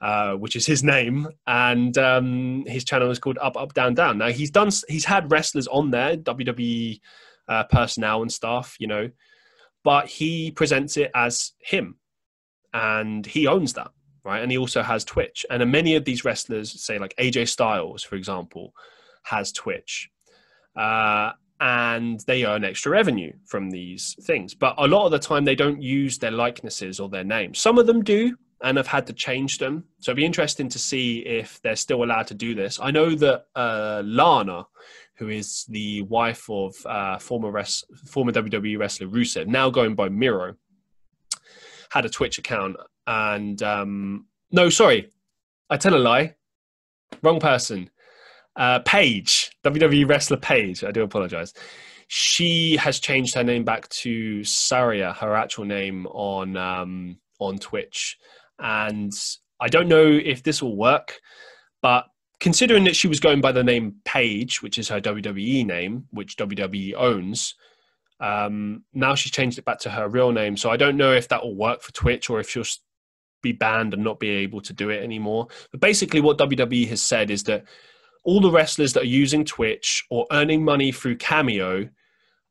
[0.00, 4.18] Uh, which is his name, and um, his channel is called Up Up Down Down.
[4.18, 6.98] Now he's done he's had wrestlers on there, WWE
[7.48, 9.10] uh, personnel and stuff, you know,
[9.84, 11.96] but he presents it as him,
[12.72, 13.90] and he owns that,
[14.24, 14.42] right?
[14.42, 18.16] And he also has Twitch, and many of these wrestlers, say like AJ Styles, for
[18.16, 18.72] example,
[19.24, 20.08] has Twitch.
[20.76, 24.52] Uh, and they earn extra revenue from these things.
[24.52, 27.60] But a lot of the time, they don't use their likenesses or their names.
[27.60, 29.84] Some of them do, and have had to change them.
[30.00, 32.78] So it'd be interesting to see if they're still allowed to do this.
[32.80, 34.66] I know that uh, Lana,
[35.22, 40.08] who is the wife of uh, former res- former WWE wrestler Rusev, now going by
[40.08, 40.54] Miro,
[41.90, 42.76] had a Twitch account.
[43.06, 45.12] And um, no, sorry,
[45.70, 46.34] I tell a lie.
[47.22, 47.88] Wrong person.
[48.56, 50.82] Uh, Paige, WWE wrestler Paige.
[50.82, 51.54] I do apologize.
[52.08, 58.18] She has changed her name back to Saraya, her actual name on um, on Twitch,
[58.58, 59.12] and
[59.60, 61.20] I don't know if this will work,
[61.80, 62.06] but
[62.42, 66.36] considering that she was going by the name Paige, which is her WWE name, which
[66.36, 67.54] WWE owns,
[68.18, 70.56] um, now she's changed it back to her real name.
[70.56, 72.64] So I don't know if that will work for Twitch or if she'll
[73.42, 75.46] be banned and not be able to do it anymore.
[75.70, 77.64] But basically, what WWE has said is that
[78.24, 81.88] all the wrestlers that are using Twitch or earning money through Cameo,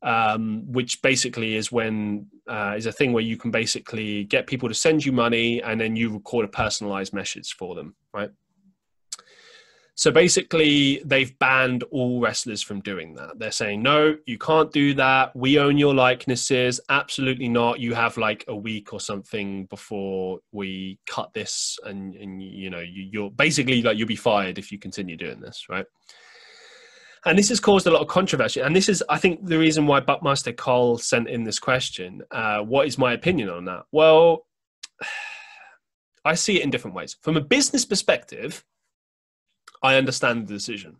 [0.03, 4.69] um, which basically is when uh, is a thing where you can basically get people
[4.69, 8.31] to send you money and then you record a personalized message for them, right?
[10.01, 13.37] So basically, they've banned all wrestlers from doing that.
[13.37, 15.35] They're saying, no, you can't do that.
[15.35, 16.81] We own your likenesses.
[16.89, 17.79] Absolutely not.
[17.79, 22.79] You have like a week or something before we cut this, and and you know
[22.79, 25.85] you, you're basically like you'll be fired if you continue doing this, right?
[27.27, 28.59] And this has caused a lot of controversy.
[28.59, 32.23] And this is, I think, the reason why Buckmaster Cole sent in this question.
[32.31, 33.83] Uh, what is my opinion on that?
[33.91, 34.47] Well,
[36.25, 37.17] I see it in different ways.
[37.21, 38.65] From a business perspective,
[39.81, 40.97] I understand the decision.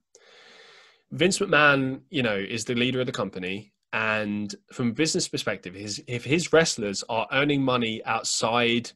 [1.11, 5.73] Vince McMahon, you know, is the leader of the company, and from a business perspective,
[5.73, 8.91] his if his wrestlers are earning money outside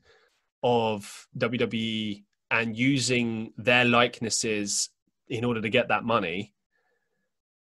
[0.64, 4.90] of WWE and using their likenesses
[5.28, 6.54] in order to get that money,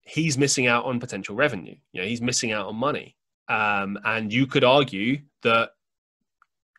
[0.02, 1.76] he's missing out on potential revenue.
[1.92, 3.16] You know, he's missing out on money.
[3.48, 5.72] Um, and you could argue that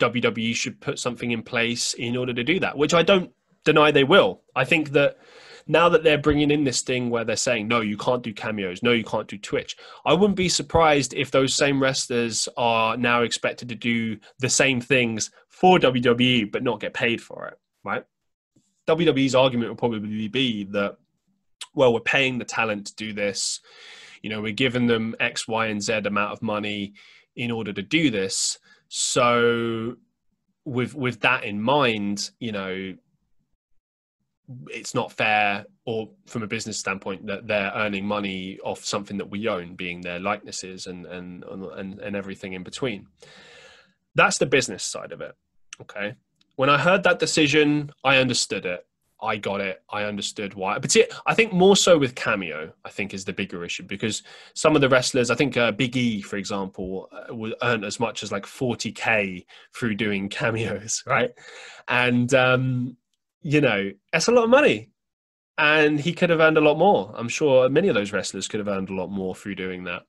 [0.01, 3.33] WWE should put something in place in order to do that, which I don't
[3.65, 4.43] deny they will.
[4.55, 5.19] I think that
[5.67, 8.83] now that they're bringing in this thing where they're saying, no, you can't do cameos,
[8.83, 13.23] no, you can't do Twitch, I wouldn't be surprised if those same wrestlers are now
[13.23, 18.05] expected to do the same things for WWE but not get paid for it, right?
[18.89, 20.97] WWE's argument will probably be that,
[21.75, 23.61] well, we're paying the talent to do this.
[24.23, 26.95] You know, we're giving them X, Y, and Z amount of money
[27.37, 28.59] in order to do this.
[28.89, 29.97] So,
[30.65, 32.95] with with that in mind, you know,
[34.69, 39.31] it's not fair, or from a business standpoint, that they're earning money off something that
[39.31, 43.07] we own, being their likenesses and and and and everything in between.
[44.15, 45.35] That's the business side of it.
[45.81, 46.15] Okay.
[46.57, 48.87] When I heard that decision, I understood it.
[49.23, 49.83] I got it.
[49.91, 50.79] I understood why.
[50.79, 50.97] But
[51.27, 54.23] I think more so with Cameo, I think is the bigger issue because
[54.55, 58.23] some of the wrestlers, I think uh, Big E, for example, uh, earn as much
[58.23, 59.45] as like 40K
[59.75, 61.33] through doing cameos, right?
[61.89, 62.97] And, um,
[63.43, 64.91] you know, that's a lot of money.
[65.59, 67.13] And he could have earned a lot more.
[67.17, 70.03] I'm sure many of those wrestlers could have earned a lot more through doing that.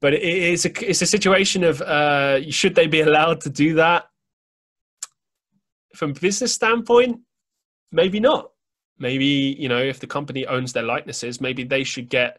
[0.00, 4.04] But it's a, it's a situation of uh, should they be allowed to do that?
[5.96, 7.20] From a business standpoint,
[7.90, 8.50] maybe not.
[8.98, 12.38] Maybe, you know, if the company owns their likenesses, maybe they should get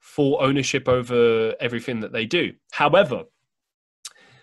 [0.00, 2.52] full ownership over everything that they do.
[2.72, 3.24] However,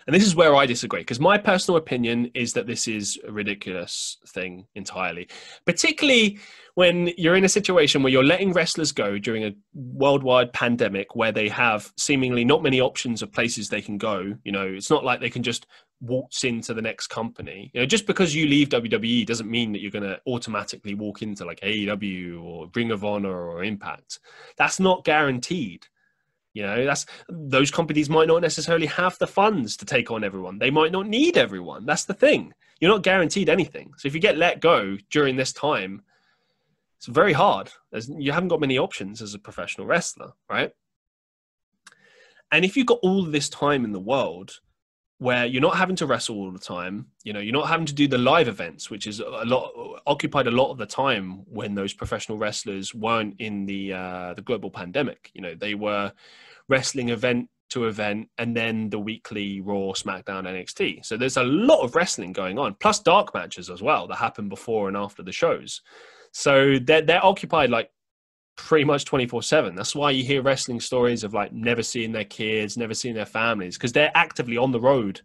[0.10, 3.32] and this is where I disagree because my personal opinion is that this is a
[3.32, 5.28] ridiculous thing entirely,
[5.68, 6.40] particularly
[6.74, 11.32] when you're in a situation where you're letting wrestlers go during a worldwide pandemic where
[11.32, 14.34] they have seemingly not many options of places they can go.
[14.44, 15.68] You know, it's not like they can just
[16.02, 17.70] waltz into the next company.
[17.76, 21.22] You know, just because you leave WWE doesn't mean that you're going to automatically walk
[21.22, 24.18] into like AEW or Ring of Honor or Impact.
[24.58, 25.86] That's not guaranteed.
[26.54, 30.58] You know, that's those companies might not necessarily have the funds to take on everyone.
[30.58, 31.86] They might not need everyone.
[31.86, 32.54] That's the thing.
[32.80, 33.92] You're not guaranteed anything.
[33.98, 36.02] So if you get let go during this time,
[36.98, 37.72] it's very hard.
[37.92, 40.72] There's, you haven't got many options as a professional wrestler, right?
[42.52, 44.60] And if you've got all this time in the world
[45.20, 47.94] where you're not having to wrestle all the time, you know, you're not having to
[47.94, 49.72] do the live events, which is a lot
[50.08, 54.42] occupied a lot of the time when those professional wrestlers weren't in the uh, the
[54.42, 55.30] global pandemic.
[55.34, 56.14] You know, they were
[56.70, 61.06] wrestling event to event and then the weekly Raw, SmackDown, NXT.
[61.06, 64.48] So there's a lot of wrestling going on, plus dark matches as well that happen
[64.48, 65.82] before and after the shows.
[66.32, 67.92] So they're they're occupied like
[68.68, 72.26] pretty much 24 7 that's why you hear wrestling stories of like never seeing their
[72.26, 75.22] kids never seeing their families because they're actively on the road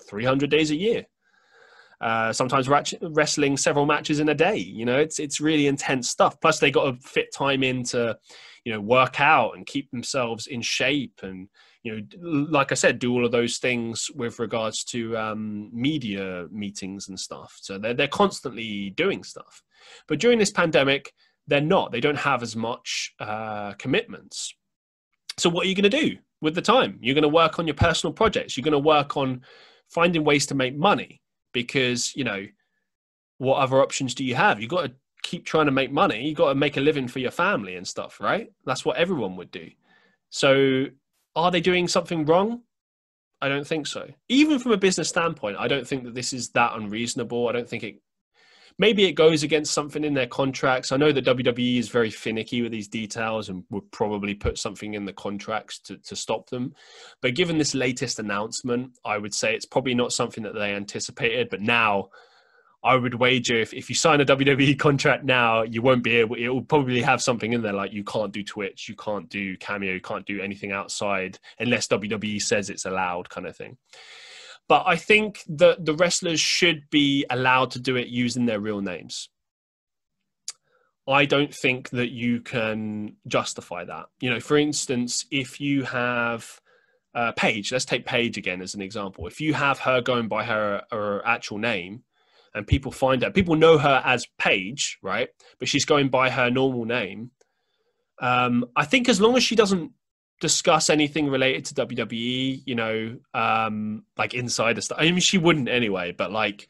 [0.00, 1.06] 300 days a year.
[2.00, 4.98] Uh, sometimes wrestling several matches in a day you know?
[4.98, 6.40] It's it's really intense stuff.
[6.40, 8.18] Plus they got to fit time in to
[8.64, 11.48] you know work out and keep themselves in shape and
[11.82, 16.46] you know like i said do all of those things with regards to um, media
[16.50, 17.56] meetings and stuff.
[17.60, 19.62] So they're, they're constantly doing stuff.
[20.08, 21.12] But during this pandemic
[21.52, 21.92] they're not.
[21.92, 24.54] They don't have as much uh, commitments.
[25.38, 26.98] So what are you going to do with the time?
[27.02, 28.56] You're going to work on your personal projects.
[28.56, 29.42] You're going to work on
[29.90, 31.20] finding ways to make money
[31.52, 32.46] because you know
[33.36, 34.60] what other options do you have?
[34.60, 34.92] You've got to
[35.22, 36.26] keep trying to make money.
[36.26, 38.50] You've got to make a living for your family and stuff, right?
[38.64, 39.68] That's what everyone would do.
[40.30, 40.86] So
[41.36, 42.62] are they doing something wrong?
[43.42, 44.08] I don't think so.
[44.30, 47.48] Even from a business standpoint, I don't think that this is that unreasonable.
[47.48, 47.96] I don't think it
[48.78, 50.92] maybe it goes against something in their contracts.
[50.92, 54.94] I know that WWE is very finicky with these details and would probably put something
[54.94, 56.74] in the contracts to, to stop them.
[57.20, 61.48] But given this latest announcement, I would say it's probably not something that they anticipated.
[61.50, 62.10] But now,
[62.84, 66.34] I would wager if, if you sign a WWE contract now, you won't be able,
[66.34, 69.56] it will probably have something in there like you can't do Twitch, you can't do
[69.58, 73.76] Cameo, you can't do anything outside unless WWE says it's allowed, kind of thing.
[74.68, 78.80] But I think that the wrestlers should be allowed to do it using their real
[78.80, 79.28] names.
[81.08, 84.06] I don't think that you can justify that.
[84.20, 86.60] You know, for instance, if you have
[87.14, 89.26] uh, Paige, let's take Paige again as an example.
[89.26, 92.04] If you have her going by her, her actual name,
[92.54, 95.28] and people find out, people know her as Paige, right?
[95.58, 97.30] But she's going by her normal name.
[98.20, 99.90] Um, I think as long as she doesn't
[100.42, 104.98] discuss anything related to WWE, you know, um, like insider stuff.
[105.00, 106.66] I mean, she wouldn't anyway, but like,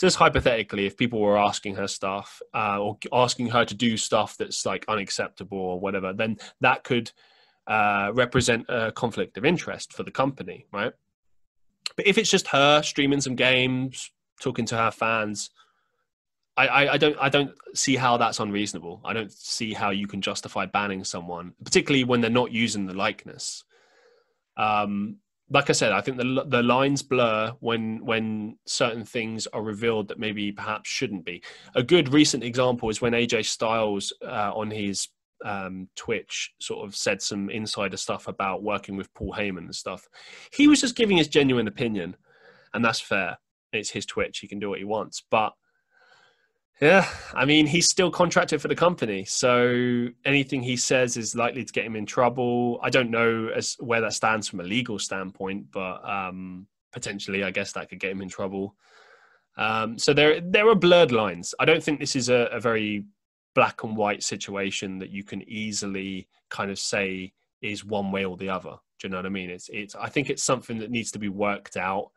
[0.00, 4.36] just hypothetically, if people were asking her stuff uh, or asking her to do stuff
[4.38, 7.10] that's like unacceptable or whatever, then that could
[7.66, 10.92] uh, represent a conflict of interest for the company, right?
[11.96, 15.50] But if it's just her streaming some games, talking to her fans,
[16.56, 19.00] I, I, I, don't I don't see how that's unreasonable.
[19.04, 22.94] I don't see how you can justify banning someone, particularly when they're not using the
[22.94, 23.64] likeness.
[24.56, 25.16] Um,
[25.52, 30.08] like I said, I think the the lines blur when when certain things are revealed
[30.08, 31.42] that maybe perhaps shouldn't be.
[31.74, 35.08] A good recent example is when AJ Styles uh, on his
[35.44, 40.06] um, Twitch sort of said some insider stuff about working with Paul Heyman and stuff.
[40.52, 42.16] He was just giving his genuine opinion,
[42.72, 43.38] and that's fair.
[43.72, 45.22] It's his Twitch; he can do what he wants.
[45.30, 45.52] But
[46.80, 51.62] yeah, I mean, he's still contracted for the company, so anything he says is likely
[51.62, 52.80] to get him in trouble.
[52.82, 57.50] I don't know as where that stands from a legal standpoint, but um, potentially, I
[57.50, 58.76] guess that could get him in trouble.
[59.58, 61.54] Um, so there, there are blurred lines.
[61.60, 63.04] I don't think this is a, a very
[63.54, 68.38] black and white situation that you can easily kind of say is one way or
[68.38, 68.76] the other.
[68.98, 69.50] Do you know what I mean?
[69.50, 69.94] It's, it's.
[69.94, 72.10] I think it's something that needs to be worked out.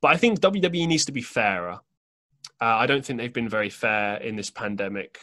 [0.00, 1.80] But I think WWE needs to be fairer
[2.60, 5.18] uh, I don't think they've been very fair in this pandemic,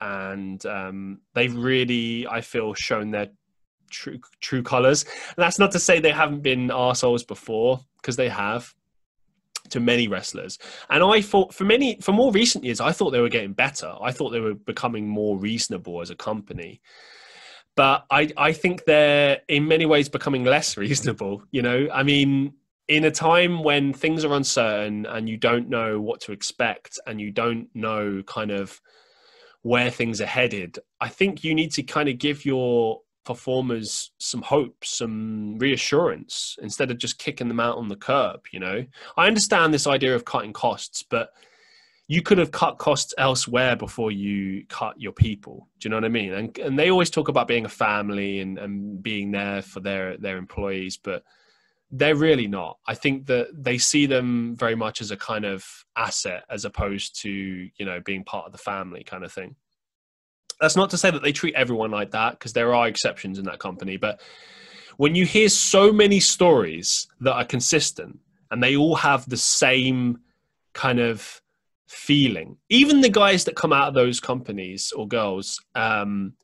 [0.00, 3.28] and um, they've really, I feel, shown their
[3.90, 5.04] true true colors.
[5.04, 8.74] And that's not to say they haven't been assholes before, because they have
[9.70, 10.58] to many wrestlers.
[10.88, 13.94] And I thought for many for more recent years, I thought they were getting better.
[14.00, 16.80] I thought they were becoming more reasonable as a company.
[17.76, 21.42] But I, I think they're in many ways becoming less reasonable.
[21.50, 22.54] You know, I mean,
[22.90, 27.20] in a time when things are uncertain and you don't know what to expect and
[27.20, 28.80] you don't know kind of
[29.62, 34.42] where things are headed, I think you need to kind of give your performers some
[34.42, 38.40] hope, some reassurance instead of just kicking them out on the curb.
[38.52, 38.84] You know,
[39.16, 41.30] I understand this idea of cutting costs, but
[42.08, 45.68] you could have cut costs elsewhere before you cut your people.
[45.78, 46.32] Do you know what I mean?
[46.32, 50.16] And and they always talk about being a family and, and being there for their
[50.16, 51.22] their employees, but
[51.90, 52.78] they're really not.
[52.86, 55.64] I think that they see them very much as a kind of
[55.96, 59.56] asset as opposed to, you know, being part of the family kind of thing.
[60.60, 63.44] That's not to say that they treat everyone like that because there are exceptions in
[63.46, 64.20] that company, but
[64.98, 68.18] when you hear so many stories that are consistent
[68.50, 70.20] and they all have the same
[70.74, 71.40] kind of
[71.88, 76.34] feeling, even the guys that come out of those companies or girls um,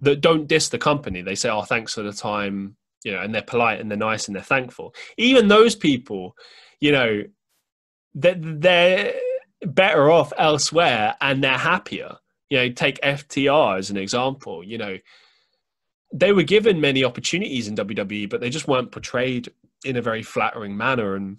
[0.00, 2.76] that don't diss the company, they say, "Oh, thanks for the time
[3.06, 4.92] you know, and they're polite and they're nice and they're thankful.
[5.16, 6.34] Even those people,
[6.80, 7.22] you know,
[8.16, 9.14] they're, they're
[9.62, 12.16] better off elsewhere and they're happier.
[12.50, 14.64] You know, take FTR as an example.
[14.64, 14.98] You know,
[16.12, 19.52] they were given many opportunities in WWE, but they just weren't portrayed
[19.84, 21.14] in a very flattering manner.
[21.14, 21.36] And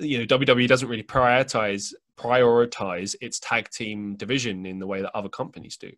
[0.00, 5.14] you know, WWE doesn't really prioritize prioritize its tag team division in the way that
[5.14, 5.92] other companies do.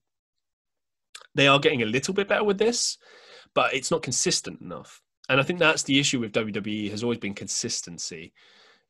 [1.35, 2.99] They are getting a little bit better with this,
[3.55, 5.03] but it's not consistent enough.
[5.29, 8.33] And I think that's the issue with WWE has always been consistency.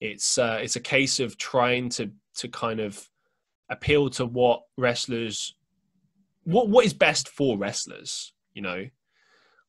[0.01, 3.09] It's uh, it's a case of trying to to kind of
[3.69, 5.55] appeal to what wrestlers
[6.45, 8.87] what what is best for wrestlers, you know.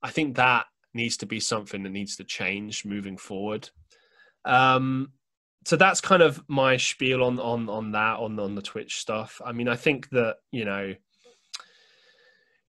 [0.01, 3.69] I think that needs to be something that needs to change moving forward.
[4.45, 5.11] Um,
[5.65, 9.41] so that's kind of my spiel on on on that on on the Twitch stuff.
[9.45, 10.93] I mean, I think that you know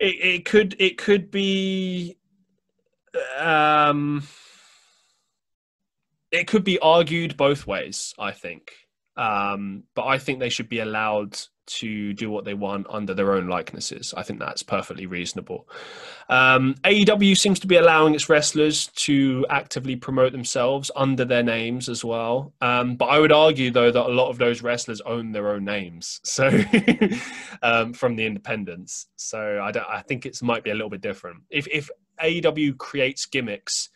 [0.01, 2.17] it, it could it could be
[3.39, 4.27] um
[6.33, 8.73] it could be argued both ways i think.
[9.17, 11.39] Um but i think they should be allowed
[11.71, 14.13] to do what they want under their own likenesses.
[14.17, 15.69] I think that's perfectly reasonable.
[16.29, 21.89] Um, AEW seems to be allowing its wrestlers to actively promote themselves under their names
[21.89, 22.53] as well.
[22.61, 25.65] Um, but I would argue, though, that a lot of those wrestlers own their own
[25.65, 26.51] names, so
[27.63, 29.07] um, from the independents.
[29.17, 31.43] So I, I think it might be a little bit different.
[31.51, 31.89] If, if
[32.23, 33.91] AEW creates gimmicks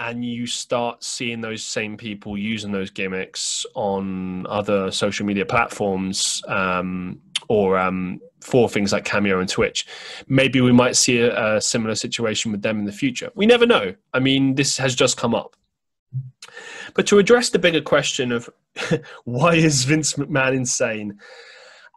[0.00, 6.42] and you start seeing those same people using those gimmicks on other social media platforms
[6.48, 9.86] um, or um, for things like Cameo and Twitch,
[10.26, 13.30] maybe we might see a, a, similar situation with them in the future.
[13.34, 13.94] We never know.
[14.14, 15.54] I mean, this has just come up.
[16.94, 18.48] But to address the bigger question of
[19.24, 21.18] why is Vince McMahon insane?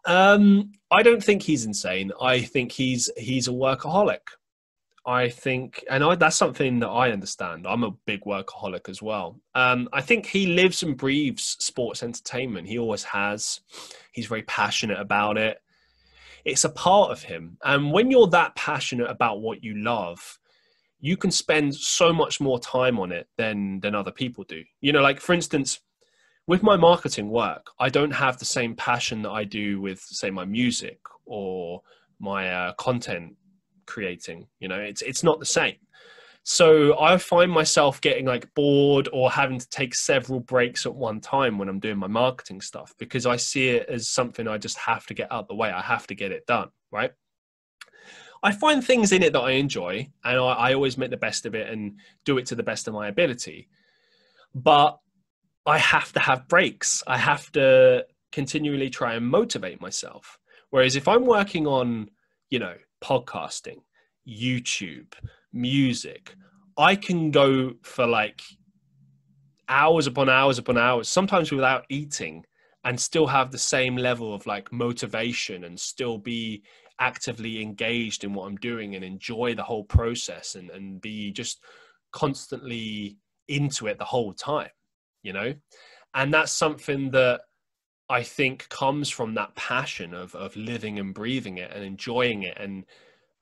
[0.05, 2.11] Um, I don't think he's insane.
[2.21, 4.19] I think he's he's a workaholic.
[5.05, 7.67] I think, and I, that's something that I understand.
[7.67, 9.39] I'm a big workaholic as well.
[9.53, 12.67] Um, I think he lives and breathes sports entertainment.
[12.69, 13.59] He always has.
[14.13, 15.57] He's very passionate about it.
[16.45, 17.57] It's a part of him.
[17.63, 20.39] And when you're that passionate about what you love,
[20.99, 24.63] you can spend so much more time on it than than other people do.
[24.79, 25.81] You know, like for instance,
[26.47, 30.29] with my marketing work, I don't have the same passion that I do with, say,
[30.29, 31.81] my music or
[32.19, 33.35] my uh, content
[33.85, 34.47] creating.
[34.59, 35.75] You know, it's it's not the same.
[36.43, 41.21] So I find myself getting like bored or having to take several breaks at one
[41.21, 44.77] time when I'm doing my marketing stuff because I see it as something I just
[44.77, 45.69] have to get out the way.
[45.69, 47.11] I have to get it done, right?
[48.43, 51.45] I find things in it that I enjoy and I, I always make the best
[51.45, 53.69] of it and do it to the best of my ability.
[54.53, 54.99] But
[55.65, 57.03] I have to have breaks.
[57.07, 60.37] I have to continually try and motivate myself.
[60.71, 62.09] Whereas if I'm working on,
[62.49, 63.81] you know, podcasting,
[64.27, 65.13] YouTube,
[65.51, 66.35] music,
[66.77, 68.41] I can go for like
[69.69, 72.45] hours upon hours upon hours, sometimes without eating,
[72.85, 76.63] and still have the same level of like motivation and still be
[76.99, 81.59] actively engaged in what I'm doing and enjoy the whole process and, and be just
[82.11, 83.17] constantly
[83.47, 84.69] into it the whole time,
[85.21, 85.53] you know?
[86.13, 87.41] And that's something that
[88.09, 92.57] I think comes from that passion of, of living and breathing it and enjoying it
[92.59, 92.85] and,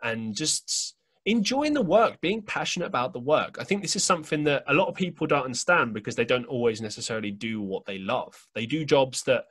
[0.04, 3.58] and just enjoying the work, being passionate about the work.
[3.60, 6.46] I think this is something that a lot of people don't understand because they don't
[6.46, 8.48] always necessarily do what they love.
[8.54, 9.46] They do jobs that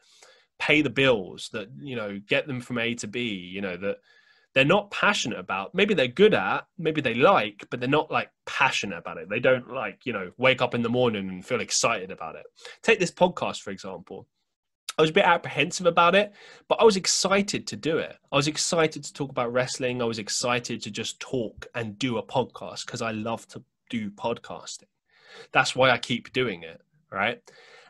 [0.58, 3.22] pay the bills, that you know get them from A to B.
[3.22, 3.98] You know that
[4.54, 5.74] they're not passionate about.
[5.74, 9.28] Maybe they're good at, maybe they like, but they're not like passionate about it.
[9.28, 12.46] They don't like you know wake up in the morning and feel excited about it.
[12.82, 14.26] Take this podcast for example.
[15.00, 16.30] I was a bit apprehensive about it,
[16.68, 18.18] but I was excited to do it.
[18.30, 20.02] I was excited to talk about wrestling.
[20.02, 24.10] I was excited to just talk and do a podcast because I love to do
[24.10, 24.90] podcasting.
[25.52, 27.40] That's why I keep doing it, right?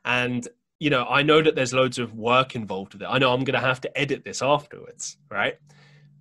[0.05, 0.47] And
[0.78, 3.09] you know, I know that there's loads of work involved with it.
[3.11, 5.59] I know I'm going to have to edit this afterwards, right?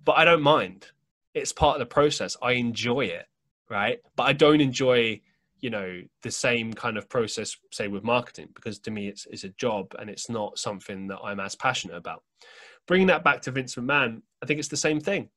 [0.04, 0.88] But I don't mind.
[1.34, 2.36] It's part of the process.
[2.42, 3.28] I enjoy it,
[3.68, 4.00] right?
[4.16, 5.20] But I don't enjoy
[5.60, 9.44] you know the same kind of process say with marketing because to me it's, it's
[9.44, 12.22] a job and it's not something that i'm as passionate about.
[12.86, 15.28] Bringing that back to vince mcmahon i think it's the same thing.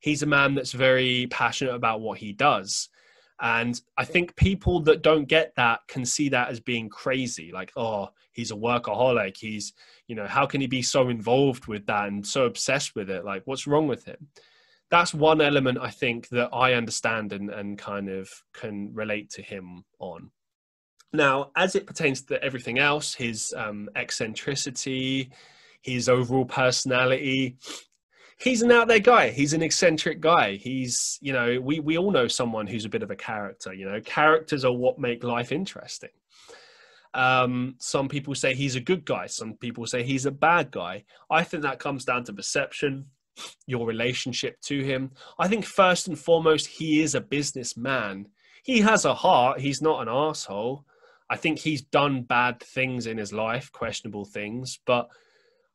[0.00, 2.88] He's a man that's very passionate about what he does.
[3.40, 7.72] And i think people that don't get that can see that as being crazy like
[7.76, 9.36] oh he's a workaholic.
[9.36, 9.72] He's
[10.06, 13.24] you know how can he be so involved with that and so obsessed with it?
[13.24, 14.28] Like what's wrong with him
[14.90, 19.42] that's one element I think that I understand and, and kind of can relate to
[19.42, 20.30] him on.
[21.12, 25.30] Now, as it pertains to everything else, his um, eccentricity,
[25.82, 27.56] his overall personality,
[28.38, 29.30] he's an out there guy.
[29.30, 30.56] He's an eccentric guy.
[30.56, 33.72] He's, you know, we, we all know someone who's a bit of a character.
[33.72, 36.10] You know, characters are what make life interesting.
[37.14, 39.26] Um, some people say he's a good guy.
[39.26, 41.04] Some people say he's a bad guy.
[41.30, 43.06] I think that comes down to perception
[43.66, 45.12] your relationship to him.
[45.38, 48.28] I think first and foremost, he is a businessman.
[48.62, 49.60] He has a heart.
[49.60, 50.84] He's not an asshole.
[51.30, 55.08] I think he's done bad things in his life, questionable things, but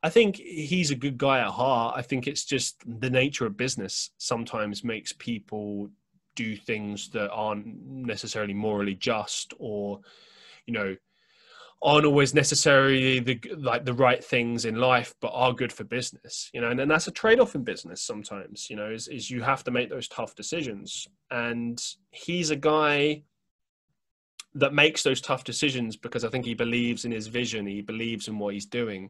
[0.02, 1.95] I think he's a good guy at heart.
[1.95, 5.90] I think it's just the nature of business sometimes makes people
[6.35, 10.02] do things that aren't necessarily morally just or,
[10.65, 10.95] you know,
[11.84, 16.49] aren't always necessarily the like the right things in life but are good for business
[16.53, 19.41] you know and, and that's a trade-off in business sometimes you know is, is you
[19.41, 21.07] have to make those tough decisions.
[21.30, 21.81] And
[22.11, 23.23] he's a guy
[24.55, 28.27] that makes those tough decisions because i think he believes in his vision he believes
[28.27, 29.10] in what he's doing.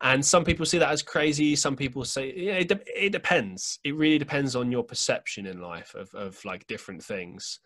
[0.00, 3.78] And some people see that as crazy some people say yeah it, de- it depends.
[3.84, 7.60] It really depends on your perception in life of, of like different things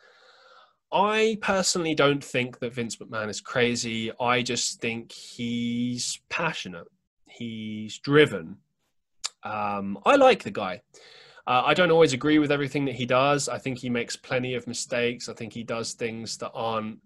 [0.92, 4.10] I personally don't think that Vince McMahon is crazy.
[4.18, 6.86] I just think he's passionate.
[7.26, 8.56] He's driven.
[9.42, 10.80] Um, I like the guy.
[11.46, 13.48] Uh, I don't always agree with everything that he does.
[13.48, 15.28] I think he makes plenty of mistakes.
[15.28, 16.98] I think he does things that aren't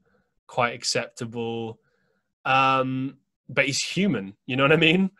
[0.47, 1.79] quite acceptable.
[2.45, 3.19] Um,
[3.49, 4.35] but he's human.
[4.47, 5.11] You know what I mean?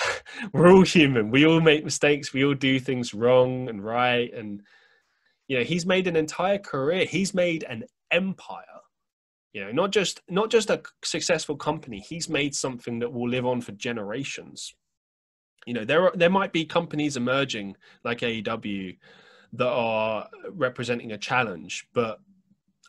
[0.52, 1.30] We're all human.
[1.30, 2.32] We all make mistakes.
[2.32, 4.32] We all do things wrong and right.
[4.32, 4.62] And,
[5.48, 7.04] you know, he's made an entire career.
[7.04, 8.64] He's made an empire.
[9.52, 11.98] You know not just not just a successful company.
[11.98, 14.74] He's made something that will live on for generations.
[15.66, 18.96] You know there are, there might be companies emerging like AEW
[19.52, 22.20] that are representing a challenge but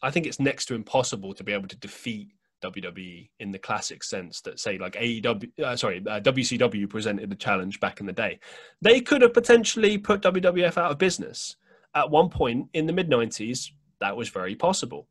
[0.04, 2.30] I think it's next to impossible to be able to defeat
[2.62, 7.36] WWE in the classic sense that say like AEW uh, sorry uh, WCW presented the
[7.36, 8.40] challenge back in the day.
[8.82, 11.56] They could have potentially put WWF out of business.
[11.94, 15.08] At one point in the mid 90s that was very possible.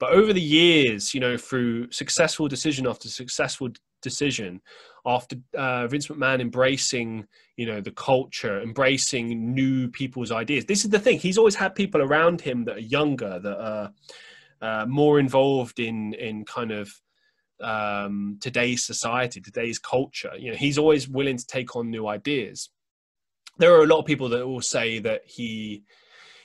[0.00, 3.68] But over the years, you know, through successful decision after successful
[4.00, 4.62] decision,
[5.04, 10.64] after uh, Vince McMahon embracing, you know, the culture, embracing new people's ideas.
[10.64, 11.18] This is the thing.
[11.18, 13.92] He's always had people around him that are younger, that are
[14.62, 16.90] uh, more involved in in kind of
[17.60, 20.32] um, today's society, today's culture.
[20.38, 22.70] You know, he's always willing to take on new ideas.
[23.58, 25.82] There are a lot of people that will say that he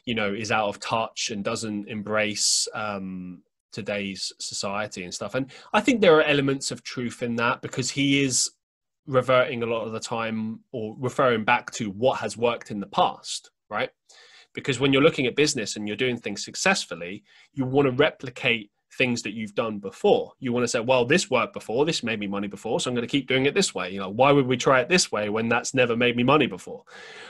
[0.06, 3.42] you know is out of touch and doesn't embrace um,
[3.76, 5.36] today's society and stuff.
[5.36, 8.52] And I think there are elements of truth in that because he is
[9.06, 12.88] reverting a lot of the time or referring back to what has worked in the
[12.88, 13.90] past, right?
[14.54, 17.24] Because when you're looking at business and you're doing things successfully,
[17.54, 20.32] you want to replicate things that you've done before.
[20.40, 22.96] You want to say, well, this worked before, this made me money before, so I'm
[22.96, 23.92] going to keep doing it this way.
[23.92, 26.48] You know, why would we try it this way when that's never made me money
[26.48, 26.84] before?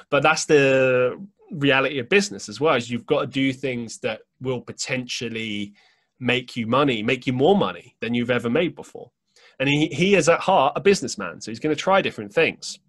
[0.10, 1.20] But that's the
[1.52, 2.76] reality of business as well.
[2.76, 5.74] Is you've got to do things that will potentially
[6.20, 9.12] make you money, make you more money than you've ever made before.
[9.60, 12.80] And he, he is at heart a businessman, so he's going to try different things.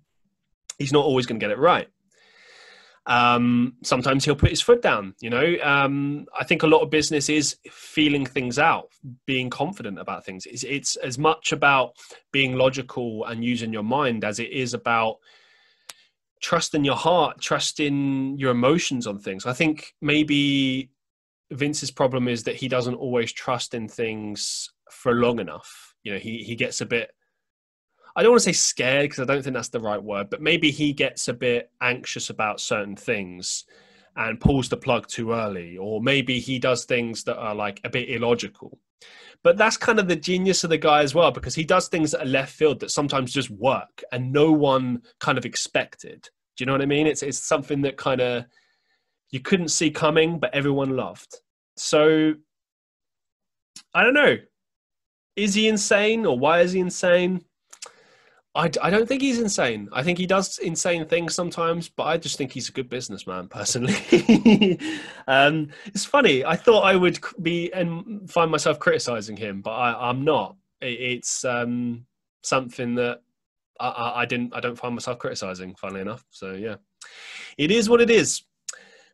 [0.79, 1.89] He's not always going to get it right.
[3.07, 5.15] Um, sometimes he'll put his foot down.
[5.21, 8.89] You know, um, I think a lot of business is feeling things out,
[9.27, 10.45] being confident about things.
[10.47, 11.93] It's, it's as much about
[12.33, 15.19] being logical and using your mind as it is about
[16.41, 19.47] trusting your heart, trusting your emotions on things.
[19.47, 20.91] I think maybe
[21.53, 25.95] Vince's problem is that he doesn't always trust in things for long enough.
[26.03, 27.11] You know, he he gets a bit
[28.17, 30.41] I don't want to say scared because I don't think that's the right word, but
[30.41, 33.65] maybe he gets a bit anxious about certain things
[34.17, 37.91] and pulls the plug too early, or maybe he does things that are like a
[37.91, 38.79] bit illogical.
[39.43, 42.13] But that's kind of the genius of the guy as well, because he does things
[42.13, 46.31] that are left field that sometimes just work and no one kind of expected.
[46.57, 47.07] Do you know what I mean?
[47.07, 48.47] It's it's something that kind of
[49.37, 51.41] you couldn't see coming, but everyone loved.
[51.77, 52.33] So
[53.93, 54.39] I don't know.
[55.37, 57.45] Is he insane or why is he insane?
[58.55, 59.91] I, I don't think he's insane.
[59.93, 63.49] I think he does insane things sometimes, but I just think he's a good businessman
[63.49, 64.79] personally.
[65.29, 66.43] um, it's funny.
[66.43, 70.57] I thought I would be and find myself criticizing him, but I, am not.
[70.81, 72.07] It, it's um,
[72.43, 73.21] something that
[73.79, 74.55] I, I, didn't.
[74.55, 75.75] I don't find myself criticizing.
[75.75, 76.77] Funnily enough, so yeah,
[77.59, 78.43] it is what it is.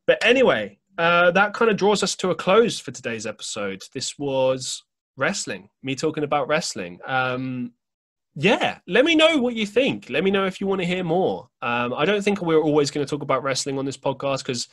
[0.07, 3.83] But anyway, uh, that kind of draws us to a close for today's episode.
[3.95, 4.83] This was
[5.17, 5.69] wrestling.
[5.83, 6.99] Me talking about wrestling.
[7.07, 7.73] Um,
[8.35, 10.09] yeah, let me know what you think.
[10.09, 11.49] Let me know if you want to hear more.
[11.61, 14.69] Um, I don't think we're always going to talk about wrestling on this podcast because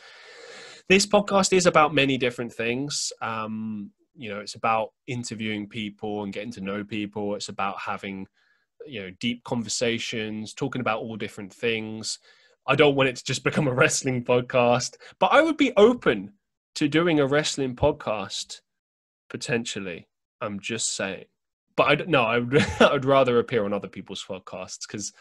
[0.87, 3.11] this podcast is about many different things.
[3.21, 7.35] Um, you know, it's about interviewing people and getting to know people.
[7.35, 8.27] It's about having,
[8.85, 12.19] you know, deep conversations, talking about all different things.
[12.69, 16.33] I don't want it to just become a wrestling podcast, but I would be open
[16.75, 18.61] to doing a wrestling podcast
[19.29, 20.07] potentially.
[20.39, 21.25] I'm just saying
[21.79, 25.13] but I no, I would, I would rather appear on other people's podcasts because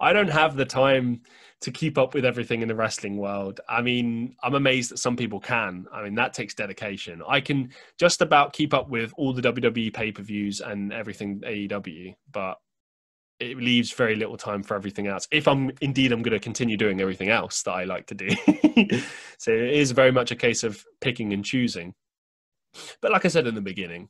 [0.00, 1.22] I don't have the time
[1.62, 3.60] to keep up with everything in the wrestling world.
[3.68, 5.86] I mean, I'm amazed that some people can.
[5.92, 7.20] I mean, that takes dedication.
[7.26, 11.40] I can just about keep up with all the WWE pay per views and everything
[11.40, 12.58] AEW, but
[13.40, 15.28] it leaves very little time for everything else.
[15.30, 18.28] If I'm indeed I'm going to continue doing everything else that I like to do.
[19.38, 21.94] so it is very much a case of picking and choosing.
[23.00, 24.08] But like I said in the beginning,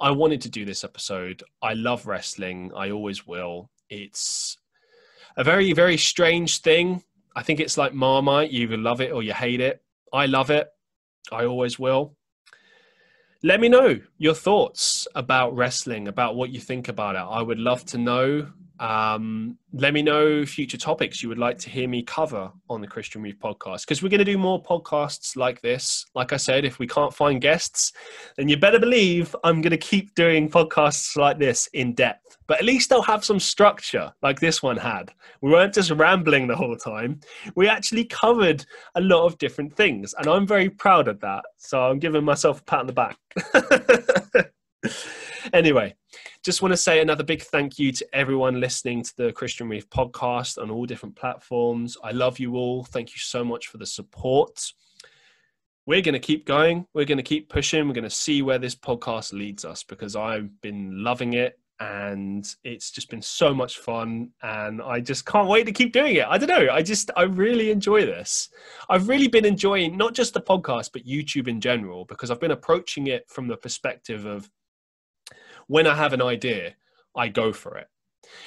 [0.00, 1.42] I wanted to do this episode.
[1.62, 2.70] I love wrestling.
[2.76, 3.70] I always will.
[3.90, 4.58] It's
[5.36, 7.02] a very, very strange thing.
[7.34, 8.50] I think it's like Marmite.
[8.50, 9.82] You either love it or you hate it.
[10.12, 10.68] I love it.
[11.32, 12.16] I always will.
[13.42, 17.20] Let me know your thoughts about wrestling, about what you think about it.
[17.20, 18.48] I would love to know.
[18.80, 22.86] Um, let me know future topics you would like to hear me cover on the
[22.86, 26.06] Christian Reeve podcast because we're going to do more podcasts like this.
[26.14, 27.92] Like I said, if we can't find guests,
[28.36, 32.38] then you better believe I'm going to keep doing podcasts like this in depth.
[32.46, 35.12] But at least they'll have some structure like this one had.
[35.42, 37.20] We weren't just rambling the whole time,
[37.54, 38.64] we actually covered
[38.94, 40.14] a lot of different things.
[40.18, 41.44] And I'm very proud of that.
[41.56, 43.18] So I'm giving myself a pat on the back.
[45.52, 45.94] anyway,
[46.44, 49.88] just want to say another big thank you to everyone listening to the Christian Reeve
[49.90, 51.96] podcast on all different platforms.
[52.02, 52.84] I love you all.
[52.84, 54.72] Thank you so much for the support.
[55.86, 56.86] We're going to keep going.
[56.94, 57.86] We're going to keep pushing.
[57.86, 62.56] We're going to see where this podcast leads us because I've been loving it and
[62.64, 66.26] it's just been so much fun and i just can't wait to keep doing it
[66.28, 68.48] i don't know i just i really enjoy this
[68.88, 72.50] i've really been enjoying not just the podcast but youtube in general because i've been
[72.50, 74.50] approaching it from the perspective of
[75.68, 76.74] when I have an idea,
[77.14, 77.88] I go for it.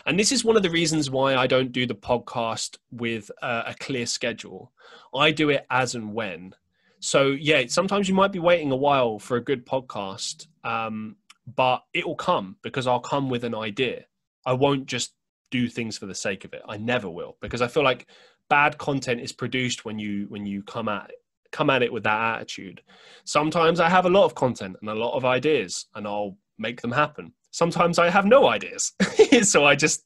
[0.06, 3.64] And this is one of the reasons why I don't do the podcast with a,
[3.68, 4.72] a clear schedule.
[5.16, 6.54] I do it as and when.
[7.00, 11.16] So, yeah, sometimes you might be waiting a while for a good podcast, um,
[11.56, 14.06] but it will come because I'll come with an idea.
[14.46, 15.14] I won't just
[15.50, 16.62] do things for the sake of it.
[16.68, 18.08] I never will because I feel like
[18.50, 21.12] bad content is produced when you when you come at
[21.52, 22.82] come at it with that attitude.
[23.26, 26.82] Sometimes I have a lot of content and a lot of ideas, and I'll make
[26.82, 27.34] them happen.
[27.52, 28.94] Sometimes I have no ideas,
[29.44, 30.04] so I just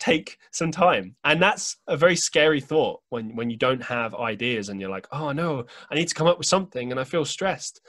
[0.00, 1.14] take some time.
[1.24, 5.06] And that's a very scary thought when, when you don't have ideas and you're like,
[5.12, 7.80] oh no, I need to come up with something and I feel stressed.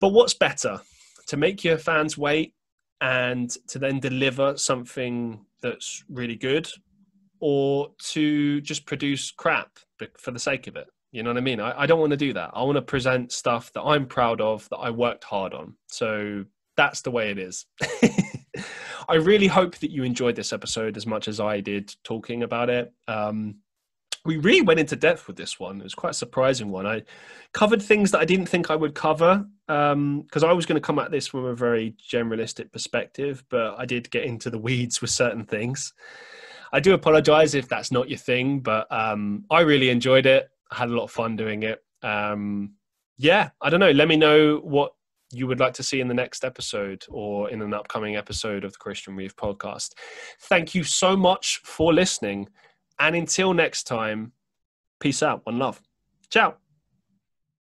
[0.00, 0.80] But what's better?
[1.28, 2.54] To make your fans wait
[3.00, 6.68] and to then deliver something that's really good
[7.40, 9.78] or to just produce crap
[10.16, 10.88] for the sake of it?
[11.12, 11.60] You know what I mean?
[11.60, 12.50] I, I don't want to do that.
[12.52, 15.74] I want to present stuff that I'm proud of, that I worked hard on.
[15.86, 16.44] So
[16.78, 17.66] that's the way it is.
[19.08, 22.70] I really hope that you enjoyed this episode as much as I did talking about
[22.70, 22.92] it.
[23.08, 23.56] Um,
[24.24, 25.80] we really went into depth with this one.
[25.80, 26.86] It was quite a surprising one.
[26.86, 27.02] I
[27.52, 30.86] covered things that I didn't think I would cover because um, I was going to
[30.86, 35.00] come at this from a very generalistic perspective, but I did get into the weeds
[35.00, 35.92] with certain things.
[36.72, 40.48] I do apologize if that's not your thing, but um, I really enjoyed it.
[40.70, 41.82] I had a lot of fun doing it.
[42.02, 42.74] Um,
[43.16, 43.90] yeah, I don't know.
[43.90, 44.92] Let me know what
[45.30, 48.72] you would like to see in the next episode or in an upcoming episode of
[48.72, 49.94] the Christian Reeve podcast.
[50.40, 52.48] Thank you so much for listening.
[52.98, 54.32] And until next time,
[55.00, 55.44] peace out.
[55.44, 55.80] One love.
[56.30, 56.56] Ciao.